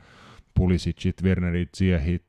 [0.53, 2.25] Pulisicit, Wernerit, Ziehit,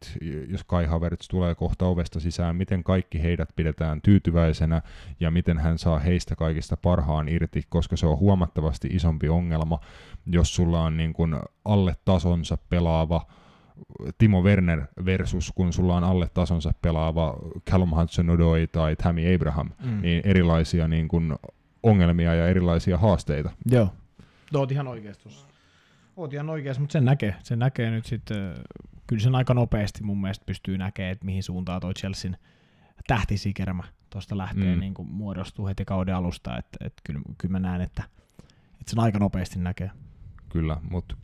[0.49, 4.83] jos Kai Havertz tulee kohta ovesta sisään, miten kaikki heidät pidetään tyytyväisenä
[5.21, 9.79] ja miten hän saa heistä kaikista parhaan irti, koska se on huomattavasti isompi ongelma,
[10.27, 13.27] jos sulla on niin kuin alle tasonsa pelaava
[14.19, 17.37] Timo Werner versus kun sulla on alle tasonsa pelaava
[17.71, 20.03] Callum Hudson-Odoi tai Tammy Abraham, mm.
[20.03, 21.35] niin erilaisia niin kuin
[21.83, 23.51] ongelmia ja erilaisia haasteita.
[23.71, 23.89] Joo,
[24.55, 25.52] oot ihan oikeassa tuossa.
[26.17, 27.37] Oot ihan oikeassa, mutta sen näkee.
[27.43, 28.55] Sen näkee nyt sitten,
[29.07, 32.37] kyllä sen aika nopeasti mun mielestä pystyy näkemään, että mihin suuntaan toi Chelsean
[33.07, 34.81] tähtisikermä tuosta lähtee mm.
[34.81, 38.03] niin kuin muodostuu heti kauden alusta, että, että kyllä, kyllä mä näen, että,
[38.73, 39.91] että sen aika nopeasti näkee.
[40.49, 41.15] Kyllä, mutta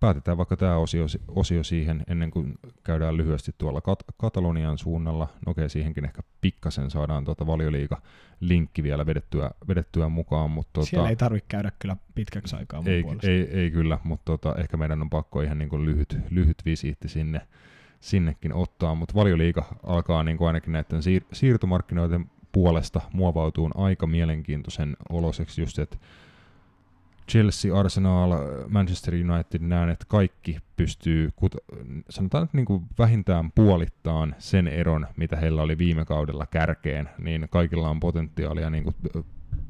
[0.00, 5.28] päätetään vaikka tämä osio, osio siihen ennen kuin käydään lyhyesti tuolla Kat- Katalonian suunnalla.
[5.46, 10.50] No okei, siihenkin ehkä pikkasen saadaan tuota valioliiga-linkki vielä vedettyä, vedettyä mukaan.
[10.50, 13.30] Mutta tuota, Siellä ei tarvitse käydä kyllä pitkäksi aikaa mun ei, puolesta.
[13.30, 17.08] ei, ei, kyllä, mutta tuota, ehkä meidän on pakko ihan niin kuin lyhyt, lyhyt visiitti
[17.08, 17.40] sinne,
[18.00, 24.96] sinnekin ottaa, mutta valioliiga alkaa niin kuin ainakin näiden siir- siirtomarkkinoiden puolesta muovautuu aika mielenkiintoisen
[25.10, 25.96] oloseksi just, että
[27.28, 28.32] Chelsea, Arsenal,
[28.68, 31.30] Manchester United näen, että kaikki pystyy,
[32.10, 37.46] sanotaan että niin kuin vähintään puolittaan sen eron, mitä heillä oli viime kaudella kärkeen, niin
[37.50, 38.96] kaikilla on potentiaalia niin kuin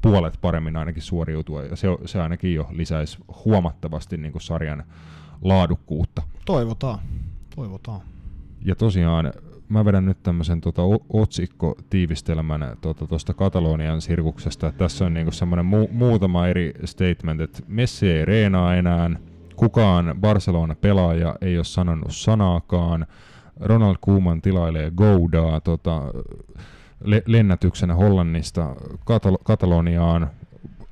[0.01, 4.83] puolet paremmin ainakin suoriutua, ja se, se ainakin jo lisäisi huomattavasti niin kuin sarjan
[5.41, 6.21] laadukkuutta.
[6.45, 6.99] Toivotaan,
[7.55, 8.01] toivotaan.
[8.65, 9.33] Ja tosiaan
[9.69, 10.81] mä vedän nyt tämmöisen tota,
[11.13, 14.71] otsikko-tiivistelmän tuosta tota, Katalonian sirkuksesta.
[14.71, 19.09] Tässä on niinku semmoinen mu- muutama eri statement, että Messi ei reenaa enää,
[19.55, 23.05] kukaan Barcelona-pelaaja ei ole sanonut sanaakaan,
[23.59, 26.01] Ronald Koeman tilailee Goudaa tota,
[27.03, 28.75] le- lennätyksenä Hollannista
[29.05, 30.29] Katal- Kataloniaan,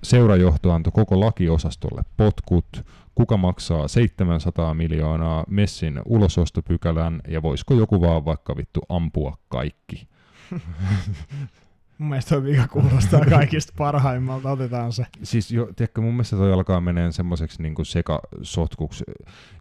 [0.04, 2.86] seurajohto antoi koko lakiosastolle potkut,
[3.18, 10.08] kuka maksaa 700 miljoonaa Messin ulosostopykälän ja voisiko joku vaan vaikka vittu ampua kaikki.
[11.98, 15.06] Mun mielestä toi vika kuulostaa kaikista parhaimmalta, otetaan se.
[15.24, 19.04] Siis jo, tiedätkö, mun mielestä toi alkaa meneen semmoiseksi niin sekasotkuksi.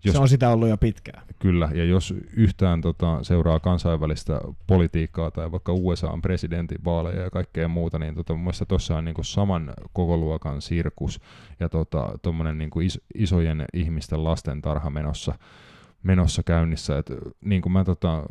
[0.05, 1.23] Jos, se on sitä ollut jo pitkään.
[1.39, 7.99] Kyllä, ja jos yhtään tota, seuraa kansainvälistä politiikkaa tai vaikka USAn presidentinvaaleja ja kaikkea muuta,
[7.99, 11.21] niin tota, mun mielestä tuossa on niin saman kokoluokan sirkus
[11.61, 12.09] ja tota,
[12.55, 15.35] niin is, isojen ihmisten lasten tarha menossa
[16.07, 16.99] menossa käynnissä.
[16.99, 18.23] Et, niin kuin mä tota,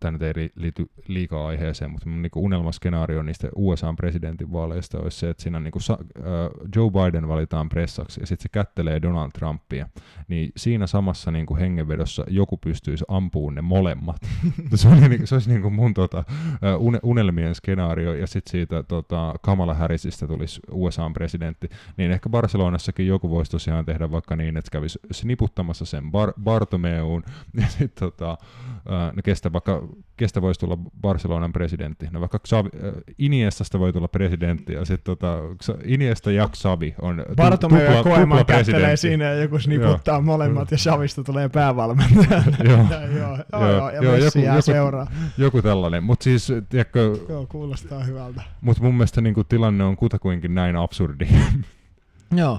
[0.00, 5.42] tämä nyt ei liity liikaa aiheeseen, mutta mun niinku unelmaskenaario niistä USA-presidentinvaaleista olisi se, että
[5.42, 9.88] siinä niinku sa- uh, Joe Biden valitaan pressaksi ja sitten se kättelee Donald Trumpia,
[10.28, 14.16] niin siinä samassa niinku hengenvedossa joku pystyisi ampumaan ne molemmat.
[14.74, 16.24] se, on, niinku, se olisi niinku mun tota,
[17.02, 23.50] unelmien skenaario ja sitten siitä tota, Kamala Harrisista tulisi USA-presidentti, niin ehkä Barcelonassakin joku voisi
[23.50, 27.24] tosiaan tehdä vaikka niin, että kävisi sniputtamassa sen Bar- Bartomeuun
[27.60, 28.38] ja sitten tota,
[29.16, 29.50] no kestä
[29.80, 32.08] vaikka kestä voisi tulla Barcelonan presidentti?
[32.10, 35.38] No vaikka Xavi, äh, Iniestasta voi tulla presidentti, ja sitten tota,
[35.84, 40.22] Iniesta ja Xavi on Bartomeu ja Koeman kättelee siinä, ja joku sniputtaa joo.
[40.22, 42.42] molemmat, ja Xavista tulee päävalmentaja.
[42.64, 42.76] joo.
[42.76, 45.06] joo, joo, joo, ja joo, Messi joku, jää joku, seuraa.
[45.38, 47.18] Joku tällainen, mutta siis, tiedätkö...
[47.28, 48.42] Joo, kuulostaa hyvältä.
[48.60, 51.28] Mutta mun mielestä niin kuin, tilanne on kutakuinkin näin absurdi.
[52.36, 52.58] joo.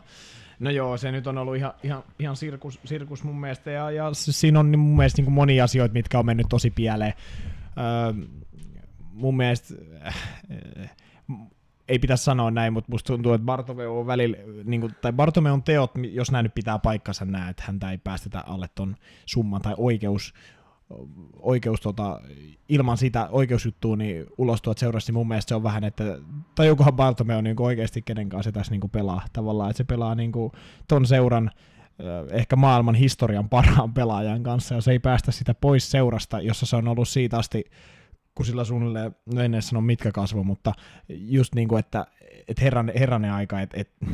[0.60, 4.10] No joo, se nyt on ollut ihan, ihan, ihan sirkus, sirkus mun mielestä, ja, ja
[4.14, 7.14] siinä on mun mielestä niin monia asioita, mitkä on mennyt tosi pieleen.
[7.78, 8.26] Öö,
[9.14, 9.74] mun mielestä,
[10.06, 10.16] äh,
[11.88, 15.64] ei pitäisi sanoa näin, mutta musta tuntuu, että Bartomeu on välillä, niin kuin, tai Bartomeun
[15.64, 19.74] teot, jos näin nyt pitää paikkansa näin, että häntä ei päästetä alle ton summan, tai
[19.78, 20.34] oikeus,
[21.40, 22.22] oikeus tota,
[22.70, 26.04] ilman sitä oikeusjuttua niin ulos tuot seurassa, niin mun mielestä se on vähän, että
[26.56, 30.32] tajuukohan Bartomeu niin oikeasti kenen kanssa se tässä niin pelaa tavallaan, että se pelaa niin
[30.32, 30.52] kuin
[30.88, 31.52] ton seuran
[32.32, 36.76] ehkä maailman historian parhaan pelaajan kanssa, ja se ei päästä sitä pois seurasta, jossa se
[36.76, 37.64] on ollut siitä asti,
[38.36, 40.74] kun sillä suunnilleen, no en edes sano mitkä kasvo, mutta
[41.10, 42.08] just niin kuin, että,
[42.48, 44.06] että herran, herranen aika, että, että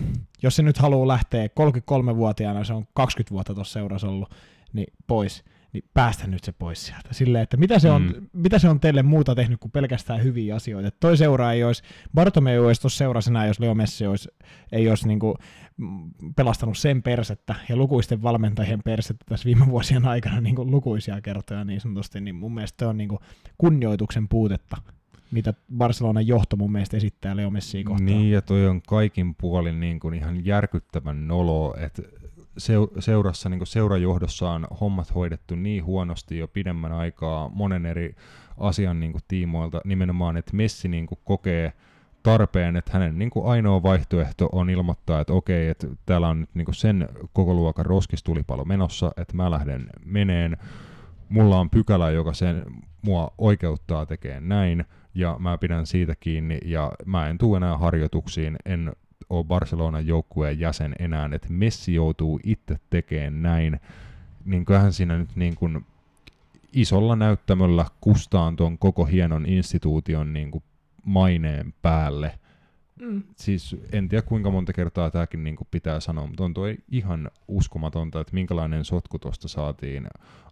[0.43, 4.35] jos se nyt haluaa lähteä 33-vuotiaana, se on 20 vuotta tuossa seurassa ollut,
[4.73, 5.43] niin pois,
[5.73, 7.09] niin päästä nyt se pois sieltä.
[7.11, 8.27] Silleen, että mitä se, on, mm.
[8.33, 10.87] mitä se on teille muuta tehnyt kuin pelkästään hyviä asioita.
[10.87, 11.83] Että toi seura ei olisi,
[12.13, 14.29] Bartomeu olisi tuossa seurasena, jos Leo Messi olisi,
[14.71, 15.35] ei olisi niinku
[16.35, 21.63] pelastanut sen persettä ja lukuisten valmentajien persettä tässä viime vuosien aikana niin kuin lukuisia kertoja
[21.63, 23.19] niin sanotusti, niin mun mielestä on niin kuin
[23.57, 24.77] kunnioituksen puutetta
[25.31, 28.05] mitä Barcelonan johto mun mielestä esittää Leo Messiin kohtaan.
[28.05, 32.01] Niin, ja toi on kaikin puolin niin kuin ihan järkyttävän nolo, että
[32.99, 38.15] seurassa, niin seurajohdossa on hommat hoidettu niin huonosti jo pidemmän aikaa monen eri
[38.57, 41.73] asian niin tiimoilta, nimenomaan, että Messi niin kokee
[42.23, 46.49] tarpeen, että hänen niin kuin ainoa vaihtoehto on ilmoittaa, että okei, että täällä on nyt
[46.53, 50.57] niin kuin sen koko luokan roskistulipalo menossa, että mä lähden meneen,
[51.29, 52.65] mulla on pykälä, joka sen
[53.01, 54.85] mua oikeuttaa tekemään näin,
[55.15, 58.93] ja mä pidän siitä kiinni, ja mä en tule enää harjoituksiin, en
[59.29, 63.79] ole Barcelonan joukkueen jäsen enää, että Messi joutuu itse tekemään näin,
[64.45, 65.85] niin kyllähän siinä nyt niin kuin
[66.73, 70.63] isolla näyttämöllä kustaan tuon koko hienon instituution niin kuin
[71.05, 72.39] maineen päälle.
[72.99, 73.23] Mm.
[73.35, 77.31] Siis en tiedä kuinka monta kertaa tämäkin niin kuin pitää sanoa, mutta on tuo ihan
[77.47, 80.07] uskomatonta, että minkälainen sotku tuosta saatiin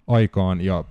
[0.07, 0.61] aikaan.
[0.61, 0.84] Ja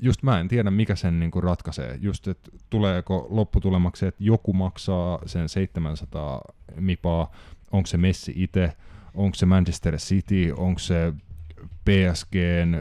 [0.00, 1.98] just mä en tiedä, mikä sen niin kuin ratkaisee.
[2.00, 6.40] Just, että tuleeko lopputulemaksi, että joku maksaa sen 700
[6.80, 7.32] mipaa,
[7.72, 8.72] onko se Messi itse,
[9.14, 11.12] onko se Manchester City, onko se
[11.84, 12.76] PSGn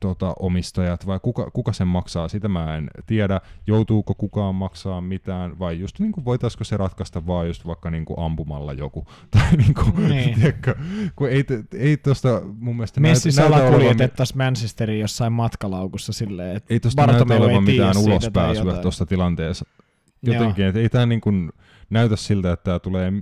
[0.00, 3.40] tota, omistajat vai kuka, kuka sen maksaa, sitä mä en tiedä.
[3.66, 8.04] Joutuuko kukaan maksaa mitään vai just niin kuin voitaisiko se ratkaista vaan just vaikka niin
[8.04, 9.06] kuin ampumalla joku.
[9.30, 10.34] Tai niin kuin, niin.
[10.34, 10.74] Tiedätkö,
[11.16, 11.44] kun ei,
[11.78, 14.46] ei tosta mun mielestä Messi näytä, salakuljetettaisiin olevan...
[14.46, 19.64] Manchesterin jossain matkalaukussa silleen, että Ei tosta näytä olevan mitään ulospääsyä tuosta tilanteessa
[20.22, 21.52] Jotenkin, että ei tämä niin kuin
[21.92, 23.12] näytä siltä, että tämä tulee,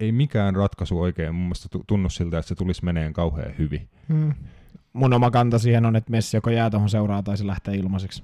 [0.00, 3.88] ei mikään ratkaisu oikein mun mielestä tunnu siltä, että se tulisi meneen kauhean hyvin.
[4.08, 4.34] Hmm.
[4.92, 8.22] Mun oma kanta siihen on, että Messi joko jää tuohon seuraa tai se lähtee ilmaiseksi.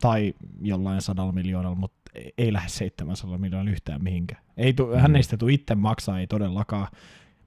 [0.00, 4.42] Tai jollain sadalla miljoonalla, mutta ei lähde 700 miljoonalla yhtään mihinkään.
[4.56, 4.98] Ei tu, mm.
[4.98, 6.88] Hän ei sitä tule itse maksaa, ei todellakaan.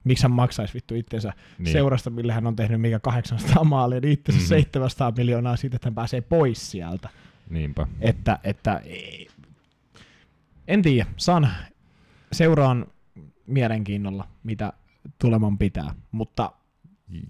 [0.04, 1.72] Miksi hän maksaisi vittu itsensä niin.
[1.72, 4.48] seurasta, millä hän on tehnyt mikä 800 maalia, niin itsensä mm-hmm.
[4.48, 7.08] 700 miljoonaa siitä, että hän pääsee pois sieltä.
[7.50, 7.86] Niinpä.
[8.00, 9.28] Että, että ei.
[10.68, 11.48] en tiedä, saan
[12.32, 12.86] seuraan
[13.46, 14.72] mielenkiinnolla, mitä
[15.20, 16.52] tuleman pitää, mutta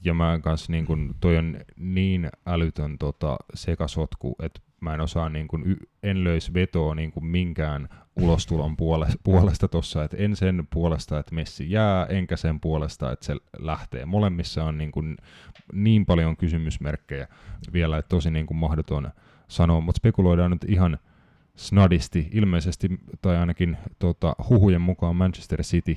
[0.05, 5.29] ja mä kanssa niin kun, toi on niin älytön tota, sekasotku, että mä en osaa,
[5.29, 8.77] niin kun, en löisi vetoa niin kun minkään ulostulon
[9.25, 14.07] puolesta tuossa, että en sen puolesta, että Messi jää, enkä sen puolesta, että se lähtee.
[14.07, 15.17] Molemmissa on niin, kun,
[15.73, 17.29] niin paljon kysymysmerkkejä
[17.73, 19.11] vielä, että tosi niin kun mahdoton
[19.49, 20.99] sanoa, mutta spekuloidaan nyt ihan
[21.59, 22.89] snadisti, ilmeisesti,
[23.23, 25.97] tai ainakin tota, huhujen mukaan Manchester City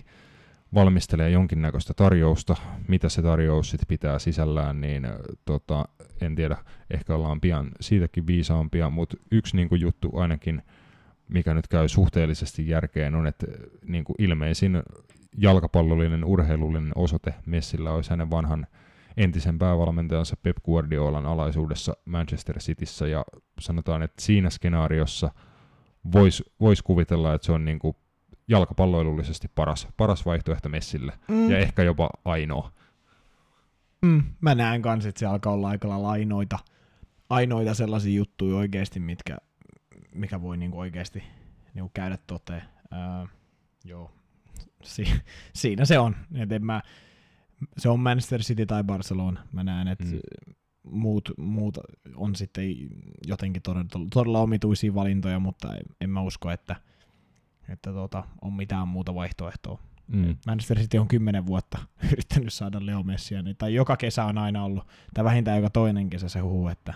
[0.73, 2.55] valmistelee jonkinnäköistä tarjousta,
[2.87, 5.07] mitä se tarjous sitten pitää sisällään, niin
[5.45, 5.85] tota,
[6.21, 6.57] en tiedä,
[6.91, 10.61] ehkä ollaan pian siitäkin viisaampia, mutta yksi niin kuin, juttu ainakin,
[11.27, 13.47] mikä nyt käy suhteellisesti järkeen, on, että
[13.85, 14.83] niin kuin ilmeisin
[15.37, 18.67] jalkapallollinen, urheilullinen osoite Messillä olisi hänen vanhan
[19.17, 23.25] entisen päävalmentajansa Pep Guardiolan alaisuudessa Manchester Cityssä, ja
[23.59, 25.31] sanotaan, että siinä skenaariossa
[26.13, 27.95] voisi vois kuvitella, että se on niin kuin
[28.47, 31.51] jalkapalloilullisesti paras, paras vaihtoehto Messille, mm.
[31.51, 32.71] ja ehkä jopa ainoa.
[34.01, 36.59] Mm, mä näen kanssa, että se alkaa olla aika lailla ainoita,
[37.29, 39.37] ainoita sellaisia juttuja oikeasti, mitkä,
[40.15, 41.23] mikä voi niinku oikeasti
[41.73, 42.63] niinku käydä toteen.
[42.93, 43.27] Öö,
[43.85, 44.11] joo,
[44.83, 45.21] si-
[45.53, 46.15] siinä se on.
[46.35, 46.81] Et en mä,
[47.77, 49.43] se on Manchester City tai Barcelona.
[49.51, 50.19] Mä näen, että mm.
[50.83, 51.77] Muut, muut
[52.15, 52.65] on sitten
[53.27, 56.75] jotenkin todella, todella omituisia valintoja, mutta en, en mä usko, että–
[57.71, 59.79] että tuota, on mitään muuta vaihtoehtoa.
[60.07, 60.35] Mm.
[60.47, 61.77] Manchester City on kymmenen vuotta
[62.11, 66.09] yrittänyt saada Leo Messia, niin, tai joka kesä on aina ollut, tai vähintään joka toinen
[66.09, 66.93] kesä se huhu, että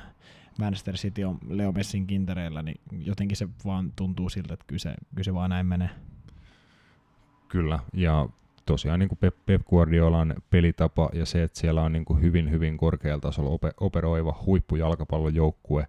[0.59, 5.33] Manchester City on Leo Messin kintereillä, niin jotenkin se vaan tuntuu siltä, että kyse, kyse
[5.33, 5.89] vaan näin menee.
[7.47, 8.29] Kyllä, ja
[8.65, 12.51] tosiaan niin kuin Pep, Pep Guardiolan pelitapa ja se, että siellä on niin kuin hyvin,
[12.51, 15.87] hyvin korkealla tasolla operoiva huippujalkapallojoukkue,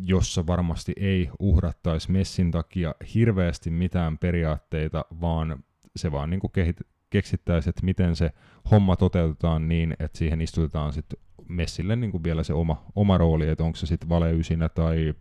[0.00, 5.64] jossa varmasti ei uhrattaisi Messin takia hirveästi mitään periaatteita, vaan
[5.96, 8.30] se vaan niin kehit- keksittäisi, että miten se
[8.70, 11.18] homma toteutetaan niin, että siihen istutetaan sitten
[11.48, 15.14] Messille niin kuin vielä se oma, oma rooli, että onko se sitten valeysinä tai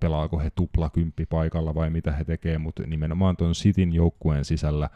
[0.00, 4.90] pelaako he tuplakymppi paikalla vai mitä he tekee, mutta nimenomaan tuon Sitin joukkueen sisällä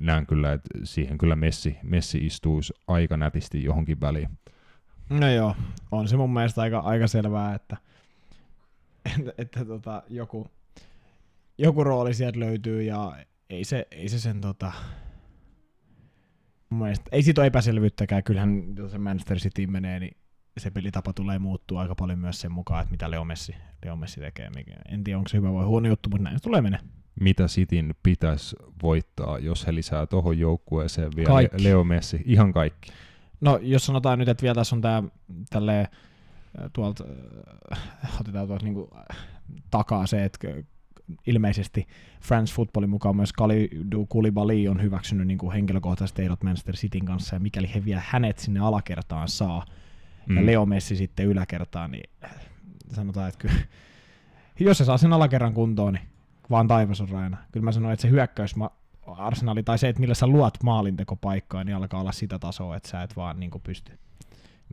[0.00, 4.28] näen kyllä, että siihen kyllä Messi, Messi istuisi aika nätisti johonkin väliin.
[5.10, 5.56] No joo,
[5.90, 7.76] on se mun mielestä aika, aika selvää, että–
[9.18, 10.50] että, että tota, joku,
[11.58, 13.16] joku rooli sieltä löytyy ja
[13.50, 14.72] ei se, ei se sen tota,
[16.70, 20.16] mun mielestä, ei siitä ole epäselvyyttäkään, kyllähän jos se Manchester City menee, niin
[20.58, 23.54] se pelitapa tulee muuttua aika paljon myös sen mukaan, että mitä Leo Messi,
[23.84, 24.50] Leo Messi tekee.
[24.88, 26.80] En tiedä, onko se hyvä vai huono juttu, mutta näin se tulee menee.
[27.20, 31.64] Mitä Cityn pitäisi voittaa, jos he lisää tuohon joukkueeseen vielä kaikki.
[31.64, 32.22] Leo Messi?
[32.24, 32.92] Ihan kaikki.
[33.40, 35.02] No jos sanotaan nyt, että vielä tässä on tämä
[35.50, 35.86] tälleen
[36.72, 37.04] tuolta,
[38.20, 38.90] otetaan tuolta niin kuin,
[39.70, 40.48] takaa se, että
[41.26, 41.86] ilmeisesti
[42.20, 47.36] France Footballin mukaan myös Kalidou Koulibaly on hyväksynyt niin kuin henkilökohtaiset ehdot Manchester Cityn kanssa,
[47.36, 49.64] ja mikäli he vielä hänet sinne alakertaan saa,
[50.26, 50.36] mm.
[50.36, 52.10] ja Leo Messi sitten yläkertaan, niin
[52.92, 53.54] sanotaan, että kyllä,
[54.60, 56.09] jos se saa sen alakerran kuntoon, niin
[56.50, 57.36] vaan taivas on rajana.
[57.52, 58.54] Kyllä mä sanoin, että se hyökkäys
[59.06, 63.02] arsenali tai se, että millä sä luot maalintekopaikkaa, niin alkaa olla sitä tasoa, että sä
[63.02, 63.92] et vaan niin pysty.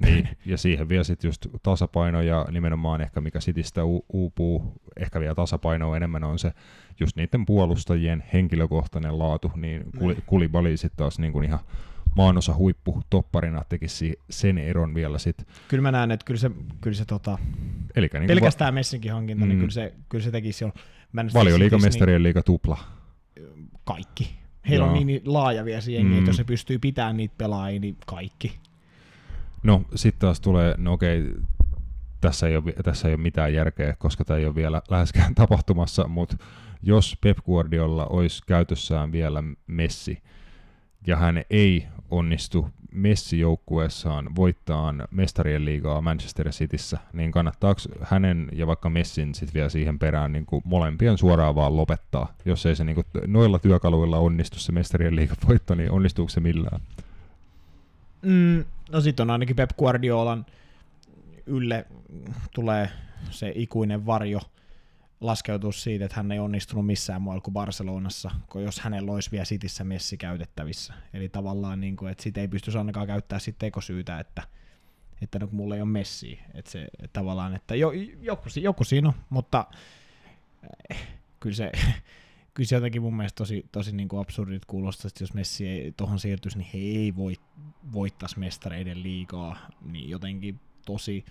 [0.02, 5.20] Niin, ja siihen vielä sitten just tasapaino ja nimenomaan ehkä mikä sitistä u- uupuu, ehkä
[5.20, 6.52] vielä tasapainoa enemmän on se
[7.00, 10.24] just niiden puolustajien henkilökohtainen laatu, niin niin.
[10.26, 11.60] Kulibali sitten taas niin kuin ihan
[12.16, 15.46] maanosa huippu topparina tekisi sen eron vielä sitten.
[15.68, 16.52] Kyllä mä näen, että kyllä se,
[16.82, 17.38] kyllä se tota,
[17.96, 19.50] Elikkä niin pelkästään va- Messinkin hankinta, niin mm.
[19.50, 20.72] niin kyllä se, kyllä se tekisi jo.
[21.34, 22.78] Valioliiga, niin, tupla.
[23.84, 24.38] Kaikki.
[24.70, 24.98] Heillä Joo.
[24.98, 26.18] on niin laaja vielä se jengi, mm.
[26.18, 28.60] että jos se pystyy pitämään niitä pelaajia, niin kaikki.
[29.64, 31.32] No sitten taas tulee, no okei,
[32.22, 36.08] tässä ei, ole, tässä ei ole mitään järkeä, koska tämä ei ole vielä läheskään tapahtumassa,
[36.08, 36.38] mutta
[36.84, 40.24] jos Pep Guardiola olisi käytössään vielä Messi,
[41.08, 48.90] ja hän ei onnistu Messi-joukkueessaan voittaa mestarien liigaa Manchester Cityssä, niin kannattaako hänen ja vaikka
[48.90, 52.96] Messin sitten vielä siihen perään niin kuin molempien suoraan vaan lopettaa, jos ei se niin
[52.96, 56.82] kuin noilla työkaluilla onnistu se mestarien liigan voitto, niin onnistuuko se millään?
[58.22, 60.46] Mm, no sitten on ainakin Pep Guardiolan
[61.46, 61.86] ylle
[62.54, 62.90] tulee
[63.30, 64.40] se ikuinen varjo
[65.22, 69.46] laskeutua siitä, että hän ei onnistunut missään muualla kuin Barcelonassa, kun jos hänellä olisi vielä
[69.46, 70.94] Cityssä messi käytettävissä.
[71.14, 74.44] Eli tavallaan, niin kuin, että sitä ei pystyisi ainakaan käyttää sit tekosyytä, että,
[75.22, 76.40] että no, mulla ei ole messi.
[76.54, 77.92] Että se että tavallaan, että jo,
[78.22, 79.68] joku, joku siinä on, mutta
[80.90, 81.08] eh,
[81.40, 81.72] kyllä se,
[82.54, 85.94] kyllä se jotenkin mun mielestä tosi, tosi niin kuin absurdit kuulostaa, että jos Messi ei
[85.98, 87.42] tuohon siirtyisi, niin he ei voit,
[87.92, 91.26] voittaisi mestareiden liigaa, niin jotenkin tosi,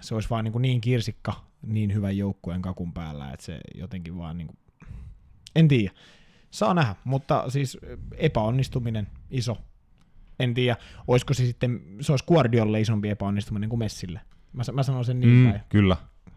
[0.00, 4.18] se olisi vaan niin, kuin niin kirsikka niin hyvän joukkueen kakun päällä, että se jotenkin
[4.18, 4.58] vaan niin kuin,
[5.56, 5.90] en tiedä.
[6.50, 7.78] Saa nähdä, mutta siis
[8.16, 9.56] epäonnistuminen iso.
[10.40, 10.76] En tiedä,
[11.06, 14.20] olisiko se sitten, se olisi Guardiolle isompi epäonnistuminen kuin Messille.
[14.52, 15.96] Mä, mä sanon sen niin Mm, päin kyllä.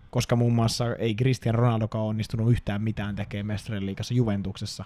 [0.10, 4.85] koska muun muassa ei Cristiano Ronaldokaan onnistunut yhtään mitään tekemään mestarien liigassa Juventuksessa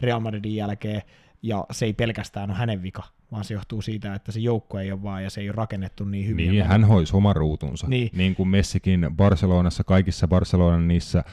[0.00, 1.02] Real Madridin jälkeen,
[1.42, 3.02] ja se ei pelkästään ole hänen vika,
[3.32, 6.04] vaan se johtuu siitä, että se joukko ei ole vaan, ja se ei ole rakennettu
[6.04, 6.50] niin hyvin.
[6.50, 7.86] Niin, hän hoisi oman ruutunsa.
[7.88, 8.10] Niin.
[8.12, 11.24] niin kuin Messikin Barcelonassa, kaikissa Barcelonan niissä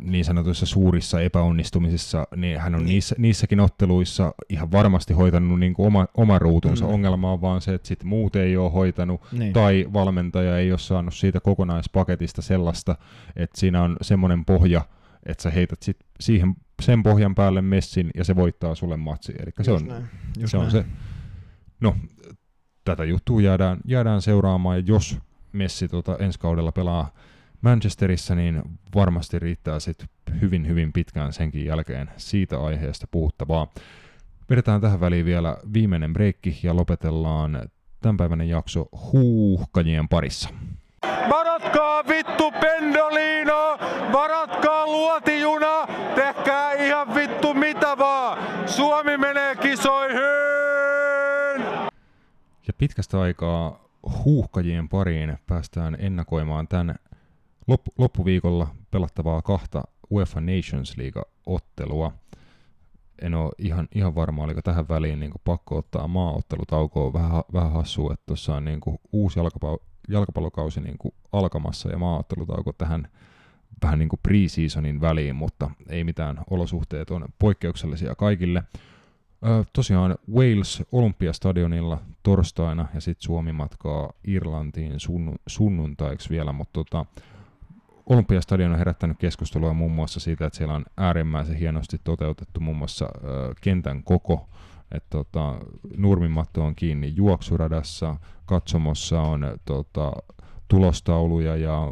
[0.00, 2.88] niin sanotuissa suurissa epäonnistumisissa, niin hän on Niin.
[2.88, 6.84] niissä, niissäkin otteluissa ihan varmasti hoitanut niin kuin oma, oma ruutunsa.
[6.84, 6.90] Mm.
[6.90, 9.52] Ongelma on vaan se, että sit muut ei ole hoitanut, Niin.
[9.52, 12.96] tai valmentaja ei ole saanut siitä kokonaispaketista sellaista,
[13.36, 14.82] että siinä on semmoinen pohja,
[15.26, 19.34] että sä heität sit siihen, sen pohjan päälle messin ja se voittaa sulle matsi.
[19.38, 20.04] Eli se on, näin.
[20.38, 20.84] Just se on se.
[21.80, 21.96] No,
[22.84, 25.18] tätä juttua jäädään, jäädään seuraamaan, ja jos
[25.52, 27.10] Messi tota, ensi kaudella pelaa
[27.60, 28.62] Manchesterissa, niin
[28.94, 30.04] varmasti riittää sit
[30.40, 33.66] hyvin, hyvin pitkään senkin jälkeen siitä aiheesta puhuttavaa.
[34.50, 37.62] Vedetään tähän väliin vielä viimeinen breikki ja lopetellaan
[38.00, 40.48] tämänpäiväinen jakso huuhkajien parissa.
[41.30, 43.78] Varatkaa vittu pendolino,
[44.12, 48.38] varatkaa luotijuna, tehkää ihan vittu mitä vaan.
[49.00, 50.20] Suomi menee kisoihin!
[52.66, 53.84] Ja pitkästä aikaa
[54.24, 56.94] huuhkajien pariin päästään ennakoimaan tämän
[57.66, 62.12] loppu- loppuviikolla pelattavaa kahta UEFA Nations League-ottelua.
[63.22, 67.12] En ole ihan, ihan varma, oliko tähän väliin niin pakko ottaa maaottelutaukoa.
[67.12, 68.80] Vähän, vähän hassua, että tuossa on niin
[69.12, 69.78] uusi jalkapallo,
[70.08, 70.96] jalkapallokausi niin
[71.32, 73.08] alkamassa ja maaottelutauko tähän
[73.82, 78.62] vähän niin kuin pre-seasonin väliin, mutta ei mitään, olosuhteet on poikkeuksellisia kaikille.
[79.46, 87.06] Ö, tosiaan Wales Olympiastadionilla torstaina ja sitten Suomi matkaa Irlantiin sunnu- sunnuntaiksi vielä, mutta tota,
[88.06, 93.04] Olympiastadion on herättänyt keskustelua muun muassa siitä, että siellä on äärimmäisen hienosti toteutettu muun muassa
[93.04, 94.48] ö, kentän koko,
[94.92, 95.58] että tota,
[95.96, 98.16] nurmimatto on kiinni juoksuradassa,
[98.46, 100.12] katsomossa on tota,
[100.68, 101.88] tulostauluja ja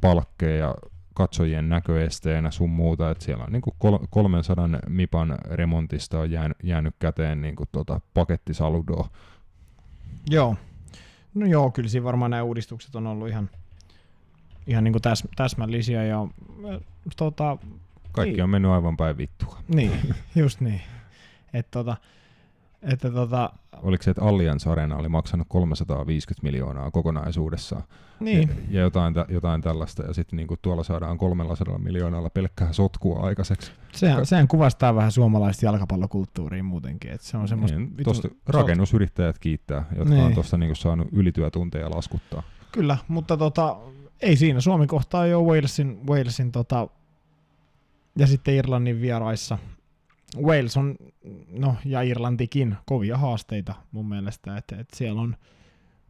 [0.00, 0.74] palkkeja
[1.18, 6.94] katsojien näköesteenä sun muuta, että siellä on niinku kol- 300 mipan remontista on jäänyt, jäänyt
[6.98, 9.08] käteen niinku tota pakettisaludoa.
[10.30, 10.56] Joo.
[11.34, 13.50] No joo, kyllä siinä varmaan nämä uudistukset on ollut ihan,
[14.66, 16.26] ihan niin kuin täs, täsmällisiä ja
[17.16, 17.58] tota,
[18.12, 18.44] Kaikki Niin.
[18.44, 19.58] on mennyt aivan päin vittua.
[19.68, 19.92] niin,
[20.36, 20.80] just niin.
[21.54, 21.96] Että tota,
[22.82, 23.50] että tota,
[23.82, 27.82] Oliko se, että Allianz Arena oli maksanut 350 miljoonaa kokonaisuudessaan
[28.20, 33.20] niin, ja, ja jotain, jotain tällaista, ja sitten niinku tuolla saadaan 300 miljoonalla pelkkää sotkua
[33.20, 33.72] aikaiseksi.
[33.92, 37.78] sehän, sehän kuvastaa vähän suomalaista jalkapallokulttuuria muutenkin, että se on semmoista...
[37.78, 40.24] Niin, on- rakennusyrittäjät kiittää, jotka Niin.
[40.26, 42.42] on tuosta niinku saanut ylityötunteja laskuttaa.
[42.72, 43.76] Kyllä, mutta tota,
[44.20, 44.60] ei siinä.
[44.60, 46.88] Suomi kohtaa jo Walesin, Walesin tota,
[48.16, 49.58] ja sitten Irlannin vieraissa.
[50.36, 50.96] Wales on,
[51.48, 55.36] no ja Irlantikin, kovia haasteita mun mielestä, että et siellä on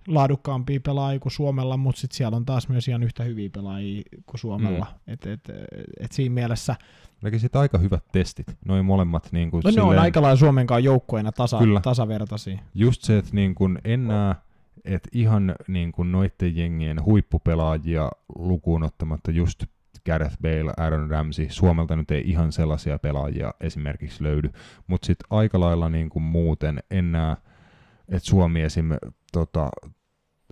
[0.07, 4.41] laadukkaampia pelaajia kuin Suomella, mutta sitten siellä on taas myös ihan yhtä hyviä pelaajia kuin
[4.41, 4.87] Suomella.
[5.07, 5.13] Mm.
[5.13, 5.41] Et, et,
[6.01, 6.77] et siinä mielessä,
[7.23, 10.85] Näkisit aika hyvät testit, noin molemmat niin kuin no ne on aika lailla Suomen kanssa
[10.85, 11.81] joukkueena tasa, Kyllä.
[11.81, 12.59] tasavertaisia.
[12.75, 14.35] just se, että niin kuin en näe,
[14.85, 19.65] että ihan niin kuin noitten jengien huippupelaajia lukuun ottamatta just
[20.09, 24.51] Gareth Bale, Aaron Ramsey, Suomelta nyt ei ihan sellaisia pelaajia esimerkiksi löydy,
[24.87, 27.37] mutta sitten aika lailla niin kuin muuten en näe,
[28.09, 28.89] että Suomi esim.
[29.33, 29.71] Tota,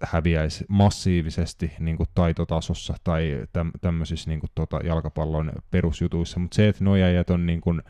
[0.03, 6.69] häviäisi massiivisesti niin kuin taitotasossa tai täm, tämmöisissä niin kuin, tota, jalkapallon perusjutuissa, mutta se,
[6.69, 7.83] että nojajat on niin kuin,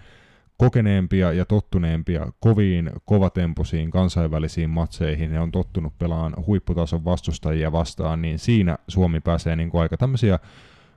[0.56, 8.38] kokeneempia ja tottuneempia koviin, kovatempoisiin kansainvälisiin matseihin, ne on tottunut pelaamaan huipputason vastustajia vastaan, niin
[8.38, 10.38] siinä Suomi pääsee niin kuin aika tämmöisiä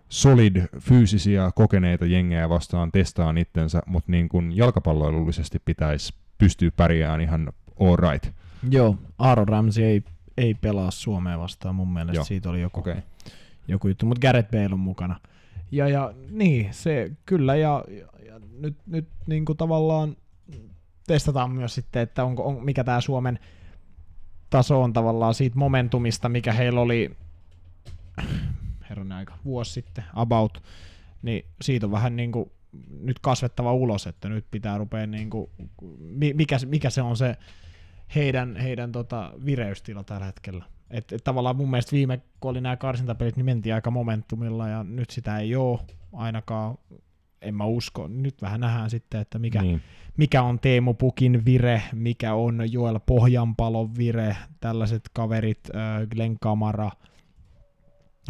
[0.09, 7.53] solid, fyysisiä, kokeneita jengejä vastaan testaan itsensä, mutta niin kuin jalkapalloilullisesti pitäisi pystyä pärjäämään ihan
[7.79, 8.35] all right.
[8.69, 10.03] Joo, Aaron Ramsey ei,
[10.37, 12.79] ei pelaa Suomea vastaan mun mielestä, Joo, siitä oli joku.
[12.79, 12.95] Okay.
[13.67, 15.19] joku juttu, mutta Gareth Bale on mukana.
[15.71, 20.15] Ja, ja niin, se kyllä, ja, ja, ja nyt, nyt niin kuin tavallaan
[21.07, 23.39] testataan myös sitten, että onko, on, mikä tämä Suomen
[24.49, 27.17] taso on tavallaan siitä momentumista, mikä heillä oli,
[28.89, 30.63] herra herranen aika, vuosi sitten, about,
[31.21, 32.51] niin siitä on vähän niin kuin
[33.01, 35.49] nyt kasvettava ulos, että nyt pitää rupea niin kuin,
[36.33, 37.35] mikä, mikä se on se
[38.15, 40.65] heidän, heidän tota vireystila tällä hetkellä.
[40.89, 44.83] Et, et tavallaan mun mielestä viime, kun oli nämä karsintapelit, niin mentiin aika momentumilla ja
[44.83, 45.79] nyt sitä ei ole
[46.13, 46.77] ainakaan,
[47.41, 48.07] en mä usko.
[48.07, 49.81] Nyt vähän nähdään sitten, että mikä, niin.
[50.17, 56.91] mikä on Teemu Pukin vire, mikä on Joel Pohjanpalon vire, tällaiset kaverit, äh, Glenn Kamara,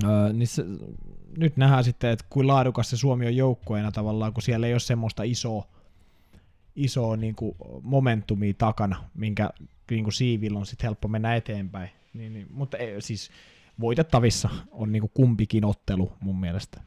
[0.03, 0.65] äh, niin se,
[1.37, 4.79] nyt nähdään sitten, että kuin laadukas se Suomi on joukkueena tavallaan, kun siellä ei ole
[4.79, 5.67] semmoista isoa,
[6.75, 9.49] isoa niin kuin momentumia takana, minkä
[9.91, 11.89] niin kuin siivillä on sitten helppo mennä eteenpäin.
[12.13, 13.31] Niin, niin, mutta ei, siis
[13.79, 16.81] voitettavissa on niin kuin kumpikin ottelu mun mielestä.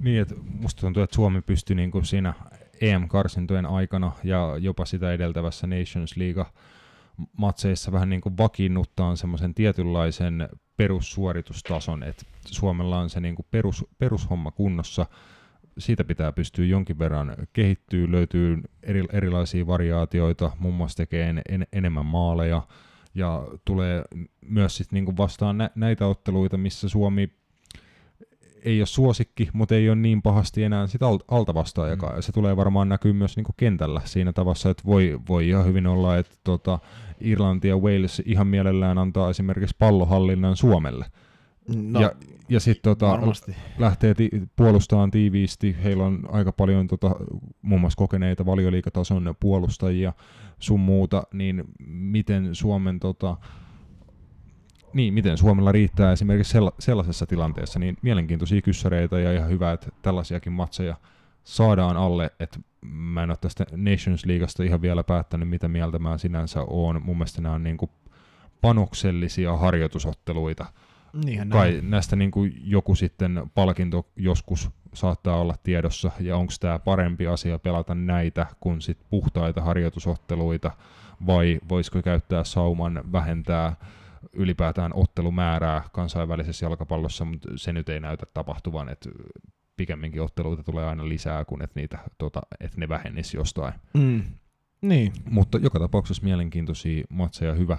[0.00, 2.34] Niin, että musta tuntuu, että Suomi pystyi niin kuin siinä
[2.80, 6.46] EM-karsintojen aikana ja jopa sitä edeltävässä Nations League
[7.36, 13.84] matseissa vähän niin kuin vakiinnuttaan semmoisen tietynlaisen perussuoritustason, että Suomella on se niin kuin perus,
[13.98, 15.06] perushomma kunnossa,
[15.78, 21.66] siitä pitää pystyä jonkin verran kehittyä, löytyy eri, erilaisia variaatioita, muun muassa tekee en, en,
[21.72, 22.62] enemmän maaleja,
[23.14, 24.02] ja tulee
[24.40, 27.30] myös sit niinku vastaan nä- näitä otteluita, missä Suomi
[28.64, 32.12] ei ole suosikki, mutta ei ole niin pahasti enää sitä alta vastaajakaan.
[32.12, 32.16] Mm.
[32.18, 35.86] Ja se tulee varmaan näkyy myös niinku kentällä siinä tavassa, että voi, voi ihan hyvin
[35.86, 36.78] olla, että tota,
[37.20, 41.06] Irlanti ja Wales ihan mielellään antaa esimerkiksi pallohallinnan Suomelle.
[41.76, 42.12] No, ja
[42.50, 43.18] ja sitten tota,
[43.78, 45.76] lähtee ti- puolustamaan tiiviisti.
[45.84, 47.16] Heillä on aika paljon tota,
[47.62, 50.12] muun muassa kokeneita valioliikatason puolustajia
[50.58, 53.36] sun muuta, niin miten Suomen tota,
[54.92, 60.52] niin, miten Suomella riittää esimerkiksi sellaisessa tilanteessa, niin mielenkiintoisia kyssäreitä ja ihan hyvä, että tällaisiakin
[60.52, 60.96] matseja
[61.44, 66.18] saadaan alle, että mä en ole tästä Nations Leagueasta ihan vielä päättänyt, mitä mieltä mä
[66.18, 67.02] sinänsä oon.
[67.02, 67.90] Mun mielestä nämä on niin kuin
[68.60, 70.66] panoksellisia harjoitusotteluita,
[71.24, 71.90] Niinhän Kai näin.
[71.90, 77.58] näistä niin kuin joku sitten palkinto joskus saattaa olla tiedossa, ja onko tämä parempi asia
[77.58, 80.70] pelata näitä kuin sit puhtaita harjoitusotteluita,
[81.26, 83.76] vai voisiko käyttää sauman vähentää
[84.32, 89.10] ylipäätään ottelumäärää kansainvälisessä jalkapallossa, mutta se nyt ei näytä tapahtuvan, että
[89.80, 93.74] pikemminkin otteluita tulee aina lisää kuin että, niitä, tota, että ne vähennisi jostain.
[93.94, 94.22] Mm.
[94.82, 95.12] Niin.
[95.30, 97.78] Mutta joka tapauksessa mielenkiintoisia matseja, hyvä,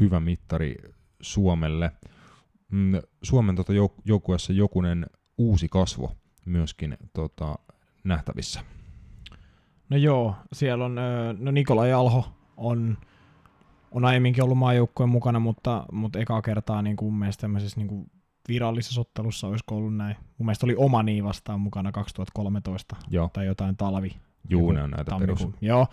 [0.00, 0.76] hyvä mittari
[1.20, 1.92] Suomelle.
[2.70, 2.92] Mm,
[3.22, 5.06] Suomen tota jouk- joukkueessa jokunen
[5.38, 7.58] uusi kasvo myöskin tota,
[8.04, 8.60] nähtävissä.
[9.88, 10.96] No joo, siellä on,
[11.38, 12.24] no Nikola Jalho
[12.56, 12.98] on,
[13.90, 17.88] on aiemminkin ollut maajoukkueen mukana, mutta, mutta ekaa kertaa niin kuin mun mielestä tämmöisessä niin
[17.88, 18.10] kuin
[18.48, 20.16] virallisessa ottelussa olisiko ollut näin.
[20.38, 23.30] Mun mielestä oli oma niin vastaan mukana 2013 Joo.
[23.32, 24.16] tai jotain talvi.
[24.48, 25.86] Juu, ne on näitä perus Joo.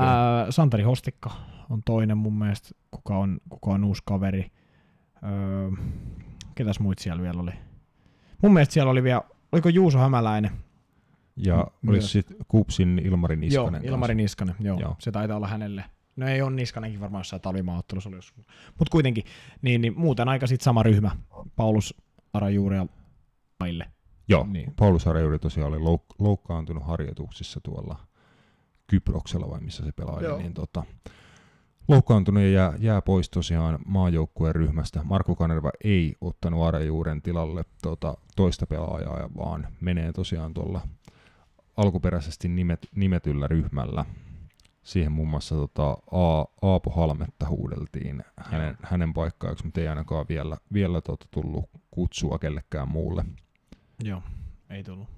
[0.00, 1.30] Ää, Santeri Hostikka
[1.70, 4.50] on toinen mun mielestä, kuka on, kuka on uusi kaveri.
[5.24, 5.70] Öö,
[6.54, 7.50] ketäs muut siellä vielä oli?
[8.42, 10.50] Mun mielestä siellä oli vielä, oliko Juuso Hämäläinen?
[11.36, 13.84] Ja M- olisi sitten Kupsin Ilmari Niskanen.
[13.84, 14.80] Joo, Ilmari Niskanen, joo.
[14.80, 14.96] joo.
[14.98, 15.84] Se taitaa olla hänelle.
[16.16, 18.18] No ei ole Niskanenkin varmaan jossain talvimaaottelussa oli
[18.78, 19.24] Mutta kuitenkin,
[19.62, 21.10] niin, niin muuten aika sitten sama ryhmä.
[21.56, 21.94] Paulus
[22.32, 22.86] Arajuuri ja
[23.60, 23.86] Maille.
[24.28, 24.72] Joo, niin.
[24.78, 27.96] Paulus Arajuuri tosiaan oli louk- loukkaantunut harjoituksissa tuolla
[28.86, 30.38] Kyproksella vai missä se pelaili, Joo.
[30.38, 30.84] niin tota,
[31.88, 35.00] Loukkaantunut ja jää, jää pois tosiaan maajoukkueen ryhmästä.
[35.04, 40.80] Markku Kanerva ei ottanut Arajuuren tilalle tota, toista pelaajaa, vaan menee tosiaan tuolla
[41.76, 44.04] alkuperäisesti nimet, nimetyllä ryhmällä.
[44.82, 50.56] Siihen muun muassa tota, A, Aapo Halmetta huudeltiin hänen, hänen paikkaaksi, mutta ei ainakaan vielä,
[50.72, 53.24] vielä tota, tullut kutsua kellekään muulle.
[54.04, 54.22] Joo,
[54.70, 55.08] ei tullut.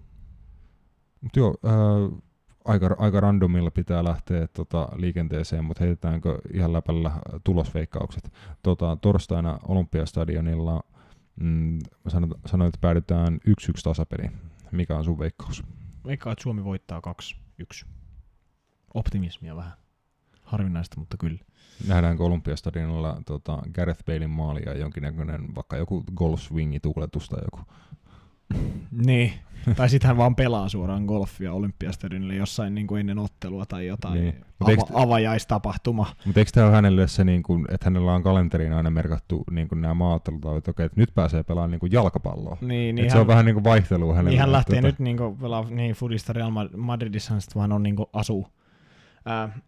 [1.20, 2.20] Mutta joo, äh,
[2.64, 7.12] aika, aika randomilla pitää lähteä tota, liikenteeseen, mutta heitetäänkö ihan läpällä
[7.44, 8.32] tulosveikkaukset.
[8.62, 10.80] Tota, torstaina Olympiastadionilla
[11.40, 11.78] mm,
[12.08, 13.50] sanoin, sanoin, että päädytään 1-1
[13.84, 14.32] tasapeliin.
[14.72, 15.64] Mikä on sun veikkaus?
[16.06, 17.00] Veikkaa, että Suomi voittaa
[17.62, 17.86] 2-1.
[18.94, 19.72] Optimismia vähän.
[20.42, 21.38] Harvinaista, mutta kyllä.
[21.88, 27.60] Nähdäänkö Olympiastadionilla tota, Gareth Balein maali ja jonkinnäköinen vaikka joku golf-swingi tuuletus tai joku
[29.06, 29.32] niin,
[29.76, 34.14] tai sitten hän vaan pelaa suoraan golfia Olympiastadionille jossain niin kuin ennen ottelua tai jotain
[34.14, 34.34] niin.
[34.64, 36.06] ava- eikö, avajaistapahtuma.
[36.24, 39.68] Mutta eikö tämä ole hänelle se, niin kuin, että hänellä on kalenteriin aina merkattu niin
[39.68, 42.56] kuin nämä maattelut, että okei, että nyt pääsee pelaamaan niin kuin jalkapalloa.
[42.60, 44.30] Niin, niin hän, se on vähän niin kuin vaihtelua hänelle.
[44.30, 44.86] Niin hän lähtee tuota.
[44.86, 48.46] nyt niin kuin pelaa niin Fudista Real Madridissa, sitten vaan on niin kuin asuu.
[49.26, 49.58] Ää,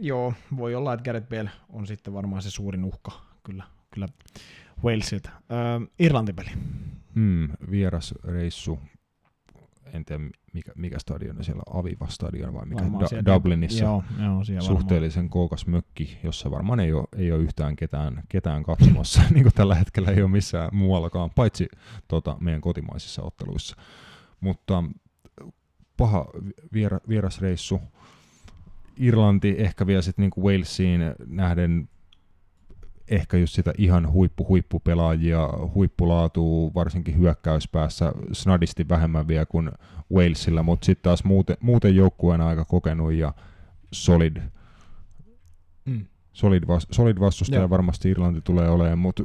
[0.00, 3.12] joo, voi olla, että Gareth Bale on sitten varmaan se suurin uhka,
[3.42, 4.08] kyllä, kyllä
[4.84, 5.30] Walesilta.
[5.48, 6.50] Ää, Irlantipeli.
[7.14, 8.78] Mm, vierasreissu.
[9.92, 13.84] en tiedä mikä, mikä stadion siellä, Aviva stadion vai mikä, Varmaan da, Dublinissa.
[13.84, 18.62] Joo, joo siellä suhteellisen kookas mökki, jossa varmaan ei ole, ei ole yhtään ketään, ketään
[18.62, 21.68] katsomassa, niin kuin tällä hetkellä ei ole missään muuallakaan, paitsi
[22.08, 23.76] tota, meidän kotimaisissa otteluissa.
[24.40, 24.84] Mutta
[25.96, 26.26] paha
[26.72, 27.80] viera, vierasreissu.
[28.96, 31.88] Irlanti ehkä vielä sitten niinku Walesiin nähden
[33.08, 39.70] ehkä just sitä ihan huippu huippupelaajia, huippulaatua, varsinkin hyökkäyspäässä, snadisti vähemmän vielä kuin
[40.14, 43.34] Walesilla, mutta sitten taas muuten, muuten joukkueen aika kokenut ja
[43.92, 44.36] solid,
[45.84, 46.06] Mm.
[46.32, 47.70] solid, vas, solid vastustaja Joo.
[47.70, 49.22] varmasti Irlanti tulee olemaan, mutta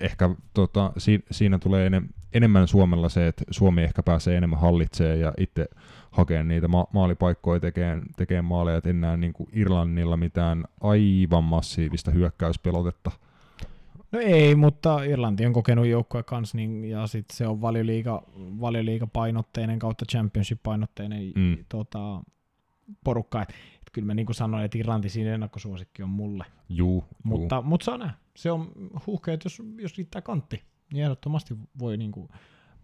[0.00, 5.16] ehkä tota, si, siinä tulee enem, enemmän Suomella se, että Suomi ehkä pääsee enemmän hallitsee
[5.16, 5.66] ja itse
[6.10, 12.10] hakee niitä ma- maalipaikkoja tekee, tekee maaleja, että enää niin kuin Irlannilla mitään aivan massiivista
[12.10, 13.10] hyökkäyspelotetta.
[14.12, 18.22] No ei, mutta Irlanti on kokenut joukkue kanssa, niin, ja sitten se on valioliiga,
[18.60, 21.42] valioliiga painotteinen kautta championship painotteinen Mm.
[21.42, 21.56] mm.
[21.68, 22.20] tota,
[23.04, 23.42] porukka.
[23.42, 26.44] Et, et kyllä mä niin kuin sanoin, että Irlanti siinä ennakkosuosikki on mulle.
[26.68, 27.04] Juu, juu.
[27.22, 28.14] Mutta, mutta saa nähdä.
[28.36, 28.72] Se on
[29.06, 32.28] huuhkea, että jos, jos riittää kantti, niin ehdottomasti voi niin kuin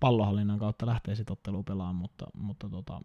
[0.00, 3.00] pallohallinnan kautta lähteä sit ottelua pelaamaan, mutta, mutta tota,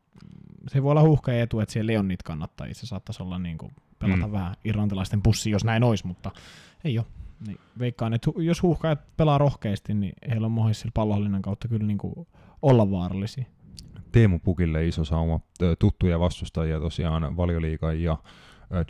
[0.68, 2.68] se voi olla huuhkea etu, että siellä Leonit kannattaa.
[2.72, 4.32] Se saattaisi olla niin kuin pelata Mm.
[4.32, 6.32] vähän irlantilaisten pussi, jos näin olisi, mutta
[6.84, 7.06] ei ole.
[7.48, 11.98] Niin veikkaan, että jos huuhkajat pelaa rohkeasti, niin heillä on mahdollista pallohallinnan kautta kyllä niin
[11.98, 12.28] kuin
[12.62, 13.46] olla vaarallisia.
[14.12, 15.40] Teemu Pukille iso sauma
[15.80, 18.18] tuttuja vastustajia tosiaan valioliigan ja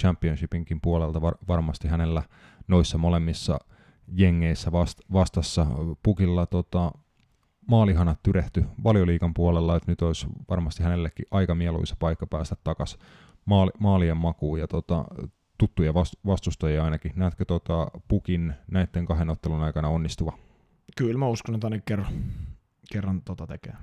[0.02, 2.24] championshipinkin puolelta var, varmasti hänellä
[2.68, 3.60] noissa molemmissa
[4.08, 5.68] jengeissä vast, vastassa.
[6.04, 6.92] Pukilla tota,
[7.68, 13.00] maalihanat tyrehty valioliigan puolella, että nyt olisi varmasti hänellekin aika mieluisa paikka päästä takaisin
[13.46, 15.06] maali, maalien makuun ja tota,
[15.58, 17.12] tuttuja vast, vastustajia ainakin.
[17.16, 20.34] Näetkö tota, Pukin näiden kahden ottelun aikana onnistuva
[20.98, 22.14] Kyllä mä uskon, että ainakin kerran,
[22.92, 23.74] kerran tota tekee.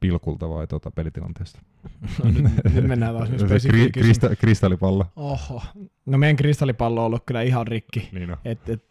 [0.00, 1.60] pilkulta vai tota, pelitilanteesta?
[2.24, 5.06] No, nyt, nyt mennään taas nyt kri- krista, kristallipallo.
[5.16, 5.62] Oho.
[6.06, 8.08] No meidän kristallipallo on ollut kyllä ihan rikki.
[8.12, 8.36] Niin on.
[8.44, 8.84] Et, et,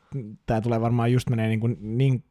[0.46, 2.24] tää tulee varmaan just menee niin, kuin, niin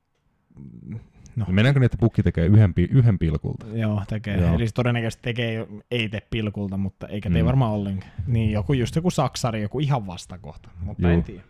[1.36, 3.66] no, Mennäänkö niin, että pukki tekee yhden, yhden pilkulta?
[3.74, 4.36] joo, tekee.
[4.36, 4.46] Joo.
[4.46, 4.54] Joo.
[4.54, 7.46] Eli se todennäköisesti tekee, ei tee pilkulta, mutta eikä tee Mm.
[7.46, 8.12] varmaan ollenkaan.
[8.26, 10.68] Niin joku just joku saksari, joku ihan vastakohta.
[10.80, 11.12] Mutta Juu.
[11.12, 11.42] en tiedä.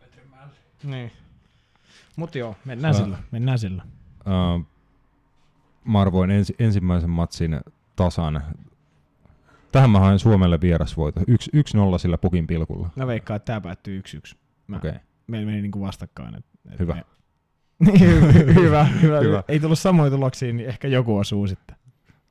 [0.84, 1.12] Niin.
[2.16, 3.02] Mutta joo, mennään Ää.
[3.02, 3.18] sillä.
[3.30, 3.82] Mennään sillä.
[4.20, 4.66] Uh,
[5.84, 7.60] mä arvoin ensi, ensimmäisen matsin
[7.96, 8.42] tasan.
[9.76, 11.20] Tähän mä hain Suomelle vierasvoito.
[11.20, 11.24] 1-0
[11.98, 12.90] sillä pukin pilkulla.
[12.96, 14.36] Mä veikkaan, että tää päättyy 1-1.
[14.66, 14.88] Mä, Okei.
[14.88, 15.00] Okay.
[15.26, 16.34] Meillä meni niinku vastakkain.
[16.34, 16.94] Et, et Hyvä.
[16.94, 17.04] Me...
[17.78, 19.20] Niin, hy- hyvä, hyvä.
[19.20, 19.42] Hyvä.
[19.48, 21.76] Ei tullut samoja tuloksia, niin ehkä joku osuu sitten.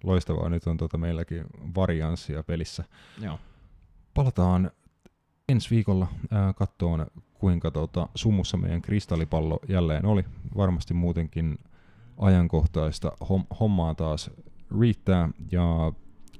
[0.03, 0.49] Loistavaa.
[0.49, 1.45] Nyt on tota meilläkin
[1.75, 2.83] varianssia pelissä.
[3.21, 3.39] Joo.
[4.13, 4.71] Palataan
[5.49, 10.25] ensi viikolla äh, kattoon, kuinka tota, sumussa meidän kristallipallo jälleen oli.
[10.57, 11.59] Varmasti muutenkin
[12.17, 14.31] ajankohtaista hom- hommaa taas
[14.79, 15.93] riittää ja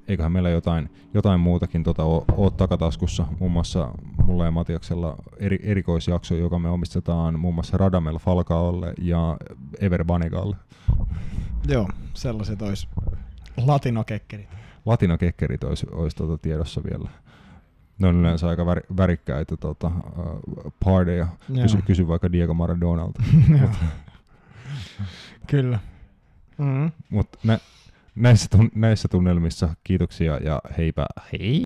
[0.07, 3.27] eiköhän meillä jotain, jotain muutakin tota ole, ole takataskussa.
[3.39, 3.91] Muun muassa
[4.25, 9.37] mulla ja Matiaksella eri, erikoisjakso, joka me omistetaan muun muassa Radamel Falcaolle ja
[9.79, 10.55] Ever Banigalle.
[11.67, 12.87] Joo, sellaiset ois
[13.57, 14.47] latinokekkerit.
[14.85, 17.09] Latinokekkerit olisi, olisi tuota tiedossa vielä.
[17.99, 21.27] Ne on yleensä aika väri, värikkäitä tota, uh, pardeja.
[21.61, 23.23] Kysy, kysy vaikka Diego Maradonalta.
[25.47, 25.79] Kyllä.
[26.57, 26.91] Mm.
[27.09, 27.39] Mutta
[28.15, 29.69] näissä, tun- näissä tunnelmissa.
[29.83, 31.63] Kiitoksia ja heipä hei!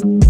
[0.00, 0.29] thank you